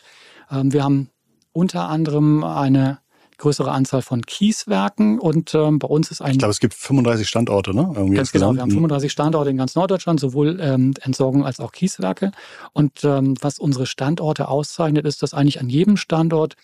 Ähm, 0.51 0.73
wir 0.73 0.85
haben 0.85 1.11
unter 1.53 1.89
anderem 1.89 2.45
eine 2.45 2.99
größere 3.43 3.73
Anzahl 3.73 4.03
von 4.03 4.23
Kieswerken 4.23 5.19
und 5.19 5.53
ähm, 5.55 5.81
bei 5.81 5.89
uns 5.89 6.11
ist 6.13 6.23
ein. 6.23 6.33
Ich 6.33 6.39
glaube, 6.39 6.53
es 6.53 6.61
gibt 6.61 6.75
35 6.75 7.29
Standorte, 7.29 7.75
ne? 7.75 7.91
Irgendwie 7.95 8.15
ganz 8.15 8.31
genau, 8.31 8.55
wir 8.55 8.63
haben 8.63 8.71
35 8.71 9.11
Standorte 9.11 9.51
in 9.51 9.57
ganz 9.57 9.75
Norddeutschland, 9.75 10.21
sowohl 10.21 10.61
ähm, 10.61 10.95
Entsorgung 11.01 11.45
als 11.45 11.59
auch 11.59 11.73
Kieswerke. 11.73 12.31
Und 12.73 13.03
ähm, 13.05 13.35
was 13.41 13.59
unsere 13.59 13.87
Standorte 13.87 14.47
auszeichnet, 14.47 15.05
ist, 15.07 15.23
dass 15.23 15.35
eigentlich 15.35 15.61
an 15.61 15.69
jedem 15.69 15.97
Standort 15.97 16.55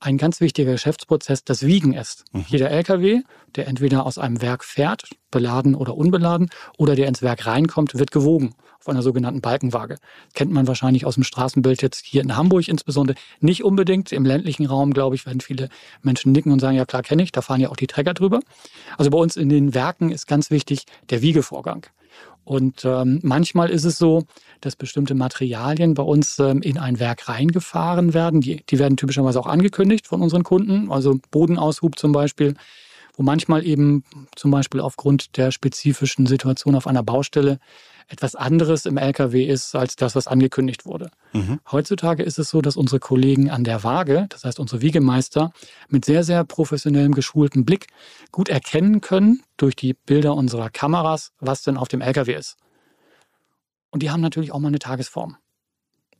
ein 0.00 0.18
ganz 0.18 0.40
wichtiger 0.40 0.72
Geschäftsprozess 0.72 1.44
das 1.44 1.64
Wiegen 1.64 1.92
ist. 1.92 2.24
Mhm. 2.32 2.44
Jeder 2.48 2.70
LKW, 2.70 3.20
der 3.54 3.68
entweder 3.68 4.06
aus 4.06 4.18
einem 4.18 4.42
Werk 4.42 4.64
fährt, 4.64 5.04
beladen 5.30 5.74
oder 5.74 5.96
unbeladen, 5.96 6.50
oder 6.78 6.96
der 6.96 7.06
ins 7.06 7.22
Werk 7.22 7.46
reinkommt, 7.46 7.98
wird 7.98 8.10
gewogen 8.10 8.54
auf 8.80 8.88
einer 8.88 9.02
sogenannten 9.02 9.42
Balkenwaage. 9.42 9.98
Kennt 10.34 10.52
man 10.52 10.66
wahrscheinlich 10.66 11.04
aus 11.04 11.14
dem 11.14 11.24
Straßenbild 11.24 11.82
jetzt 11.82 12.04
hier 12.04 12.22
in 12.22 12.34
Hamburg 12.34 12.66
insbesondere. 12.66 13.16
Nicht 13.40 13.62
unbedingt 13.62 14.10
im 14.10 14.24
ländlichen 14.24 14.64
Raum, 14.64 14.94
glaube 14.94 15.16
ich, 15.16 15.26
werden 15.26 15.42
viele 15.42 15.68
Menschen 16.02 16.32
nicken 16.32 16.50
und 16.50 16.60
sagen, 16.60 16.78
ja 16.78 16.86
klar, 16.86 17.02
kenne 17.02 17.22
ich, 17.22 17.30
da 17.30 17.42
fahren 17.42 17.60
ja 17.60 17.68
auch 17.68 17.76
die 17.76 17.86
Trecker 17.86 18.14
drüber. 18.14 18.40
Also 18.96 19.10
bei 19.10 19.18
uns 19.18 19.36
in 19.36 19.50
den 19.50 19.74
Werken 19.74 20.10
ist 20.10 20.26
ganz 20.26 20.50
wichtig 20.50 20.84
der 21.10 21.20
Wiegevorgang. 21.20 21.86
Und 22.44 22.84
ähm, 22.84 23.20
manchmal 23.22 23.70
ist 23.70 23.84
es 23.84 23.98
so, 23.98 24.24
dass 24.60 24.74
bestimmte 24.74 25.14
Materialien 25.14 25.94
bei 25.94 26.02
uns 26.02 26.38
ähm, 26.38 26.62
in 26.62 26.78
ein 26.78 26.98
Werk 26.98 27.28
reingefahren 27.28 28.14
werden. 28.14 28.40
Die, 28.40 28.64
die 28.68 28.78
werden 28.78 28.96
typischerweise 28.96 29.38
auch 29.38 29.46
angekündigt 29.46 30.06
von 30.06 30.20
unseren 30.22 30.42
Kunden, 30.42 30.90
also 30.90 31.20
Bodenaushub 31.30 31.98
zum 31.98 32.12
Beispiel, 32.12 32.54
wo 33.16 33.22
manchmal 33.22 33.64
eben 33.64 34.04
zum 34.34 34.50
Beispiel 34.50 34.80
aufgrund 34.80 35.36
der 35.36 35.50
spezifischen 35.52 36.26
Situation 36.26 36.74
auf 36.74 36.86
einer 36.86 37.02
Baustelle 37.02 37.58
etwas 38.10 38.34
anderes 38.34 38.86
im 38.86 38.96
LKW 38.96 39.44
ist 39.44 39.74
als 39.76 39.94
das, 39.94 40.16
was 40.16 40.26
angekündigt 40.26 40.84
wurde. 40.84 41.10
Mhm. 41.32 41.60
Heutzutage 41.70 42.24
ist 42.24 42.40
es 42.40 42.50
so, 42.50 42.60
dass 42.60 42.76
unsere 42.76 42.98
Kollegen 42.98 43.50
an 43.50 43.62
der 43.62 43.84
Waage, 43.84 44.26
das 44.30 44.44
heißt 44.44 44.58
unsere 44.58 44.82
Wiegemeister, 44.82 45.52
mit 45.88 46.04
sehr, 46.04 46.24
sehr 46.24 46.42
professionellem, 46.42 47.14
geschultem 47.14 47.64
Blick 47.64 47.86
gut 48.32 48.48
erkennen 48.48 49.00
können 49.00 49.44
durch 49.56 49.76
die 49.76 49.94
Bilder 49.94 50.34
unserer 50.34 50.70
Kameras, 50.70 51.32
was 51.38 51.62
denn 51.62 51.76
auf 51.76 51.86
dem 51.86 52.00
LKW 52.00 52.34
ist. 52.34 52.56
Und 53.90 54.02
die 54.02 54.10
haben 54.10 54.20
natürlich 54.20 54.50
auch 54.50 54.58
mal 54.58 54.68
eine 54.68 54.80
Tagesform. 54.80 55.36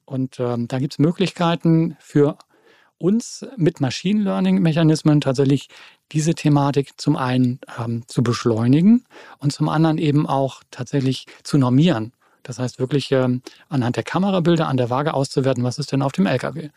Und 0.04 0.38
ähm, 0.38 0.68
da 0.68 0.78
gibt 0.78 0.94
es 0.94 0.98
Möglichkeiten 1.00 1.96
für 1.98 2.38
uns 3.00 3.46
mit 3.56 3.80
Machine 3.80 4.22
Learning-Mechanismen 4.22 5.20
tatsächlich 5.20 5.68
diese 6.12 6.34
Thematik 6.34 7.00
zum 7.00 7.16
einen 7.16 7.60
ähm, 7.78 8.04
zu 8.06 8.22
beschleunigen 8.22 9.04
und 9.38 9.52
zum 9.52 9.68
anderen 9.68 9.98
eben 9.98 10.26
auch 10.26 10.62
tatsächlich 10.70 11.26
zu 11.42 11.58
normieren. 11.58 12.12
Das 12.42 12.58
heißt 12.58 12.78
wirklich 12.78 13.12
ähm, 13.12 13.42
anhand 13.68 13.96
der 13.96 14.02
Kamerabilder 14.02 14.66
an 14.66 14.76
der 14.76 14.90
Waage 14.90 15.14
auszuwerten, 15.14 15.62
was 15.62 15.78
ist 15.78 15.92
denn 15.92 16.02
auf 16.02 16.12
dem 16.12 16.26
LKW. 16.26 16.70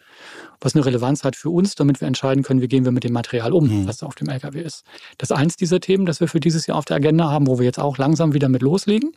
Was 0.60 0.76
eine 0.76 0.86
Relevanz 0.86 1.24
hat 1.24 1.36
für 1.36 1.50
uns, 1.50 1.76
damit 1.76 2.02
wir 2.02 2.08
entscheiden 2.08 2.44
können, 2.44 2.62
wie 2.62 2.68
gehen 2.68 2.86
wir 2.86 2.92
mit 2.92 3.04
dem 3.04 3.14
Material 3.14 3.54
um, 3.54 3.68
mhm. 3.68 3.88
was 3.88 4.04
auf 4.04 4.16
dem 4.16 4.30
LKW 4.30 4.62
ist. 4.62 4.84
Das 5.18 5.30
ist 5.30 5.36
eins 5.36 5.56
dieser 5.56 5.80
Themen, 5.80 6.06
das 6.06 6.20
wir 6.20 6.28
für 6.28 6.40
dieses 6.40 6.68
Jahr 6.68 6.78
auf 6.78 6.86
der 6.86 6.98
Agenda 6.98 7.30
haben, 7.30 7.48
wo 7.48 7.60
wir 7.60 7.66
jetzt 7.66 7.80
auch 7.80 7.98
langsam 7.98 8.34
wieder 8.34 8.50
mit 8.50 8.62
loslegen. 8.62 9.12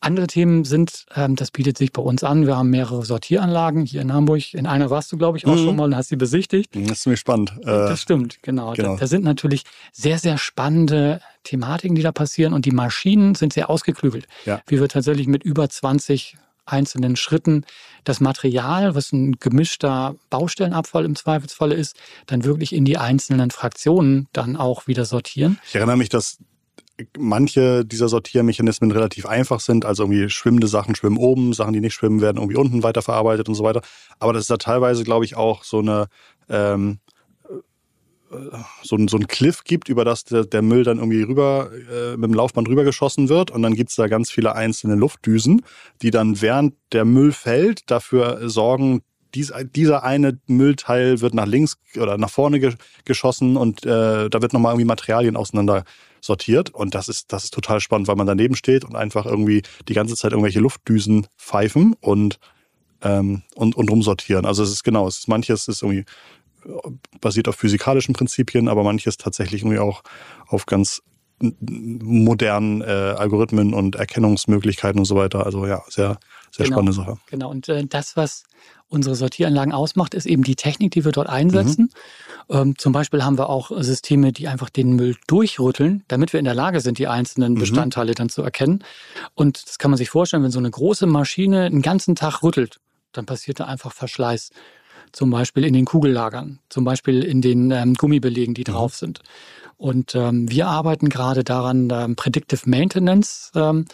Andere 0.00 0.26
Themen 0.26 0.64
sind, 0.64 1.06
ähm, 1.14 1.36
das 1.36 1.50
bietet 1.50 1.78
sich 1.78 1.92
bei 1.92 2.02
uns 2.02 2.24
an. 2.24 2.46
Wir 2.46 2.56
haben 2.56 2.70
mehrere 2.70 3.04
Sortieranlagen 3.04 3.84
hier 3.84 4.00
in 4.00 4.12
Hamburg. 4.12 4.54
In 4.54 4.66
einer 4.66 4.90
warst 4.90 5.10
du, 5.12 5.16
glaube 5.16 5.38
ich, 5.38 5.46
auch 5.46 5.54
mhm. 5.54 5.64
schon 5.64 5.76
mal 5.76 5.84
und 5.84 5.96
hast 5.96 6.08
sie 6.08 6.16
besichtigt. 6.16 6.74
Das 6.74 6.92
ist 6.92 7.02
ziemlich 7.02 7.20
spannend. 7.20 7.52
Äh, 7.60 7.64
das 7.64 8.00
stimmt, 8.02 8.42
genau. 8.42 8.72
genau. 8.72 8.94
Da, 8.94 9.00
da, 9.00 9.06
sind 9.06 9.24
natürlich 9.24 9.62
sehr, 9.92 10.18
sehr 10.18 10.38
spannende 10.38 11.20
Thematiken, 11.44 11.94
die 11.94 12.02
da 12.02 12.12
passieren 12.12 12.52
und 12.52 12.64
die 12.64 12.72
Maschinen 12.72 13.34
sind 13.34 13.52
sehr 13.52 13.70
ausgeklügelt. 13.70 14.26
Ja. 14.44 14.60
Wie 14.66 14.80
wir 14.80 14.88
tatsächlich 14.88 15.26
mit 15.26 15.42
über 15.44 15.68
20 15.68 16.36
einzelnen 16.66 17.16
Schritten 17.16 17.64
das 18.04 18.20
Material, 18.20 18.94
was 18.94 19.12
ein 19.12 19.38
gemischter 19.38 20.16
Baustellenabfall 20.30 21.04
im 21.04 21.16
Zweifelsfalle 21.16 21.74
ist, 21.74 21.96
dann 22.26 22.44
wirklich 22.44 22.74
in 22.74 22.84
die 22.84 22.98
einzelnen 22.98 23.50
Fraktionen 23.50 24.28
dann 24.32 24.56
auch 24.56 24.86
wieder 24.86 25.04
sortieren. 25.04 25.58
Ich 25.66 25.76
erinnere 25.76 25.96
mich, 25.96 26.08
dass 26.08 26.38
manche 27.18 27.84
dieser 27.84 28.08
Sortiermechanismen 28.08 28.90
relativ 28.90 29.26
einfach 29.26 29.60
sind. 29.60 29.84
Also 29.84 30.04
irgendwie 30.04 30.30
schwimmende 30.30 30.66
Sachen 30.66 30.94
schwimmen 30.94 31.18
oben, 31.18 31.52
Sachen, 31.52 31.72
die 31.72 31.80
nicht 31.80 31.94
schwimmen, 31.94 32.20
werden 32.20 32.38
irgendwie 32.38 32.56
unten 32.56 32.82
weiterverarbeitet 32.82 33.48
und 33.48 33.54
so 33.54 33.64
weiter. 33.64 33.82
Aber 34.18 34.32
das 34.32 34.42
ist 34.42 34.50
da 34.50 34.56
teilweise, 34.56 35.04
glaube 35.04 35.24
ich, 35.24 35.36
auch 35.36 35.64
so 35.64 35.78
eine 35.78 36.08
ähm, 36.48 37.00
so, 38.82 38.96
ein, 38.96 39.08
so 39.08 39.16
ein 39.16 39.26
Cliff 39.26 39.64
gibt, 39.64 39.88
über 39.88 40.04
das 40.04 40.24
der, 40.24 40.44
der 40.44 40.62
Müll 40.62 40.84
dann 40.84 40.98
irgendwie 40.98 41.22
rüber 41.22 41.70
äh, 41.72 42.16
mit 42.16 42.24
dem 42.24 42.34
Laufband 42.34 42.68
rübergeschossen 42.68 43.28
wird. 43.28 43.50
Und 43.50 43.62
dann 43.62 43.74
gibt 43.74 43.90
es 43.90 43.96
da 43.96 44.08
ganz 44.08 44.30
viele 44.30 44.54
einzelne 44.54 44.94
Luftdüsen, 44.94 45.62
die 46.02 46.10
dann 46.10 46.40
während 46.40 46.74
der 46.92 47.04
Müll 47.04 47.32
fällt, 47.32 47.90
dafür 47.90 48.48
sorgen, 48.48 49.02
dies, 49.36 49.52
dieser 49.74 50.02
eine 50.02 50.38
Müllteil 50.46 51.20
wird 51.20 51.34
nach 51.34 51.46
links 51.46 51.76
oder 51.96 52.18
nach 52.18 52.30
vorne 52.30 52.58
ge 52.58 52.74
geschossen 53.04 53.56
und 53.56 53.84
äh, 53.84 54.28
da 54.30 54.42
wird 54.42 54.52
nochmal 54.52 54.72
irgendwie 54.72 54.86
Materialien 54.86 55.36
auseinander 55.36 55.84
sortiert. 56.20 56.70
Und 56.70 56.94
das 56.94 57.08
ist, 57.08 57.32
das 57.32 57.44
ist 57.44 57.54
total 57.54 57.80
spannend, 57.80 58.08
weil 58.08 58.16
man 58.16 58.26
daneben 58.26 58.56
steht 58.56 58.84
und 58.84 58.96
einfach 58.96 59.26
irgendwie 59.26 59.62
die 59.88 59.94
ganze 59.94 60.16
Zeit 60.16 60.32
irgendwelche 60.32 60.60
Luftdüsen 60.60 61.26
pfeifen 61.38 61.94
und, 62.00 62.38
ähm, 63.02 63.42
und, 63.54 63.76
und 63.76 63.90
rumsortieren. 63.90 64.46
Also 64.46 64.62
es 64.62 64.70
ist 64.70 64.82
genau, 64.82 65.06
es 65.06 65.18
ist 65.18 65.28
manches 65.28 65.68
ist 65.68 65.82
irgendwie 65.82 66.04
äh, 66.64 66.90
basiert 67.20 67.48
auf 67.48 67.56
physikalischen 67.56 68.14
Prinzipien, 68.14 68.68
aber 68.68 68.82
manches 68.82 69.18
tatsächlich 69.18 69.62
irgendwie 69.62 69.78
auch 69.78 70.02
auf 70.48 70.66
ganz 70.66 71.02
modernen 71.38 72.80
äh, 72.80 72.84
Algorithmen 72.84 73.74
und 73.74 73.96
Erkennungsmöglichkeiten 73.96 74.98
und 74.98 75.04
so 75.04 75.16
weiter. 75.16 75.44
Also 75.44 75.66
ja, 75.66 75.82
sehr, 75.88 76.18
sehr 76.50 76.64
genau, 76.64 76.76
spannende 76.76 76.92
Sache. 76.92 77.18
Genau, 77.26 77.50
und 77.50 77.68
äh, 77.68 77.84
das, 77.86 78.16
was 78.16 78.44
unsere 78.88 79.14
Sortieranlagen 79.16 79.72
ausmacht, 79.72 80.14
ist 80.14 80.26
eben 80.26 80.44
die 80.44 80.56
Technik, 80.56 80.92
die 80.92 81.04
wir 81.04 81.12
dort 81.12 81.28
einsetzen. 81.28 81.90
Mhm. 82.48 82.56
Ähm, 82.56 82.78
zum 82.78 82.92
Beispiel 82.92 83.24
haben 83.24 83.38
wir 83.38 83.50
auch 83.50 83.70
Systeme, 83.82 84.32
die 84.32 84.48
einfach 84.48 84.70
den 84.70 84.94
Müll 84.94 85.16
durchrütteln, 85.26 86.04
damit 86.08 86.32
wir 86.32 86.38
in 86.38 86.44
der 86.44 86.54
Lage 86.54 86.80
sind, 86.80 86.98
die 86.98 87.08
einzelnen 87.08 87.54
mhm. 87.54 87.58
Bestandteile 87.58 88.14
dann 88.14 88.28
zu 88.28 88.42
erkennen. 88.42 88.84
Und 89.34 89.66
das 89.66 89.78
kann 89.78 89.90
man 89.90 89.98
sich 89.98 90.10
vorstellen, 90.10 90.42
wenn 90.42 90.50
so 90.50 90.58
eine 90.58 90.70
große 90.70 91.06
Maschine 91.06 91.64
einen 91.64 91.82
ganzen 91.82 92.14
Tag 92.14 92.42
rüttelt, 92.42 92.78
dann 93.12 93.26
passiert 93.26 93.60
da 93.60 93.64
einfach 93.64 93.92
Verschleiß. 93.92 94.50
Zum 95.12 95.30
Beispiel 95.30 95.64
in 95.64 95.72
den 95.72 95.84
Kugellagern, 95.84 96.58
zum 96.68 96.84
Beispiel 96.84 97.22
in 97.22 97.40
den 97.40 97.70
ähm, 97.70 97.94
Gummibelegen, 97.94 98.54
die 98.54 98.62
mhm. 98.62 98.72
drauf 98.72 98.94
sind. 98.94 99.20
Und 99.76 100.14
ähm, 100.14 100.50
wir 100.50 100.68
arbeiten 100.68 101.08
gerade 101.08 101.44
daran, 101.44 101.88
ähm, 101.92 102.16
Predictive 102.16 102.68
Maintenance 102.68 103.50
ähm, 103.54 103.84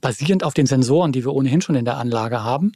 basierend 0.00 0.44
auf 0.44 0.54
den 0.54 0.66
Sensoren, 0.66 1.12
die 1.12 1.24
wir 1.24 1.32
ohnehin 1.32 1.62
schon 1.62 1.74
in 1.74 1.84
der 1.86 1.96
Anlage 1.96 2.44
haben, 2.44 2.72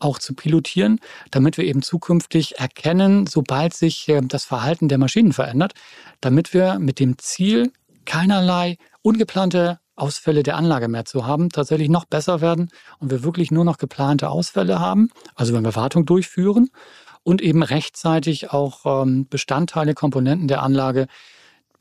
auch 0.00 0.18
zu 0.18 0.34
pilotieren, 0.34 0.98
damit 1.30 1.56
wir 1.56 1.64
eben 1.64 1.82
zukünftig 1.82 2.58
erkennen, 2.58 3.26
sobald 3.26 3.74
sich 3.74 4.08
äh, 4.08 4.20
das 4.22 4.44
Verhalten 4.44 4.88
der 4.88 4.98
Maschinen 4.98 5.32
verändert, 5.32 5.74
damit 6.20 6.52
wir 6.52 6.78
mit 6.78 6.98
dem 6.98 7.18
Ziel, 7.18 7.72
keinerlei 8.04 8.76
ungeplante 9.02 9.78
Ausfälle 9.96 10.42
der 10.42 10.56
Anlage 10.56 10.88
mehr 10.88 11.04
zu 11.04 11.26
haben, 11.26 11.50
tatsächlich 11.50 11.88
noch 11.88 12.04
besser 12.04 12.40
werden 12.40 12.70
und 12.98 13.10
wir 13.10 13.22
wirklich 13.22 13.50
nur 13.50 13.64
noch 13.64 13.78
geplante 13.78 14.28
Ausfälle 14.28 14.80
haben, 14.80 15.10
also 15.36 15.54
wenn 15.54 15.64
wir 15.64 15.76
Wartung 15.76 16.04
durchführen 16.04 16.70
und 17.22 17.40
eben 17.40 17.62
rechtzeitig 17.62 18.50
auch 18.50 19.02
ähm, 19.02 19.26
Bestandteile, 19.28 19.94
Komponenten 19.94 20.48
der 20.48 20.62
Anlage 20.62 21.06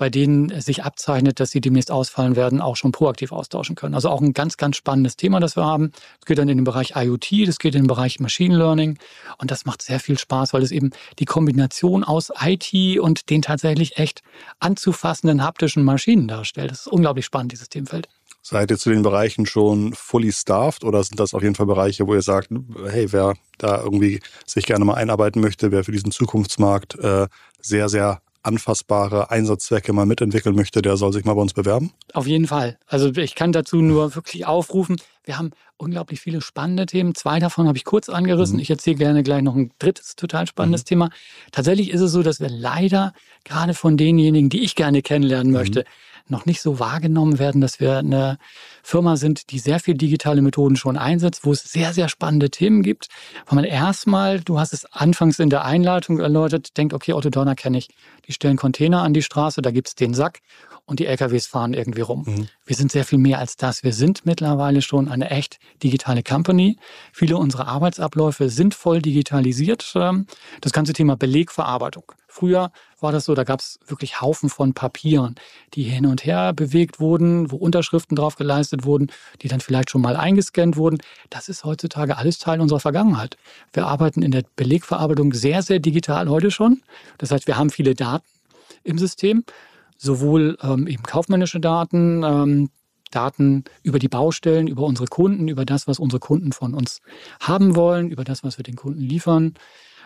bei 0.03 0.09
denen 0.09 0.59
sich 0.59 0.83
abzeichnet, 0.83 1.39
dass 1.39 1.51
sie 1.51 1.61
demnächst 1.61 1.89
ausfallen 1.89 2.35
werden, 2.35 2.59
auch 2.59 2.75
schon 2.75 2.91
proaktiv 2.91 3.31
austauschen 3.31 3.77
können. 3.77 3.95
Also 3.95 4.09
auch 4.09 4.19
ein 4.19 4.33
ganz, 4.33 4.57
ganz 4.57 4.75
spannendes 4.75 5.15
Thema, 5.15 5.39
das 5.39 5.55
wir 5.55 5.63
haben. 5.63 5.93
Es 6.19 6.25
geht 6.25 6.37
dann 6.39 6.49
in 6.49 6.57
den 6.57 6.65
Bereich 6.65 6.95
IoT, 6.97 7.47
das 7.47 7.57
geht 7.57 7.73
in 7.73 7.83
den 7.83 7.87
Bereich 7.87 8.19
Machine 8.19 8.57
Learning 8.57 8.97
und 9.37 9.49
das 9.49 9.63
macht 9.63 9.81
sehr 9.81 10.01
viel 10.01 10.19
Spaß, 10.19 10.51
weil 10.51 10.61
es 10.61 10.71
eben 10.71 10.89
die 11.19 11.23
Kombination 11.23 12.03
aus 12.03 12.33
IT 12.43 12.99
und 12.99 13.29
den 13.29 13.41
tatsächlich 13.41 13.97
echt 13.97 14.23
anzufassenden 14.59 15.41
haptischen 15.41 15.85
Maschinen 15.85 16.27
darstellt. 16.27 16.71
Das 16.71 16.81
ist 16.81 16.87
unglaublich 16.87 17.23
spannend, 17.23 17.53
dieses 17.53 17.69
Themenfeld. 17.69 18.09
Seid 18.41 18.71
ihr 18.71 18.77
zu 18.77 18.89
den 18.89 19.03
Bereichen 19.03 19.45
schon 19.45 19.93
fully 19.93 20.33
staffed 20.33 20.83
oder 20.83 21.01
sind 21.01 21.17
das 21.17 21.33
auf 21.33 21.43
jeden 21.43 21.55
Fall 21.55 21.65
Bereiche, 21.65 22.07
wo 22.07 22.13
ihr 22.13 22.21
sagt, 22.21 22.49
hey, 22.89 23.13
wer 23.13 23.35
da 23.57 23.81
irgendwie 23.81 24.19
sich 24.45 24.65
gerne 24.65 24.83
mal 24.83 24.95
einarbeiten 24.95 25.41
möchte, 25.41 25.71
wer 25.71 25.85
für 25.85 25.93
diesen 25.93 26.11
Zukunftsmarkt 26.11 26.99
äh, 26.99 27.27
sehr, 27.61 27.87
sehr 27.87 28.21
anfassbare 28.43 29.31
Einsatzzwecke 29.31 29.93
mal 29.93 30.05
mitentwickeln 30.05 30.55
möchte, 30.55 30.81
der 30.81 30.97
soll 30.97 31.13
sich 31.13 31.25
mal 31.25 31.33
bei 31.33 31.41
uns 31.41 31.53
bewerben? 31.53 31.91
Auf 32.13 32.27
jeden 32.27 32.47
Fall. 32.47 32.77
Also 32.87 33.09
ich 33.15 33.35
kann 33.35 33.51
dazu 33.51 33.77
nur 33.77 34.15
wirklich 34.15 34.45
aufrufen. 34.45 34.97
Wir 35.23 35.37
haben 35.37 35.51
unglaublich 35.77 36.19
viele 36.19 36.41
spannende 36.41 36.85
Themen. 36.85 37.15
Zwei 37.15 37.39
davon 37.39 37.67
habe 37.67 37.77
ich 37.77 37.85
kurz 37.85 38.09
angerissen. 38.09 38.57
Mhm. 38.57 38.61
Ich 38.61 38.69
erzähle 38.69 38.97
gerne 38.97 39.23
gleich 39.23 39.41
noch 39.41 39.55
ein 39.55 39.71
drittes 39.79 40.15
total 40.15 40.47
spannendes 40.47 40.81
mhm. 40.81 40.87
Thema. 40.87 41.09
Tatsächlich 41.51 41.89
ist 41.91 42.01
es 42.01 42.11
so, 42.11 42.23
dass 42.23 42.39
wir 42.39 42.49
leider 42.49 43.13
gerade 43.45 43.73
von 43.73 43.97
denjenigen, 43.97 44.49
die 44.49 44.63
ich 44.63 44.75
gerne 44.75 45.01
kennenlernen 45.01 45.53
mhm. 45.53 45.83
Noch 46.27 46.45
nicht 46.45 46.61
so 46.61 46.79
wahrgenommen 46.79 47.39
werden, 47.39 47.61
dass 47.61 47.79
wir 47.79 47.97
eine 47.97 48.37
Firma 48.81 49.17
sind, 49.17 49.51
die 49.51 49.59
sehr 49.59 49.79
viel 49.79 49.95
digitale 49.95 50.41
Methoden 50.41 50.75
schon 50.75 50.97
einsetzt, 50.97 51.45
wo 51.45 51.51
es 51.51 51.63
sehr, 51.63 51.93
sehr 51.93 52.09
spannende 52.09 52.49
Themen 52.49 52.81
gibt. 52.81 53.07
Weil 53.45 53.55
man 53.55 53.65
erstmal, 53.65 54.39
du 54.39 54.59
hast 54.59 54.73
es 54.73 54.85
anfangs 54.85 55.39
in 55.39 55.49
der 55.49 55.65
Einleitung 55.65 56.19
erläutert, 56.19 56.77
denkt, 56.77 56.93
okay, 56.93 57.13
Otto 57.13 57.29
Donner 57.29 57.55
kenne 57.55 57.77
ich. 57.77 57.89
Die 58.27 58.33
stellen 58.33 58.57
Container 58.57 59.01
an 59.01 59.13
die 59.13 59.21
Straße, 59.21 59.61
da 59.61 59.71
gibt 59.71 59.89
es 59.89 59.95
den 59.95 60.13
Sack 60.13 60.39
und 60.85 60.99
die 60.99 61.05
LKWs 61.05 61.47
fahren 61.47 61.73
irgendwie 61.73 62.01
rum. 62.01 62.23
Mhm. 62.25 62.47
wir 62.65 62.75
sind 62.75 62.91
sehr 62.91 63.05
viel 63.05 63.19
mehr 63.19 63.39
als 63.39 63.55
das. 63.55 63.83
Wir 63.83 63.93
sind 63.93 64.25
mittlerweile 64.25 64.81
schon 64.81 65.07
eine 65.07 65.29
echt 65.29 65.59
digitale 65.81 66.23
Company. 66.23 66.77
Viele 67.11 67.37
unserer 67.37 67.67
Arbeitsabläufe 67.67 68.49
sind 68.49 68.73
voll 68.73 69.01
digitalisiert. 69.01 69.93
Ähm, 69.95 70.25
das 70.61 70.73
ganze 70.73 70.93
Thema 70.93 71.15
Belegverarbeitung. 71.15 72.11
Früher 72.33 72.71
war 72.99 73.11
das 73.11 73.25
so, 73.25 73.35
da 73.35 73.43
gab 73.43 73.59
es 73.59 73.79
wirklich 73.85 74.19
Haufen 74.19 74.49
von 74.49 74.73
Papieren, 74.73 75.35
die 75.75 75.83
hin 75.83 76.07
und 76.07 76.25
her 76.25 76.51
bewegt 76.51 76.99
wurden, 76.99 77.51
wo 77.51 77.57
Unterschriften 77.57 78.15
drauf 78.15 78.37
geleistet 78.37 78.85
wurden, 78.85 79.11
die 79.43 79.49
dann 79.49 79.59
vielleicht 79.59 79.91
schon 79.91 80.01
mal 80.01 80.15
eingescannt 80.15 80.75
wurden. 80.75 80.97
Das 81.29 81.47
ist 81.47 81.63
heutzutage 81.63 82.17
alles 82.17 82.39
Teil 82.39 82.59
unserer 82.59 82.79
Vergangenheit. 82.79 83.37
Wir 83.71 83.85
arbeiten 83.85 84.23
in 84.23 84.31
der 84.31 84.45
Belegverarbeitung 84.55 85.31
sehr, 85.33 85.61
sehr 85.61 85.77
digital 85.77 86.27
heute 86.27 86.49
schon. 86.49 86.81
Das 87.19 87.29
heißt, 87.29 87.45
wir 87.45 87.55
haben 87.55 87.69
viele 87.69 87.93
Daten 87.93 88.25
im 88.83 88.97
System 88.97 89.43
sowohl 89.99 90.57
ähm, 90.63 90.87
eben 90.87 91.03
kaufmännische 91.03 91.59
Daten, 91.59 92.23
ähm, 92.23 92.69
Daten 93.11 93.63
über 93.83 93.99
die 93.99 94.09
Baustellen, 94.09 94.65
über 94.65 94.83
unsere 94.87 95.07
Kunden, 95.07 95.49
über 95.49 95.65
das, 95.65 95.87
was 95.87 95.99
unsere 95.99 96.19
Kunden 96.19 96.51
von 96.51 96.73
uns 96.73 97.01
haben 97.39 97.75
wollen, 97.75 98.09
über 98.09 98.23
das, 98.23 98.43
was 98.43 98.57
wir 98.57 98.63
den 98.63 98.75
Kunden 98.75 99.01
liefern, 99.01 99.53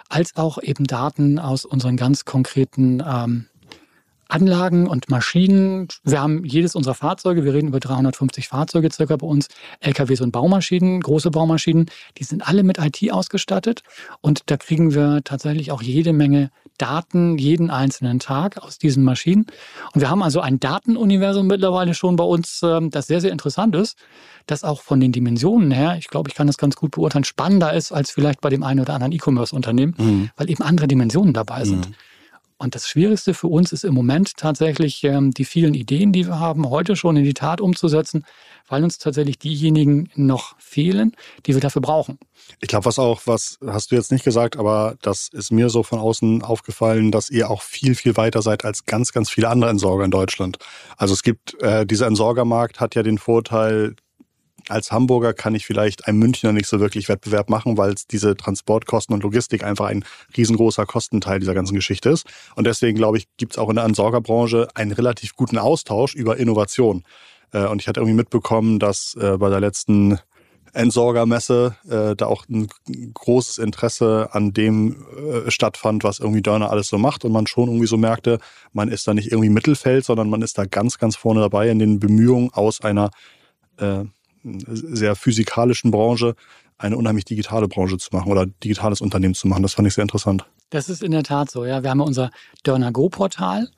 als 0.09 0.35
auch 0.35 0.61
eben 0.61 0.85
Daten 0.85 1.39
aus 1.39 1.65
unseren 1.65 1.97
ganz 1.97 2.25
konkreten 2.25 3.03
ähm, 3.05 3.47
Anlagen 4.29 4.87
und 4.87 5.09
Maschinen. 5.09 5.87
Wir 6.03 6.21
haben 6.21 6.43
jedes 6.45 6.75
unserer 6.75 6.95
Fahrzeuge, 6.95 7.43
wir 7.43 7.53
reden 7.53 7.69
über 7.69 7.79
350 7.79 8.47
Fahrzeuge 8.47 8.89
circa 8.91 9.15
bei 9.15 9.27
uns, 9.27 9.47
LKWs 9.79 10.21
und 10.21 10.31
Baumaschinen, 10.31 11.01
große 11.01 11.31
Baumaschinen, 11.31 11.87
die 12.17 12.23
sind 12.23 12.47
alle 12.47 12.63
mit 12.63 12.77
IT 12.77 13.11
ausgestattet 13.11 13.81
und 14.21 14.43
da 14.47 14.57
kriegen 14.57 14.93
wir 14.93 15.21
tatsächlich 15.23 15.71
auch 15.71 15.81
jede 15.81 16.13
Menge 16.13 16.51
Daten 16.77 17.37
jeden 17.37 17.69
einzelnen 17.69 18.19
Tag 18.19 18.57
aus 18.57 18.77
diesen 18.77 19.03
Maschinen. 19.03 19.47
Und 19.93 20.01
wir 20.01 20.09
haben 20.09 20.21
also 20.21 20.41
ein 20.41 20.59
Datenuniversum 20.59 21.47
mittlerweile 21.47 21.93
schon 21.93 22.15
bei 22.15 22.23
uns, 22.23 22.61
ähm, 22.63 22.91
das 22.91 23.07
sehr, 23.07 23.21
sehr 23.21 23.31
interessant 23.31 23.75
ist, 23.75 23.97
das 24.45 24.63
auch 24.63 24.81
von 24.81 24.99
den 24.99 25.11
Dimensionen 25.11 25.71
her, 25.71 25.95
ich 25.97 26.07
glaube, 26.07 26.29
ich 26.29 26.35
kann 26.35 26.47
das 26.47 26.57
ganz 26.57 26.75
gut 26.75 26.91
beurteilen, 26.91 27.23
spannender 27.23 27.73
ist 27.73 27.91
als 27.91 28.11
vielleicht 28.11 28.41
bei 28.41 28.49
dem 28.49 28.63
einen 28.63 28.79
oder 28.79 28.93
anderen 28.93 29.11
E-Commerce-Unternehmen, 29.11 29.95
mhm. 29.97 30.29
weil 30.37 30.49
eben 30.49 30.63
andere 30.63 30.87
Dimensionen 30.87 31.33
dabei 31.33 31.65
sind. 31.65 31.89
Mhm. 31.89 31.95
Und 32.59 32.73
das 32.73 32.87
Schwierigste 32.87 33.35
für 33.35 33.47
uns 33.47 33.71
ist 33.71 33.83
im 33.83 33.93
Moment 33.93 34.35
tatsächlich 34.35 35.03
ähm, 35.03 35.31
die 35.31 35.45
vielen 35.45 35.75
Ideen, 35.75 36.11
die 36.11 36.25
wir 36.25 36.39
haben, 36.39 36.67
heute 36.69 36.95
schon 36.95 37.15
in 37.15 37.23
die 37.23 37.35
Tat 37.35 37.61
umzusetzen, 37.61 38.25
weil 38.67 38.83
uns 38.83 38.97
tatsächlich 38.97 39.37
diejenigen 39.37 40.09
noch 40.15 40.59
fehlen, 40.59 41.15
die 41.45 41.53
wir 41.53 41.61
dafür 41.61 41.83
brauchen. 41.83 42.17
Ich 42.59 42.67
glaube, 42.67 42.85
was 42.85 42.97
auch, 42.97 43.21
was 43.25 43.59
hast 43.65 43.91
du 43.91 43.95
jetzt 43.95 44.11
nicht 44.11 44.25
gesagt, 44.25 44.57
aber 44.57 44.95
das 45.03 45.29
ist 45.31 45.51
mir 45.51 45.69
so 45.69 45.83
von 45.83 45.99
außen 45.99 46.41
aufgefallen, 46.41 47.11
dass 47.11 47.29
ihr 47.29 47.51
auch 47.51 47.61
viel, 47.61 47.93
viel 47.93 48.17
weiter 48.17 48.41
seid 48.41 48.65
als 48.65 48.85
ganz, 48.85 49.13
ganz 49.13 49.29
viele 49.29 49.49
andere 49.49 49.69
Entsorger 49.69 50.05
in 50.05 50.11
Deutschland. 50.11 50.57
Also 50.97 51.13
es 51.13 51.21
gibt, 51.21 51.61
äh, 51.61 51.85
dieser 51.85 52.07
Entsorgermarkt 52.07 52.79
hat 52.79 52.95
ja 52.95 53.03
den 53.03 53.19
Vorteil, 53.19 53.95
als 54.69 54.91
Hamburger 54.91 55.33
kann 55.33 55.55
ich 55.55 55.65
vielleicht 55.65 56.07
einem 56.07 56.19
Münchner 56.19 56.51
nicht 56.51 56.67
so 56.67 56.79
wirklich 56.79 57.09
Wettbewerb 57.09 57.49
machen, 57.49 57.77
weil 57.77 57.95
diese 58.11 58.35
Transportkosten 58.35 59.13
und 59.13 59.23
Logistik 59.23 59.63
einfach 59.63 59.87
ein 59.87 60.03
riesengroßer 60.35 60.85
Kostenteil 60.85 61.39
dieser 61.39 61.53
ganzen 61.53 61.75
Geschichte 61.75 62.09
ist. 62.09 62.27
Und 62.55 62.65
deswegen, 62.67 62.97
glaube 62.97 63.17
ich, 63.17 63.27
gibt 63.37 63.53
es 63.53 63.57
auch 63.57 63.69
in 63.69 63.75
der 63.75 63.85
Entsorgerbranche 63.85 64.67
einen 64.75 64.91
relativ 64.91 65.35
guten 65.35 65.57
Austausch 65.57 66.15
über 66.15 66.37
Innovation. 66.37 67.03
Äh, 67.51 67.65
und 67.67 67.81
ich 67.81 67.87
hatte 67.87 67.99
irgendwie 67.99 68.17
mitbekommen, 68.17 68.79
dass 68.79 69.15
äh, 69.19 69.37
bei 69.37 69.49
der 69.49 69.59
letzten 69.59 70.19
Entsorgermesse 70.73 71.75
äh, 71.89 72.15
da 72.15 72.27
auch 72.27 72.45
ein 72.49 72.67
großes 73.13 73.57
Interesse 73.57 74.29
an 74.33 74.53
dem 74.53 75.05
stattfand, 75.47 76.03
was 76.03 76.19
irgendwie 76.19 76.41
Dörner 76.41 76.69
alles 76.69 76.89
so 76.89 76.97
macht 76.99 77.25
und 77.25 77.31
man 77.31 77.47
schon 77.47 77.69
irgendwie 77.69 77.87
so 77.87 77.97
merkte, 77.97 78.39
man 78.73 78.89
ist 78.89 79.07
da 79.07 79.13
nicht 79.13 79.31
irgendwie 79.31 79.49
Mittelfeld, 79.49 80.05
sondern 80.05 80.29
man 80.29 80.41
ist 80.41 80.57
da 80.57 80.65
ganz, 80.65 80.99
ganz 80.99 81.15
vorne 81.15 81.39
dabei 81.39 81.69
in 81.69 81.79
den 81.79 81.99
Bemühungen 81.99 82.51
aus 82.53 82.81
einer 82.81 83.09
sehr 84.67 85.15
physikalischen 85.15 85.91
Branche 85.91 86.35
eine 86.77 86.97
unheimlich 86.97 87.25
digitale 87.25 87.67
Branche 87.67 87.97
zu 87.97 88.09
machen 88.11 88.31
oder 88.31 88.45
digitales 88.45 89.01
Unternehmen 89.01 89.33
zu 89.33 89.47
machen. 89.47 89.63
Das 89.63 89.73
fand 89.73 89.87
ich 89.87 89.95
sehr 89.95 90.03
interessant. 90.03 90.45
Das 90.69 90.89
ist 90.89 91.01
in 91.01 91.11
der 91.11 91.23
Tat 91.23 91.49
so. 91.49 91.65
Ja, 91.65 91.83
wir 91.83 91.89
haben 91.89 91.99
ja 91.99 92.05
unser 92.05 92.29
Dörner 92.63 92.91
Go 92.91 93.09
Portal. 93.09 93.69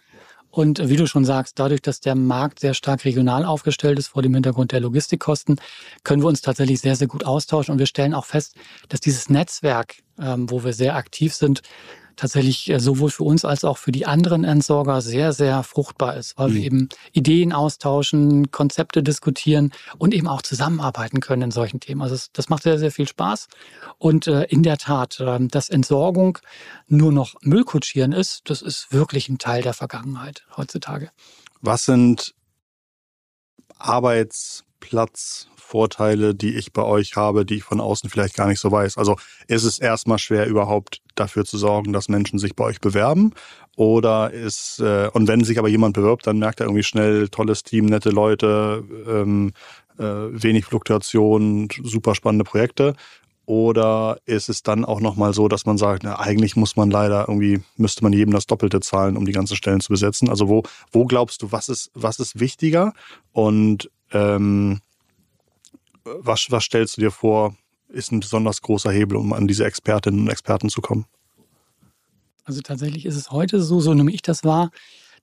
Und 0.51 0.89
wie 0.89 0.95
du 0.95 1.05
schon 1.05 1.25
sagst, 1.25 1.59
dadurch, 1.59 1.81
dass 1.81 1.99
der 1.99 2.15
Markt 2.15 2.59
sehr 2.59 2.73
stark 2.73 3.05
regional 3.05 3.45
aufgestellt 3.45 3.99
ist 3.99 4.07
vor 4.07 4.23
dem 4.23 4.33
Hintergrund 4.33 4.71
der 4.71 4.79
Logistikkosten, 4.79 5.61
können 6.03 6.23
wir 6.23 6.27
uns 6.27 6.41
tatsächlich 6.41 6.81
sehr, 6.81 6.95
sehr 6.95 7.07
gut 7.07 7.23
austauschen. 7.23 7.71
Und 7.71 7.79
wir 7.79 7.85
stellen 7.85 8.15
auch 8.15 8.25
fest, 8.25 8.55
dass 8.89 8.99
dieses 8.99 9.29
Netzwerk, 9.29 9.97
ähm, 10.19 10.49
wo 10.49 10.63
wir 10.63 10.73
sehr 10.73 10.95
aktiv 10.95 11.35
sind, 11.35 11.61
tatsächlich 12.19 12.69
äh, 12.69 12.79
sowohl 12.79 13.09
für 13.09 13.23
uns 13.23 13.45
als 13.45 13.63
auch 13.63 13.77
für 13.77 13.91
die 13.91 14.05
anderen 14.05 14.43
Entsorger 14.43 15.01
sehr, 15.01 15.33
sehr 15.33 15.63
fruchtbar 15.63 16.17
ist, 16.17 16.37
weil 16.37 16.49
mhm. 16.49 16.53
wir 16.53 16.63
eben 16.63 16.89
Ideen 17.13 17.53
austauschen, 17.53 18.51
Konzepte 18.51 19.01
diskutieren 19.01 19.71
und 19.97 20.13
eben 20.13 20.27
auch 20.27 20.41
zusammenarbeiten 20.41 21.21
können 21.21 21.43
in 21.43 21.51
solchen 21.51 21.79
Themen. 21.79 22.01
Also 22.01 22.15
das, 22.15 22.31
das 22.31 22.49
macht 22.49 22.63
sehr, 22.63 22.77
sehr 22.77 22.91
viel 22.91 23.07
Spaß. 23.07 23.47
Und 23.97 24.27
äh, 24.27 24.43
in 24.43 24.63
der 24.63 24.77
Tat, 24.77 25.19
äh, 25.19 25.39
dass 25.47 25.69
Entsorgung 25.69 26.39
nur 26.87 27.11
noch 27.11 27.35
Müllkutschieren 27.41 28.11
ist, 28.11 28.49
das 28.49 28.61
ist 28.61 28.91
wirklich 28.91 29.29
ein 29.29 29.37
Teil 29.37 29.61
der 29.61 29.73
Vergangenheit 29.73 30.45
heutzutage. 30.57 31.11
Was 31.61 31.85
sind 31.85 32.35
Arbeitsplatz, 33.77 35.47
Vorteile, 35.69 36.33
die 36.33 36.55
ich 36.55 36.73
bei 36.73 36.81
euch 36.81 37.15
habe, 37.15 37.45
die 37.45 37.57
ich 37.57 37.63
von 37.63 37.79
außen 37.79 38.09
vielleicht 38.09 38.35
gar 38.35 38.47
nicht 38.47 38.59
so 38.59 38.71
weiß? 38.71 38.97
Also 38.97 39.17
ist 39.47 39.65
es 39.65 39.77
erstmal 39.77 40.17
schwer, 40.17 40.47
überhaupt 40.47 41.01
dafür 41.13 41.45
zu 41.45 41.59
sorgen, 41.59 41.93
dass 41.93 42.09
Menschen 42.09 42.39
sich 42.39 42.55
bei 42.55 42.63
euch 42.63 42.81
bewerben? 42.81 43.33
Oder 43.75 44.31
ist, 44.31 44.79
äh, 44.79 45.09
und 45.13 45.27
wenn 45.27 45.43
sich 45.43 45.59
aber 45.59 45.67
jemand 45.67 45.93
bewirbt, 45.93 46.25
dann 46.25 46.39
merkt 46.39 46.59
er 46.59 46.65
irgendwie 46.65 46.83
schnell, 46.83 47.29
tolles 47.29 47.63
Team, 47.63 47.85
nette 47.85 48.09
Leute, 48.09 48.83
ähm, 49.07 49.51
äh, 49.99 50.03
wenig 50.03 50.65
Fluktuation, 50.65 51.69
super 51.83 52.15
spannende 52.15 52.45
Projekte? 52.45 52.95
Oder 53.45 54.17
ist 54.25 54.49
es 54.49 54.63
dann 54.63 54.85
auch 54.85 55.01
nochmal 55.01 55.33
so, 55.33 55.47
dass 55.47 55.67
man 55.67 55.77
sagt, 55.77 56.03
na, 56.03 56.19
eigentlich 56.19 56.55
muss 56.55 56.77
man 56.77 56.89
leider 56.89 57.27
irgendwie, 57.27 57.61
müsste 57.77 58.03
man 58.03 58.13
jedem 58.13 58.33
das 58.33 58.47
Doppelte 58.47 58.79
zahlen, 58.79 59.17
um 59.17 59.25
die 59.25 59.33
ganzen 59.33 59.55
Stellen 59.55 59.81
zu 59.81 59.89
besetzen? 59.89 60.29
Also 60.29 60.49
wo, 60.49 60.63
wo 60.91 61.05
glaubst 61.05 61.43
du, 61.43 61.51
was 61.51 61.69
ist, 61.69 61.91
was 61.93 62.19
ist 62.19 62.39
wichtiger? 62.39 62.93
Und 63.31 63.91
ähm, 64.11 64.79
was, 66.19 66.47
was 66.49 66.63
stellst 66.63 66.97
du 66.97 67.01
dir 67.01 67.11
vor, 67.11 67.55
ist 67.89 68.11
ein 68.11 68.19
besonders 68.19 68.61
großer 68.61 68.91
Hebel, 68.91 69.17
um 69.17 69.33
an 69.33 69.47
diese 69.47 69.65
Expertinnen 69.65 70.21
und 70.21 70.29
Experten 70.29 70.69
zu 70.69 70.81
kommen? 70.81 71.05
Also 72.43 72.61
tatsächlich 72.61 73.05
ist 73.05 73.15
es 73.15 73.31
heute 73.31 73.61
so, 73.61 73.79
so 73.79 73.93
nehme 73.93 74.11
ich 74.11 74.21
das 74.21 74.43
wahr, 74.43 74.71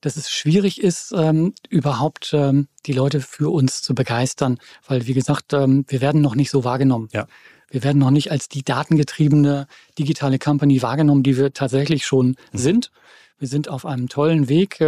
dass 0.01 0.17
es 0.17 0.31
schwierig 0.31 0.81
ist, 0.81 1.13
ähm, 1.17 1.55
überhaupt 1.69 2.31
ähm, 2.33 2.69
die 2.87 2.93
Leute 2.93 3.21
für 3.21 3.51
uns 3.53 3.83
zu 3.83 3.95
begeistern, 3.95 4.59
weil 4.87 5.07
wie 5.07 5.15
gesagt, 5.15 5.53
ähm, 5.53 5.85
wir 5.89 6.01
werden 6.01 6.21
noch 6.21 6.35
nicht 6.35 6.51
so 6.51 6.65
wahrgenommen. 6.65 7.09
Ja. 7.13 7.27
Wir 7.69 7.83
werden 7.83 7.99
noch 7.99 8.11
nicht 8.11 8.31
als 8.31 8.49
die 8.49 8.63
datengetriebene 8.63 9.67
digitale 9.99 10.39
Company 10.39 10.83
wahrgenommen, 10.83 11.23
die 11.23 11.37
wir 11.37 11.53
tatsächlich 11.53 12.07
schon 12.07 12.29
mhm. 12.29 12.35
sind. 12.53 12.93
Wir 13.39 13.49
sind 13.49 13.69
auf 13.69 13.85
einem 13.85 14.09
tollen 14.09 14.49
Weg. 14.49 14.81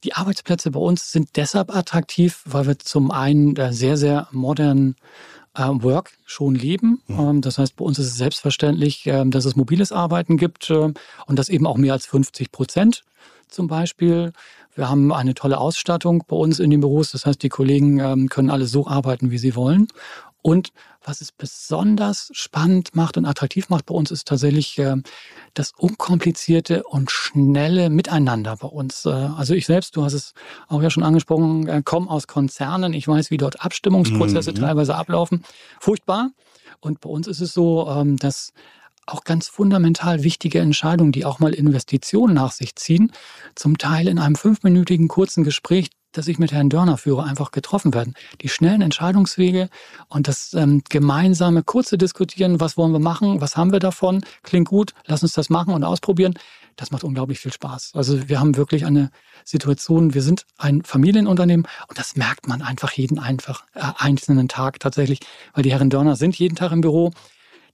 Ähm, 0.00 0.04
die 0.04 0.14
Arbeitsplätze 0.14 0.70
bei 0.70 0.80
uns 0.80 1.12
sind 1.12 1.30
deshalb 1.36 1.74
attraktiv, 1.74 2.42
weil 2.44 2.66
wir 2.66 2.78
zum 2.78 3.10
einen 3.10 3.54
sehr, 3.72 3.96
sehr 3.96 4.28
modernen 4.32 4.96
äh, 5.54 5.62
Work 5.62 6.12
schon 6.24 6.54
leben. 6.54 7.02
Mhm. 7.06 7.18
Ähm, 7.18 7.40
das 7.40 7.58
heißt, 7.58 7.76
bei 7.76 7.84
uns 7.84 7.98
ist 7.98 8.06
es 8.06 8.16
selbstverständlich, 8.16 9.06
äh, 9.06 9.24
dass 9.26 9.44
es 9.44 9.56
mobiles 9.56 9.92
Arbeiten 9.92 10.36
gibt 10.36 10.70
äh, 10.70 10.92
und 11.26 11.38
das 11.38 11.48
eben 11.48 11.66
auch 11.66 11.76
mehr 11.76 11.92
als 11.92 12.06
50 12.06 12.52
Prozent 12.52 13.02
zum 13.48 13.66
Beispiel. 13.66 14.32
Wir 14.74 14.88
haben 14.88 15.12
eine 15.12 15.34
tolle 15.34 15.58
Ausstattung 15.58 16.24
bei 16.28 16.36
uns 16.36 16.60
in 16.60 16.70
den 16.70 16.80
Büros. 16.80 17.10
Das 17.10 17.26
heißt, 17.26 17.42
die 17.42 17.48
Kollegen 17.48 17.98
ähm, 17.98 18.28
können 18.28 18.50
alle 18.50 18.66
so 18.66 18.86
arbeiten, 18.86 19.30
wie 19.32 19.38
sie 19.38 19.56
wollen. 19.56 19.88
Und 20.42 20.72
was 21.02 21.20
es 21.20 21.32
besonders 21.32 22.30
spannend 22.32 22.94
macht 22.94 23.16
und 23.16 23.24
attraktiv 23.24 23.68
macht 23.68 23.86
bei 23.86 23.94
uns, 23.94 24.10
ist 24.10 24.28
tatsächlich 24.28 24.78
äh, 24.78 24.96
das 25.54 25.72
unkomplizierte 25.76 26.82
und 26.84 27.10
schnelle 27.10 27.90
Miteinander 27.90 28.56
bei 28.56 28.68
uns. 28.68 29.06
Äh, 29.06 29.10
also 29.10 29.54
ich 29.54 29.66
selbst, 29.66 29.96
du 29.96 30.04
hast 30.04 30.12
es 30.12 30.32
auch 30.68 30.82
ja 30.82 30.90
schon 30.90 31.02
angesprochen, 31.02 31.66
äh, 31.68 31.82
komme 31.84 32.10
aus 32.10 32.26
Konzernen. 32.26 32.92
Ich 32.92 33.08
weiß, 33.08 33.30
wie 33.30 33.38
dort 33.38 33.64
Abstimmungsprozesse 33.64 34.52
mhm. 34.52 34.56
teilweise 34.56 34.94
ablaufen. 34.94 35.42
Furchtbar. 35.80 36.30
Und 36.80 37.00
bei 37.00 37.08
uns 37.08 37.26
ist 37.26 37.40
es 37.40 37.52
so, 37.52 37.88
ähm, 37.88 38.16
dass 38.16 38.52
auch 39.06 39.24
ganz 39.24 39.48
fundamental 39.48 40.22
wichtige 40.22 40.60
Entscheidungen, 40.60 41.12
die 41.12 41.24
auch 41.24 41.40
mal 41.40 41.52
Investitionen 41.52 42.34
nach 42.34 42.52
sich 42.52 42.76
ziehen, 42.76 43.12
zum 43.54 43.78
Teil 43.78 44.08
in 44.08 44.18
einem 44.18 44.36
fünfminütigen 44.36 45.08
kurzen 45.08 45.44
Gespräch 45.44 45.90
das 46.12 46.28
ich 46.28 46.38
mit 46.38 46.52
Herrn 46.52 46.68
Dörner 46.68 46.96
führe, 46.96 47.24
einfach 47.24 47.50
getroffen 47.50 47.94
werden. 47.94 48.14
Die 48.40 48.48
schnellen 48.48 48.82
Entscheidungswege 48.82 49.68
und 50.08 50.28
das 50.28 50.54
ähm, 50.54 50.82
gemeinsame 50.88 51.62
kurze 51.62 51.98
Diskutieren, 51.98 52.60
was 52.60 52.76
wollen 52.76 52.92
wir 52.92 52.98
machen, 52.98 53.40
was 53.40 53.56
haben 53.56 53.72
wir 53.72 53.78
davon, 53.78 54.24
klingt 54.42 54.68
gut, 54.68 54.92
lass 55.06 55.22
uns 55.22 55.32
das 55.32 55.50
machen 55.50 55.74
und 55.74 55.84
ausprobieren, 55.84 56.34
das 56.76 56.90
macht 56.90 57.04
unglaublich 57.04 57.38
viel 57.38 57.52
Spaß. 57.52 57.92
Also 57.94 58.28
wir 58.28 58.40
haben 58.40 58.56
wirklich 58.56 58.86
eine 58.86 59.10
Situation, 59.44 60.14
wir 60.14 60.22
sind 60.22 60.46
ein 60.56 60.82
Familienunternehmen 60.82 61.66
und 61.88 61.98
das 61.98 62.16
merkt 62.16 62.48
man 62.48 62.62
einfach 62.62 62.92
jeden 62.92 63.18
einfach, 63.18 63.64
äh, 63.74 63.82
einzelnen 63.98 64.48
Tag 64.48 64.80
tatsächlich, 64.80 65.20
weil 65.54 65.62
die 65.62 65.72
Herren 65.72 65.90
Dörner 65.90 66.16
sind 66.16 66.38
jeden 66.38 66.56
Tag 66.56 66.72
im 66.72 66.80
Büro 66.80 67.12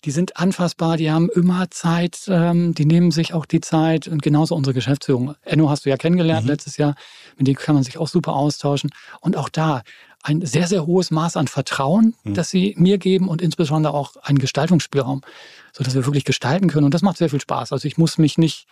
die 0.05 0.11
sind 0.11 0.36
anfassbar, 0.36 0.97
die 0.97 1.11
haben 1.11 1.28
immer 1.30 1.70
Zeit, 1.70 2.20
ähm, 2.28 2.74
die 2.74 2.84
nehmen 2.84 3.11
sich 3.11 3.34
auch 3.34 3.47
die 3.47 3.61
Zeit 3.61 4.09
und 4.09 4.22
genauso 4.22 4.55
unsere 4.55 4.74
Geschäftsführung. 4.74 5.34
Enno 5.44 5.70
hast 5.70 5.84
du 5.84 5.90
ja 5.90 5.97
kennengelernt 5.97 6.44
mhm. 6.44 6.51
letztes 6.51 6.76
Jahr, 6.76 6.94
mit 7.36 7.47
dem 7.47 7.55
kann 7.55 7.74
man 7.74 7.84
sich 7.84 7.99
auch 7.99 8.09
super 8.09 8.34
austauschen. 8.34 8.90
Und 9.20 9.36
auch 9.36 9.49
da, 9.49 9.82
ein 10.27 10.45
sehr, 10.45 10.66
sehr 10.66 10.87
hohes 10.87 11.12
Maß 11.12 11.37
an 11.37 11.47
Vertrauen, 11.47 12.14
mhm. 12.24 12.35
das 12.35 12.51
sie 12.51 12.74
mir 12.77 12.99
geben 12.99 13.29
und 13.29 13.41
insbesondere 13.41 13.95
auch 13.95 14.16
einen 14.22 14.39
Gestaltungsspielraum, 14.39 15.22
sodass 15.72 15.95
wir 15.95 16.05
wirklich 16.05 16.24
gestalten 16.24 16.68
können. 16.68 16.85
Und 16.85 16.95
das 16.95 17.03
macht 17.03 17.16
sehr 17.16 17.31
viel 17.31 17.41
Spaß. 17.41 17.72
Also 17.72 17.87
ich 17.87 17.97
muss 17.97 18.18
mich 18.18 18.37
nicht 18.37 18.66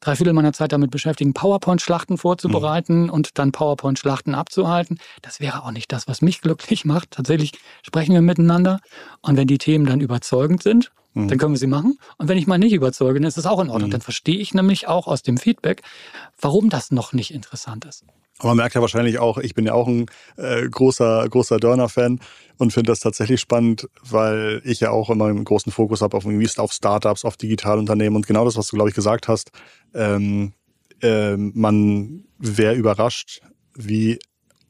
drei 0.00 0.16
Viertel 0.16 0.32
meiner 0.32 0.52
Zeit 0.52 0.72
damit 0.72 0.90
beschäftigen, 0.90 1.34
PowerPoint-Schlachten 1.34 2.18
vorzubereiten 2.18 3.04
mhm. 3.04 3.10
und 3.10 3.38
dann 3.38 3.52
PowerPoint-Schlachten 3.52 4.34
abzuhalten. 4.34 4.98
Das 5.22 5.38
wäre 5.38 5.62
auch 5.62 5.70
nicht 5.70 5.92
das, 5.92 6.08
was 6.08 6.20
mich 6.20 6.40
glücklich 6.42 6.84
macht. 6.84 7.12
Tatsächlich 7.12 7.52
sprechen 7.82 8.12
wir 8.12 8.20
miteinander. 8.22 8.80
Und 9.20 9.36
wenn 9.36 9.46
die 9.46 9.58
Themen 9.58 9.86
dann 9.86 10.00
überzeugend 10.00 10.64
sind, 10.64 10.90
mhm. 11.14 11.28
dann 11.28 11.38
können 11.38 11.52
wir 11.52 11.58
sie 11.58 11.68
machen. 11.68 11.96
Und 12.16 12.26
wenn 12.26 12.38
ich 12.38 12.48
mal 12.48 12.58
nicht 12.58 12.72
überzeuge, 12.72 13.20
dann 13.20 13.28
ist 13.28 13.38
das 13.38 13.46
auch 13.46 13.60
in 13.60 13.70
Ordnung. 13.70 13.90
Mhm. 13.90 13.92
Dann 13.92 14.00
verstehe 14.00 14.38
ich 14.38 14.52
nämlich 14.52 14.88
auch 14.88 15.06
aus 15.06 15.22
dem 15.22 15.36
Feedback, 15.36 15.82
warum 16.40 16.70
das 16.70 16.90
noch 16.90 17.12
nicht 17.12 17.32
interessant 17.32 17.84
ist. 17.84 18.04
Aber 18.38 18.48
man 18.48 18.58
merkt 18.58 18.74
ja 18.74 18.80
wahrscheinlich 18.80 19.18
auch, 19.18 19.38
ich 19.38 19.54
bin 19.54 19.66
ja 19.66 19.72
auch 19.72 19.88
ein 19.88 20.06
äh, 20.36 20.68
großer, 20.68 21.28
großer 21.28 21.58
Dörner-Fan 21.58 22.20
und 22.56 22.72
finde 22.72 22.92
das 22.92 23.00
tatsächlich 23.00 23.40
spannend, 23.40 23.88
weil 24.02 24.60
ich 24.64 24.80
ja 24.80 24.90
auch 24.90 25.10
immer 25.10 25.26
einen 25.26 25.44
großen 25.44 25.72
Fokus 25.72 26.02
habe 26.02 26.16
auf, 26.16 26.24
auf 26.58 26.72
Startups, 26.72 27.24
auf 27.24 27.36
Digitalunternehmen 27.36 28.16
und 28.16 28.26
genau 28.26 28.44
das, 28.44 28.56
was 28.56 28.68
du, 28.68 28.76
glaube 28.76 28.90
ich, 28.90 28.94
gesagt 28.94 29.26
hast. 29.26 29.50
Ähm, 29.92 30.52
äh, 31.02 31.36
man 31.36 32.24
wäre 32.38 32.74
überrascht, 32.74 33.42
wie 33.74 34.18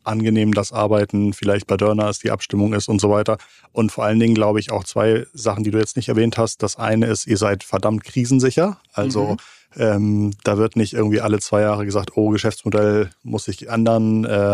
angenehm 0.02 0.54
das 0.54 0.72
Arbeiten 0.72 1.34
vielleicht 1.34 1.66
bei 1.66 1.76
Dörner 1.76 2.08
ist, 2.08 2.24
die 2.24 2.30
Abstimmung 2.30 2.72
ist 2.72 2.88
und 2.88 3.00
so 3.00 3.10
weiter. 3.10 3.36
Und 3.72 3.92
vor 3.92 4.04
allen 4.04 4.18
Dingen 4.18 4.34
glaube 4.34 4.58
ich 4.60 4.72
auch 4.72 4.84
zwei 4.84 5.26
Sachen, 5.34 5.64
die 5.64 5.70
du 5.70 5.78
jetzt 5.78 5.96
nicht 5.96 6.08
erwähnt 6.08 6.38
hast. 6.38 6.62
Das 6.62 6.76
eine 6.76 7.06
ist, 7.06 7.26
ihr 7.26 7.36
seid 7.36 7.62
verdammt 7.62 8.04
krisensicher. 8.04 8.80
Also 8.94 9.32
mhm 9.32 9.36
ähm, 9.76 10.32
da 10.44 10.58
wird 10.58 10.76
nicht 10.76 10.94
irgendwie 10.94 11.20
alle 11.20 11.38
zwei 11.40 11.60
Jahre 11.60 11.84
gesagt, 11.84 12.16
oh, 12.16 12.30
Geschäftsmodell 12.30 13.10
muss 13.22 13.44
sich 13.44 13.68
ändern, 13.68 14.24
äh, 14.24 14.52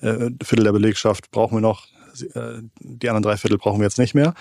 äh, 0.00 0.30
Viertel 0.42 0.64
der 0.64 0.72
Belegschaft 0.72 1.30
brauchen 1.30 1.56
wir 1.56 1.60
noch, 1.60 1.86
äh, 2.34 2.62
die 2.80 3.08
anderen 3.08 3.22
drei 3.22 3.36
Viertel 3.36 3.58
brauchen 3.58 3.80
wir 3.80 3.86
jetzt 3.86 3.98
nicht 3.98 4.14
mehr. 4.14 4.34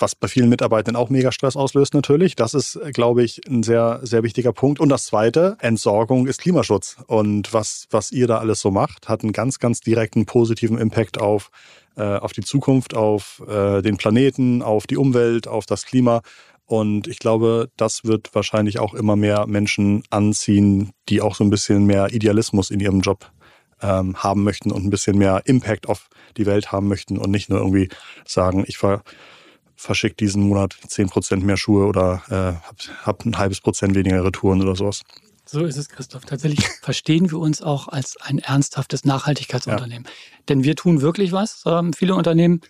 Was 0.00 0.16
bei 0.16 0.26
vielen 0.26 0.48
Mitarbeitern 0.48 0.96
auch 0.96 1.08
mega 1.08 1.30
Stress 1.30 1.56
auslöst 1.56 1.94
natürlich. 1.94 2.34
Das 2.34 2.52
ist, 2.52 2.80
glaube 2.92 3.22
ich, 3.22 3.40
ein 3.48 3.62
sehr, 3.62 4.00
sehr 4.02 4.24
wichtiger 4.24 4.52
Punkt. 4.52 4.80
Und 4.80 4.88
das 4.88 5.04
Zweite, 5.04 5.56
Entsorgung 5.60 6.26
ist 6.26 6.40
Klimaschutz. 6.40 6.96
Und 7.06 7.52
was, 7.52 7.86
was 7.90 8.10
ihr 8.10 8.26
da 8.26 8.38
alles 8.38 8.58
so 8.58 8.72
macht, 8.72 9.08
hat 9.08 9.22
einen 9.22 9.32
ganz, 9.32 9.60
ganz 9.60 9.80
direkten 9.80 10.26
positiven 10.26 10.78
Impact 10.78 11.20
auf 11.20 11.52
äh, 11.96 12.16
auf 12.16 12.32
die 12.32 12.42
Zukunft, 12.42 12.94
auf 12.94 13.40
äh, 13.48 13.80
den 13.80 13.96
Planeten, 13.96 14.62
auf 14.62 14.88
die 14.88 14.96
Umwelt, 14.96 15.46
auf 15.46 15.64
das 15.64 15.86
Klima. 15.86 16.22
Und 16.66 17.08
ich 17.08 17.18
glaube, 17.18 17.70
das 17.76 18.04
wird 18.04 18.34
wahrscheinlich 18.34 18.78
auch 18.78 18.94
immer 18.94 19.16
mehr 19.16 19.46
Menschen 19.46 20.02
anziehen, 20.10 20.92
die 21.08 21.20
auch 21.20 21.34
so 21.34 21.44
ein 21.44 21.50
bisschen 21.50 21.84
mehr 21.84 22.12
Idealismus 22.12 22.70
in 22.70 22.80
ihrem 22.80 23.00
Job 23.00 23.30
ähm, 23.82 24.16
haben 24.16 24.44
möchten 24.44 24.72
und 24.72 24.84
ein 24.84 24.90
bisschen 24.90 25.18
mehr 25.18 25.42
Impact 25.44 25.88
auf 25.88 26.08
die 26.36 26.46
Welt 26.46 26.72
haben 26.72 26.88
möchten 26.88 27.18
und 27.18 27.30
nicht 27.30 27.50
nur 27.50 27.58
irgendwie 27.58 27.88
sagen, 28.26 28.64
ich 28.66 28.78
ver 28.78 29.02
verschicke 29.76 30.14
diesen 30.14 30.44
Monat 30.44 30.76
zehn 30.86 31.08
Prozent 31.08 31.44
mehr 31.44 31.56
Schuhe 31.56 31.86
oder 31.86 32.22
äh, 32.28 32.66
habe 32.66 32.76
hab 33.02 33.24
ein 33.26 33.36
halbes 33.36 33.60
Prozent 33.60 33.94
weniger 33.96 34.24
Retouren 34.24 34.62
oder 34.62 34.76
sowas. 34.76 35.02
So 35.46 35.64
ist 35.64 35.76
es, 35.76 35.88
Christoph. 35.88 36.24
Tatsächlich 36.24 36.66
verstehen 36.80 37.30
wir 37.30 37.38
uns 37.38 37.60
auch 37.60 37.88
als 37.88 38.16
ein 38.20 38.38
ernsthaftes 38.38 39.04
Nachhaltigkeitsunternehmen. 39.04 40.04
Ja. 40.04 40.12
Denn 40.48 40.64
wir 40.64 40.76
tun 40.76 41.02
wirklich 41.02 41.32
was. 41.32 41.62
Ähm, 41.66 41.92
viele 41.92 42.14
Unternehmen 42.14 42.60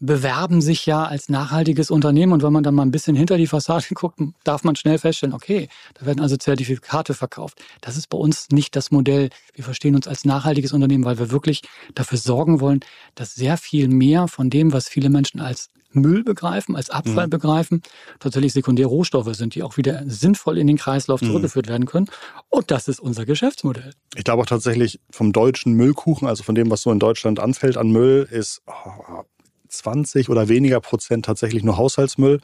bewerben 0.00 0.60
sich 0.60 0.86
ja 0.86 1.04
als 1.04 1.28
nachhaltiges 1.28 1.90
Unternehmen 1.90 2.32
und 2.32 2.42
wenn 2.42 2.52
man 2.52 2.62
dann 2.62 2.74
mal 2.74 2.82
ein 2.82 2.90
bisschen 2.90 3.16
hinter 3.16 3.36
die 3.36 3.46
Fassade 3.46 3.84
guckt, 3.94 4.20
darf 4.44 4.64
man 4.64 4.76
schnell 4.76 4.98
feststellen, 4.98 5.34
okay, 5.34 5.68
da 5.94 6.06
werden 6.06 6.20
also 6.20 6.36
Zertifikate 6.36 7.14
verkauft. 7.14 7.60
Das 7.80 7.96
ist 7.96 8.08
bei 8.08 8.18
uns 8.18 8.48
nicht 8.50 8.76
das 8.76 8.90
Modell. 8.90 9.30
Wir 9.54 9.64
verstehen 9.64 9.94
uns 9.94 10.06
als 10.06 10.24
nachhaltiges 10.24 10.72
Unternehmen, 10.72 11.04
weil 11.04 11.18
wir 11.18 11.30
wirklich 11.30 11.62
dafür 11.94 12.18
sorgen 12.18 12.60
wollen, 12.60 12.80
dass 13.14 13.34
sehr 13.34 13.56
viel 13.56 13.88
mehr 13.88 14.28
von 14.28 14.50
dem, 14.50 14.72
was 14.72 14.88
viele 14.88 15.10
Menschen 15.10 15.40
als 15.40 15.70
Müll 15.92 16.22
begreifen, 16.22 16.76
als 16.76 16.90
Abfall 16.90 17.26
mhm. 17.26 17.30
begreifen, 17.30 17.82
tatsächlich 18.20 18.52
sekundäre 18.52 18.88
Rohstoffe 18.88 19.34
sind, 19.34 19.54
die 19.54 19.62
auch 19.62 19.78
wieder 19.78 20.02
sinnvoll 20.06 20.58
in 20.58 20.66
den 20.66 20.76
Kreislauf 20.76 21.22
mhm. 21.22 21.28
zurückgeführt 21.28 21.66
werden 21.66 21.86
können. 21.86 22.06
Und 22.50 22.70
das 22.70 22.88
ist 22.88 23.00
unser 23.00 23.24
Geschäftsmodell. 23.24 23.92
Ich 24.14 24.24
glaube 24.24 24.42
auch 24.42 24.46
tatsächlich 24.46 25.00
vom 25.10 25.32
deutschen 25.32 25.72
Müllkuchen, 25.72 26.28
also 26.28 26.42
von 26.42 26.54
dem, 26.54 26.70
was 26.70 26.82
so 26.82 26.92
in 26.92 26.98
Deutschland 26.98 27.40
anfällt 27.40 27.76
an 27.76 27.90
Müll, 27.90 28.28
ist 28.30 28.60
oh, 28.66 29.24
20 29.68 30.28
oder 30.28 30.48
weniger 30.48 30.80
Prozent 30.80 31.24
tatsächlich 31.24 31.62
nur 31.64 31.76
Haushaltsmüll. 31.76 32.40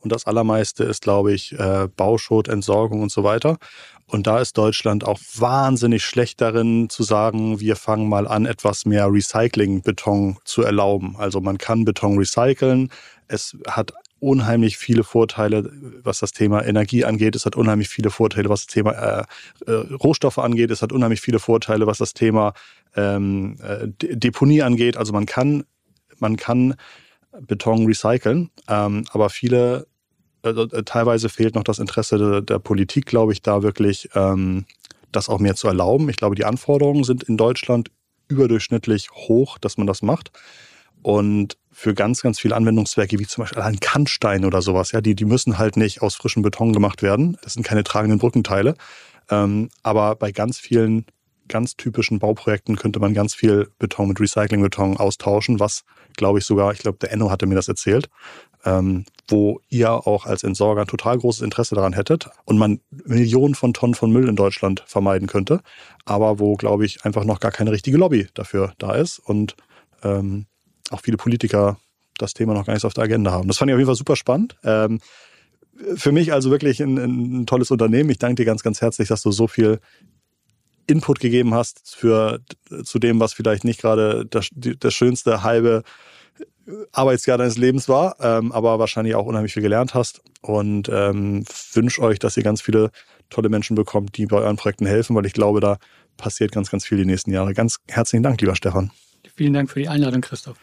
Und 0.00 0.12
das 0.12 0.26
allermeiste 0.26 0.84
ist, 0.84 1.02
glaube 1.02 1.32
ich, 1.32 1.52
äh, 1.58 1.88
Bauschutt, 1.96 2.48
Entsorgung 2.48 3.02
und 3.02 3.10
so 3.10 3.24
weiter. 3.24 3.56
Und 4.06 4.26
da 4.26 4.38
ist 4.38 4.56
Deutschland 4.56 5.04
auch 5.04 5.18
wahnsinnig 5.36 6.04
schlecht 6.04 6.40
darin 6.40 6.88
zu 6.88 7.02
sagen, 7.02 7.58
wir 7.58 7.74
fangen 7.74 8.08
mal 8.08 8.28
an, 8.28 8.46
etwas 8.46 8.86
mehr 8.86 9.10
Recycling-Beton 9.10 10.38
zu 10.44 10.62
erlauben. 10.62 11.16
Also 11.18 11.40
man 11.40 11.58
kann 11.58 11.84
Beton 11.84 12.18
recyceln. 12.18 12.90
Es 13.26 13.56
hat 13.66 13.92
unheimlich 14.20 14.78
viele 14.78 15.02
Vorteile, 15.02 15.70
was 16.02 16.20
das 16.20 16.32
Thema 16.32 16.64
Energie 16.64 17.04
angeht. 17.04 17.34
Es 17.36 17.44
hat 17.44 17.56
unheimlich 17.56 17.88
viele 17.88 18.10
Vorteile, 18.10 18.48
was 18.48 18.66
das 18.66 18.74
Thema 18.74 18.92
äh, 18.92 19.24
äh, 19.66 19.72
Rohstoffe 19.72 20.38
angeht. 20.38 20.70
Es 20.70 20.82
hat 20.82 20.92
unheimlich 20.92 21.20
viele 21.20 21.38
Vorteile, 21.38 21.86
was 21.86 21.98
das 21.98 22.14
Thema 22.14 22.54
ähm, 22.94 23.56
äh, 23.62 23.88
Deponie 24.16 24.62
angeht. 24.62 24.96
Also 24.96 25.12
man 25.12 25.26
kann 25.26 25.64
man 26.18 26.36
kann 26.36 26.74
Beton 27.40 27.86
recyceln, 27.86 28.50
ähm, 28.68 29.04
aber 29.10 29.30
viele, 29.30 29.86
also, 30.42 30.62
äh, 30.62 30.82
teilweise 30.84 31.28
fehlt 31.28 31.54
noch 31.54 31.64
das 31.64 31.78
Interesse 31.78 32.18
der, 32.18 32.40
der 32.40 32.58
Politik, 32.58 33.06
glaube 33.06 33.32
ich, 33.32 33.42
da 33.42 33.62
wirklich 33.62 34.08
ähm, 34.14 34.64
das 35.12 35.28
auch 35.28 35.38
mehr 35.38 35.54
zu 35.54 35.68
erlauben. 35.68 36.08
Ich 36.08 36.16
glaube, 36.16 36.34
die 36.34 36.44
Anforderungen 36.44 37.04
sind 37.04 37.24
in 37.24 37.36
Deutschland 37.36 37.90
überdurchschnittlich 38.28 39.10
hoch, 39.12 39.58
dass 39.58 39.78
man 39.78 39.86
das 39.86 40.02
macht. 40.02 40.30
Und 41.02 41.56
für 41.70 41.94
ganz, 41.94 42.22
ganz 42.22 42.40
viele 42.40 42.56
Anwendungszwecke, 42.56 43.18
wie 43.18 43.26
zum 43.26 43.44
Beispiel 43.44 43.62
ein 43.62 43.78
Kannstein 43.80 44.44
oder 44.44 44.62
sowas, 44.62 44.92
ja, 44.92 45.00
die, 45.00 45.14
die 45.14 45.24
müssen 45.24 45.58
halt 45.58 45.76
nicht 45.76 46.02
aus 46.02 46.16
frischem 46.16 46.42
Beton 46.42 46.72
gemacht 46.72 47.02
werden. 47.02 47.36
Das 47.42 47.52
sind 47.52 47.62
keine 47.64 47.84
tragenden 47.84 48.18
Brückenteile. 48.18 48.74
Ähm, 49.30 49.68
aber 49.82 50.16
bei 50.16 50.32
ganz 50.32 50.58
vielen 50.58 51.06
ganz 51.48 51.76
typischen 51.76 52.18
Bauprojekten 52.18 52.76
könnte 52.76 53.00
man 53.00 53.14
ganz 53.14 53.34
viel 53.34 53.68
Beton 53.78 54.08
mit 54.08 54.20
Recyclingbeton 54.20 54.96
austauschen, 54.96 55.60
was, 55.60 55.84
glaube 56.16 56.38
ich, 56.38 56.44
sogar, 56.44 56.72
ich 56.72 56.78
glaube, 56.78 56.98
der 56.98 57.12
Enno 57.12 57.30
hatte 57.30 57.46
mir 57.46 57.54
das 57.54 57.68
erzählt, 57.68 58.08
ähm, 58.64 59.04
wo 59.28 59.60
ihr 59.68 59.90
auch 59.90 60.26
als 60.26 60.42
Entsorger 60.42 60.86
total 60.86 61.18
großes 61.18 61.42
Interesse 61.42 61.74
daran 61.74 61.92
hättet 61.92 62.28
und 62.44 62.58
man 62.58 62.80
Millionen 62.90 63.54
von 63.54 63.72
Tonnen 63.72 63.94
von 63.94 64.10
Müll 64.10 64.28
in 64.28 64.36
Deutschland 64.36 64.82
vermeiden 64.86 65.28
könnte, 65.28 65.60
aber 66.04 66.38
wo, 66.38 66.54
glaube 66.54 66.84
ich, 66.84 67.04
einfach 67.04 67.24
noch 67.24 67.40
gar 67.40 67.52
keine 67.52 67.72
richtige 67.72 67.96
Lobby 67.96 68.28
dafür 68.34 68.72
da 68.78 68.94
ist 68.94 69.18
und 69.18 69.56
ähm, 70.02 70.46
auch 70.90 71.00
viele 71.00 71.16
Politiker 71.16 71.78
das 72.18 72.34
Thema 72.34 72.54
noch 72.54 72.66
gar 72.66 72.74
nicht 72.74 72.84
auf 72.84 72.94
der 72.94 73.04
Agenda 73.04 73.30
haben. 73.30 73.48
Das 73.48 73.58
fand 73.58 73.70
ich 73.70 73.74
auf 73.74 73.78
jeden 73.78 73.88
Fall 73.88 73.96
super 73.96 74.16
spannend. 74.16 74.56
Ähm, 74.64 75.00
für 75.96 76.12
mich 76.12 76.32
also 76.32 76.50
wirklich 76.50 76.80
ein, 76.80 76.96
ein, 76.96 77.46
tolles 77.46 77.70
Unternehmen. 77.70 78.10
Ich 78.10 78.18
danke 78.18 78.36
dir 78.36 78.44
ganz, 78.46 78.62
ganz 78.62 78.80
herzlich, 78.80 79.08
dass 79.08 79.22
du 79.22 79.30
so 79.30 79.46
viel 79.46 79.80
Input 80.86 81.20
gegeben 81.20 81.54
hast 81.54 81.96
für 81.96 82.40
zu 82.84 82.98
dem, 82.98 83.20
was 83.20 83.32
vielleicht 83.32 83.64
nicht 83.64 83.80
gerade 83.80 84.26
das, 84.26 84.48
das 84.52 84.94
schönste 84.94 85.42
halbe 85.42 85.82
Arbeitsjahr 86.92 87.38
deines 87.38 87.56
Lebens 87.56 87.88
war, 87.88 88.16
ähm, 88.20 88.52
aber 88.52 88.78
wahrscheinlich 88.78 89.14
auch 89.14 89.26
unheimlich 89.26 89.52
viel 89.52 89.62
gelernt 89.62 89.94
hast. 89.94 90.20
Und 90.42 90.88
ähm, 90.92 91.44
wünsche 91.72 92.02
euch, 92.02 92.18
dass 92.18 92.36
ihr 92.36 92.42
ganz 92.42 92.60
viele 92.60 92.90
tolle 93.30 93.48
Menschen 93.48 93.76
bekommt, 93.76 94.16
die 94.16 94.26
bei 94.26 94.36
euren 94.38 94.56
Projekten 94.56 94.86
helfen, 94.86 95.14
weil 95.16 95.26
ich 95.26 95.32
glaube, 95.32 95.60
da 95.60 95.78
passiert 96.16 96.52
ganz, 96.52 96.70
ganz 96.70 96.84
viel 96.86 96.98
die 96.98 97.04
nächsten 97.04 97.30
Jahre. 97.30 97.54
Ganz 97.54 97.78
herzlichen 97.88 98.22
Dank, 98.22 98.40
lieber 98.40 98.56
Stefan. 98.56 98.90
Vielen 99.34 99.52
Dank 99.52 99.70
für 99.70 99.80
die 99.80 99.88
Einladung, 99.88 100.20
Christoph. 100.20 100.56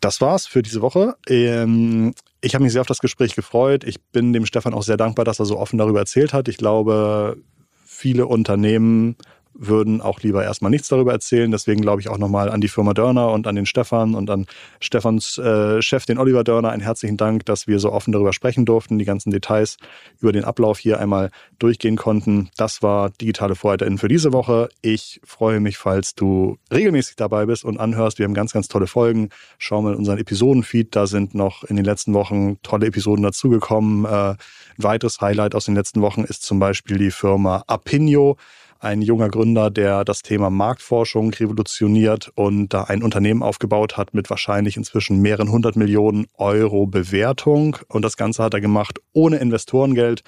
Das 0.00 0.20
war's 0.20 0.46
für 0.46 0.62
diese 0.62 0.82
Woche. 0.82 1.16
Ähm, 1.28 2.14
ich 2.40 2.54
habe 2.54 2.64
mich 2.64 2.72
sehr 2.72 2.82
auf 2.82 2.86
das 2.86 2.98
Gespräch 2.98 3.34
gefreut. 3.34 3.84
Ich 3.84 4.00
bin 4.12 4.32
dem 4.32 4.46
Stefan 4.46 4.74
auch 4.74 4.82
sehr 4.82 4.96
dankbar, 4.96 5.24
dass 5.24 5.38
er 5.38 5.46
so 5.46 5.58
offen 5.58 5.78
darüber 5.78 6.00
erzählt 6.00 6.32
hat. 6.32 6.48
Ich 6.48 6.58
glaube, 6.58 7.38
viele 7.84 8.26
Unternehmen 8.26 9.16
würden 9.58 10.00
auch 10.00 10.20
lieber 10.20 10.44
erstmal 10.44 10.70
nichts 10.70 10.88
darüber 10.88 11.12
erzählen. 11.12 11.50
Deswegen 11.50 11.80
glaube 11.80 12.00
ich 12.00 12.08
auch 12.08 12.18
nochmal 12.18 12.50
an 12.50 12.60
die 12.60 12.68
Firma 12.68 12.94
Dörner 12.94 13.32
und 13.32 13.46
an 13.46 13.54
den 13.54 13.66
Stefan 13.66 14.14
und 14.14 14.30
an 14.30 14.46
Stefans 14.80 15.38
äh, 15.38 15.80
Chef, 15.82 16.06
den 16.06 16.18
Oliver 16.18 16.44
Dörner, 16.44 16.70
einen 16.70 16.82
herzlichen 16.82 17.16
Dank, 17.16 17.44
dass 17.46 17.66
wir 17.66 17.78
so 17.78 17.92
offen 17.92 18.12
darüber 18.12 18.32
sprechen 18.32 18.64
durften, 18.64 18.98
die 18.98 19.04
ganzen 19.04 19.30
Details 19.30 19.76
über 20.20 20.32
den 20.32 20.44
Ablauf 20.44 20.78
hier 20.78 21.00
einmal 21.00 21.30
durchgehen 21.58 21.96
konnten. 21.96 22.50
Das 22.56 22.82
war 22.82 23.10
digitale 23.10 23.54
VorreiterInnen 23.54 23.98
für 23.98 24.08
diese 24.08 24.32
Woche. 24.32 24.68
Ich 24.82 25.20
freue 25.24 25.60
mich, 25.60 25.78
falls 25.78 26.14
du 26.14 26.58
regelmäßig 26.72 27.16
dabei 27.16 27.46
bist 27.46 27.64
und 27.64 27.78
anhörst. 27.78 28.18
Wir 28.18 28.24
haben 28.24 28.34
ganz, 28.34 28.52
ganz 28.52 28.68
tolle 28.68 28.86
Folgen. 28.86 29.30
Schau 29.58 29.82
mal 29.82 29.92
in 29.92 29.98
unseren 29.98 30.18
Episodenfeed. 30.18 30.94
Da 30.94 31.06
sind 31.06 31.34
noch 31.34 31.64
in 31.64 31.76
den 31.76 31.84
letzten 31.84 32.14
Wochen 32.14 32.60
tolle 32.62 32.86
Episoden 32.86 33.22
dazugekommen. 33.22 34.04
Äh, 34.04 34.08
ein 34.08 34.36
weiteres 34.76 35.20
Highlight 35.20 35.54
aus 35.54 35.64
den 35.64 35.74
letzten 35.74 36.02
Wochen 36.02 36.24
ist 36.24 36.42
zum 36.42 36.58
Beispiel 36.58 36.98
die 36.98 37.10
Firma 37.10 37.64
Apinio 37.66 38.36
ein 38.78 39.02
junger 39.02 39.28
Gründer, 39.28 39.70
der 39.70 40.04
das 40.04 40.22
Thema 40.22 40.50
Marktforschung 40.50 41.32
revolutioniert 41.32 42.30
und 42.34 42.68
da 42.68 42.84
ein 42.84 43.02
Unternehmen 43.02 43.42
aufgebaut 43.42 43.96
hat 43.96 44.14
mit 44.14 44.30
wahrscheinlich 44.30 44.76
inzwischen 44.76 45.20
mehreren 45.20 45.50
hundert 45.50 45.76
Millionen 45.76 46.26
Euro 46.34 46.86
Bewertung. 46.86 47.76
Und 47.88 48.02
das 48.02 48.16
Ganze 48.16 48.42
hat 48.42 48.54
er 48.54 48.60
gemacht 48.60 49.00
ohne 49.12 49.36
Investorengeld, 49.36 50.22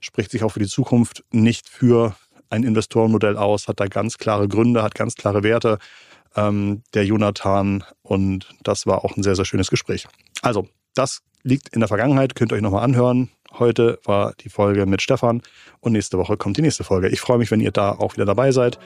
spricht 0.00 0.30
sich 0.30 0.44
auch 0.44 0.50
für 0.50 0.60
die 0.60 0.66
Zukunft 0.66 1.24
nicht 1.32 1.68
für 1.68 2.14
ein 2.50 2.62
Investorenmodell 2.62 3.36
aus, 3.36 3.68
hat 3.68 3.80
da 3.80 3.86
ganz 3.86 4.18
klare 4.18 4.48
Gründe, 4.48 4.82
hat 4.82 4.94
ganz 4.94 5.14
klare 5.14 5.42
Werte 5.42 5.78
ähm, 6.36 6.82
der 6.94 7.04
Jonathan. 7.04 7.84
Und 8.02 8.48
das 8.62 8.86
war 8.86 9.04
auch 9.04 9.16
ein 9.16 9.22
sehr, 9.22 9.34
sehr 9.36 9.44
schönes 9.44 9.70
Gespräch. 9.70 10.06
Also, 10.42 10.68
das 10.94 11.22
liegt 11.42 11.70
in 11.70 11.80
der 11.80 11.88
Vergangenheit, 11.88 12.34
könnt 12.34 12.52
ihr 12.52 12.56
euch 12.56 12.62
nochmal 12.62 12.84
anhören. 12.84 13.30
Heute 13.58 14.00
war 14.04 14.34
die 14.40 14.48
Folge 14.48 14.86
mit 14.86 15.00
Stefan 15.02 15.42
und 15.80 15.92
nächste 15.92 16.18
Woche 16.18 16.36
kommt 16.36 16.56
die 16.56 16.62
nächste 16.62 16.84
Folge. 16.84 17.08
Ich 17.08 17.20
freue 17.20 17.38
mich, 17.38 17.50
wenn 17.50 17.60
ihr 17.60 17.70
da 17.70 17.92
auch 17.92 18.14
wieder 18.14 18.24
dabei 18.24 18.50
seid. 18.50 18.78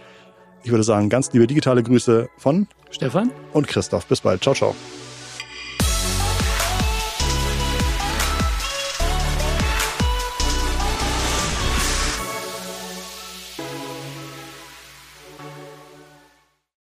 Ich 0.62 0.70
würde 0.70 0.84
sagen, 0.84 1.08
ganz 1.08 1.32
liebe 1.32 1.46
digitale 1.46 1.82
Grüße 1.82 2.28
von 2.36 2.66
Stefan 2.90 3.30
und 3.52 3.66
Christoph. 3.68 4.06
Bis 4.06 4.20
bald. 4.20 4.42
Ciao, 4.42 4.54
ciao. 4.54 4.74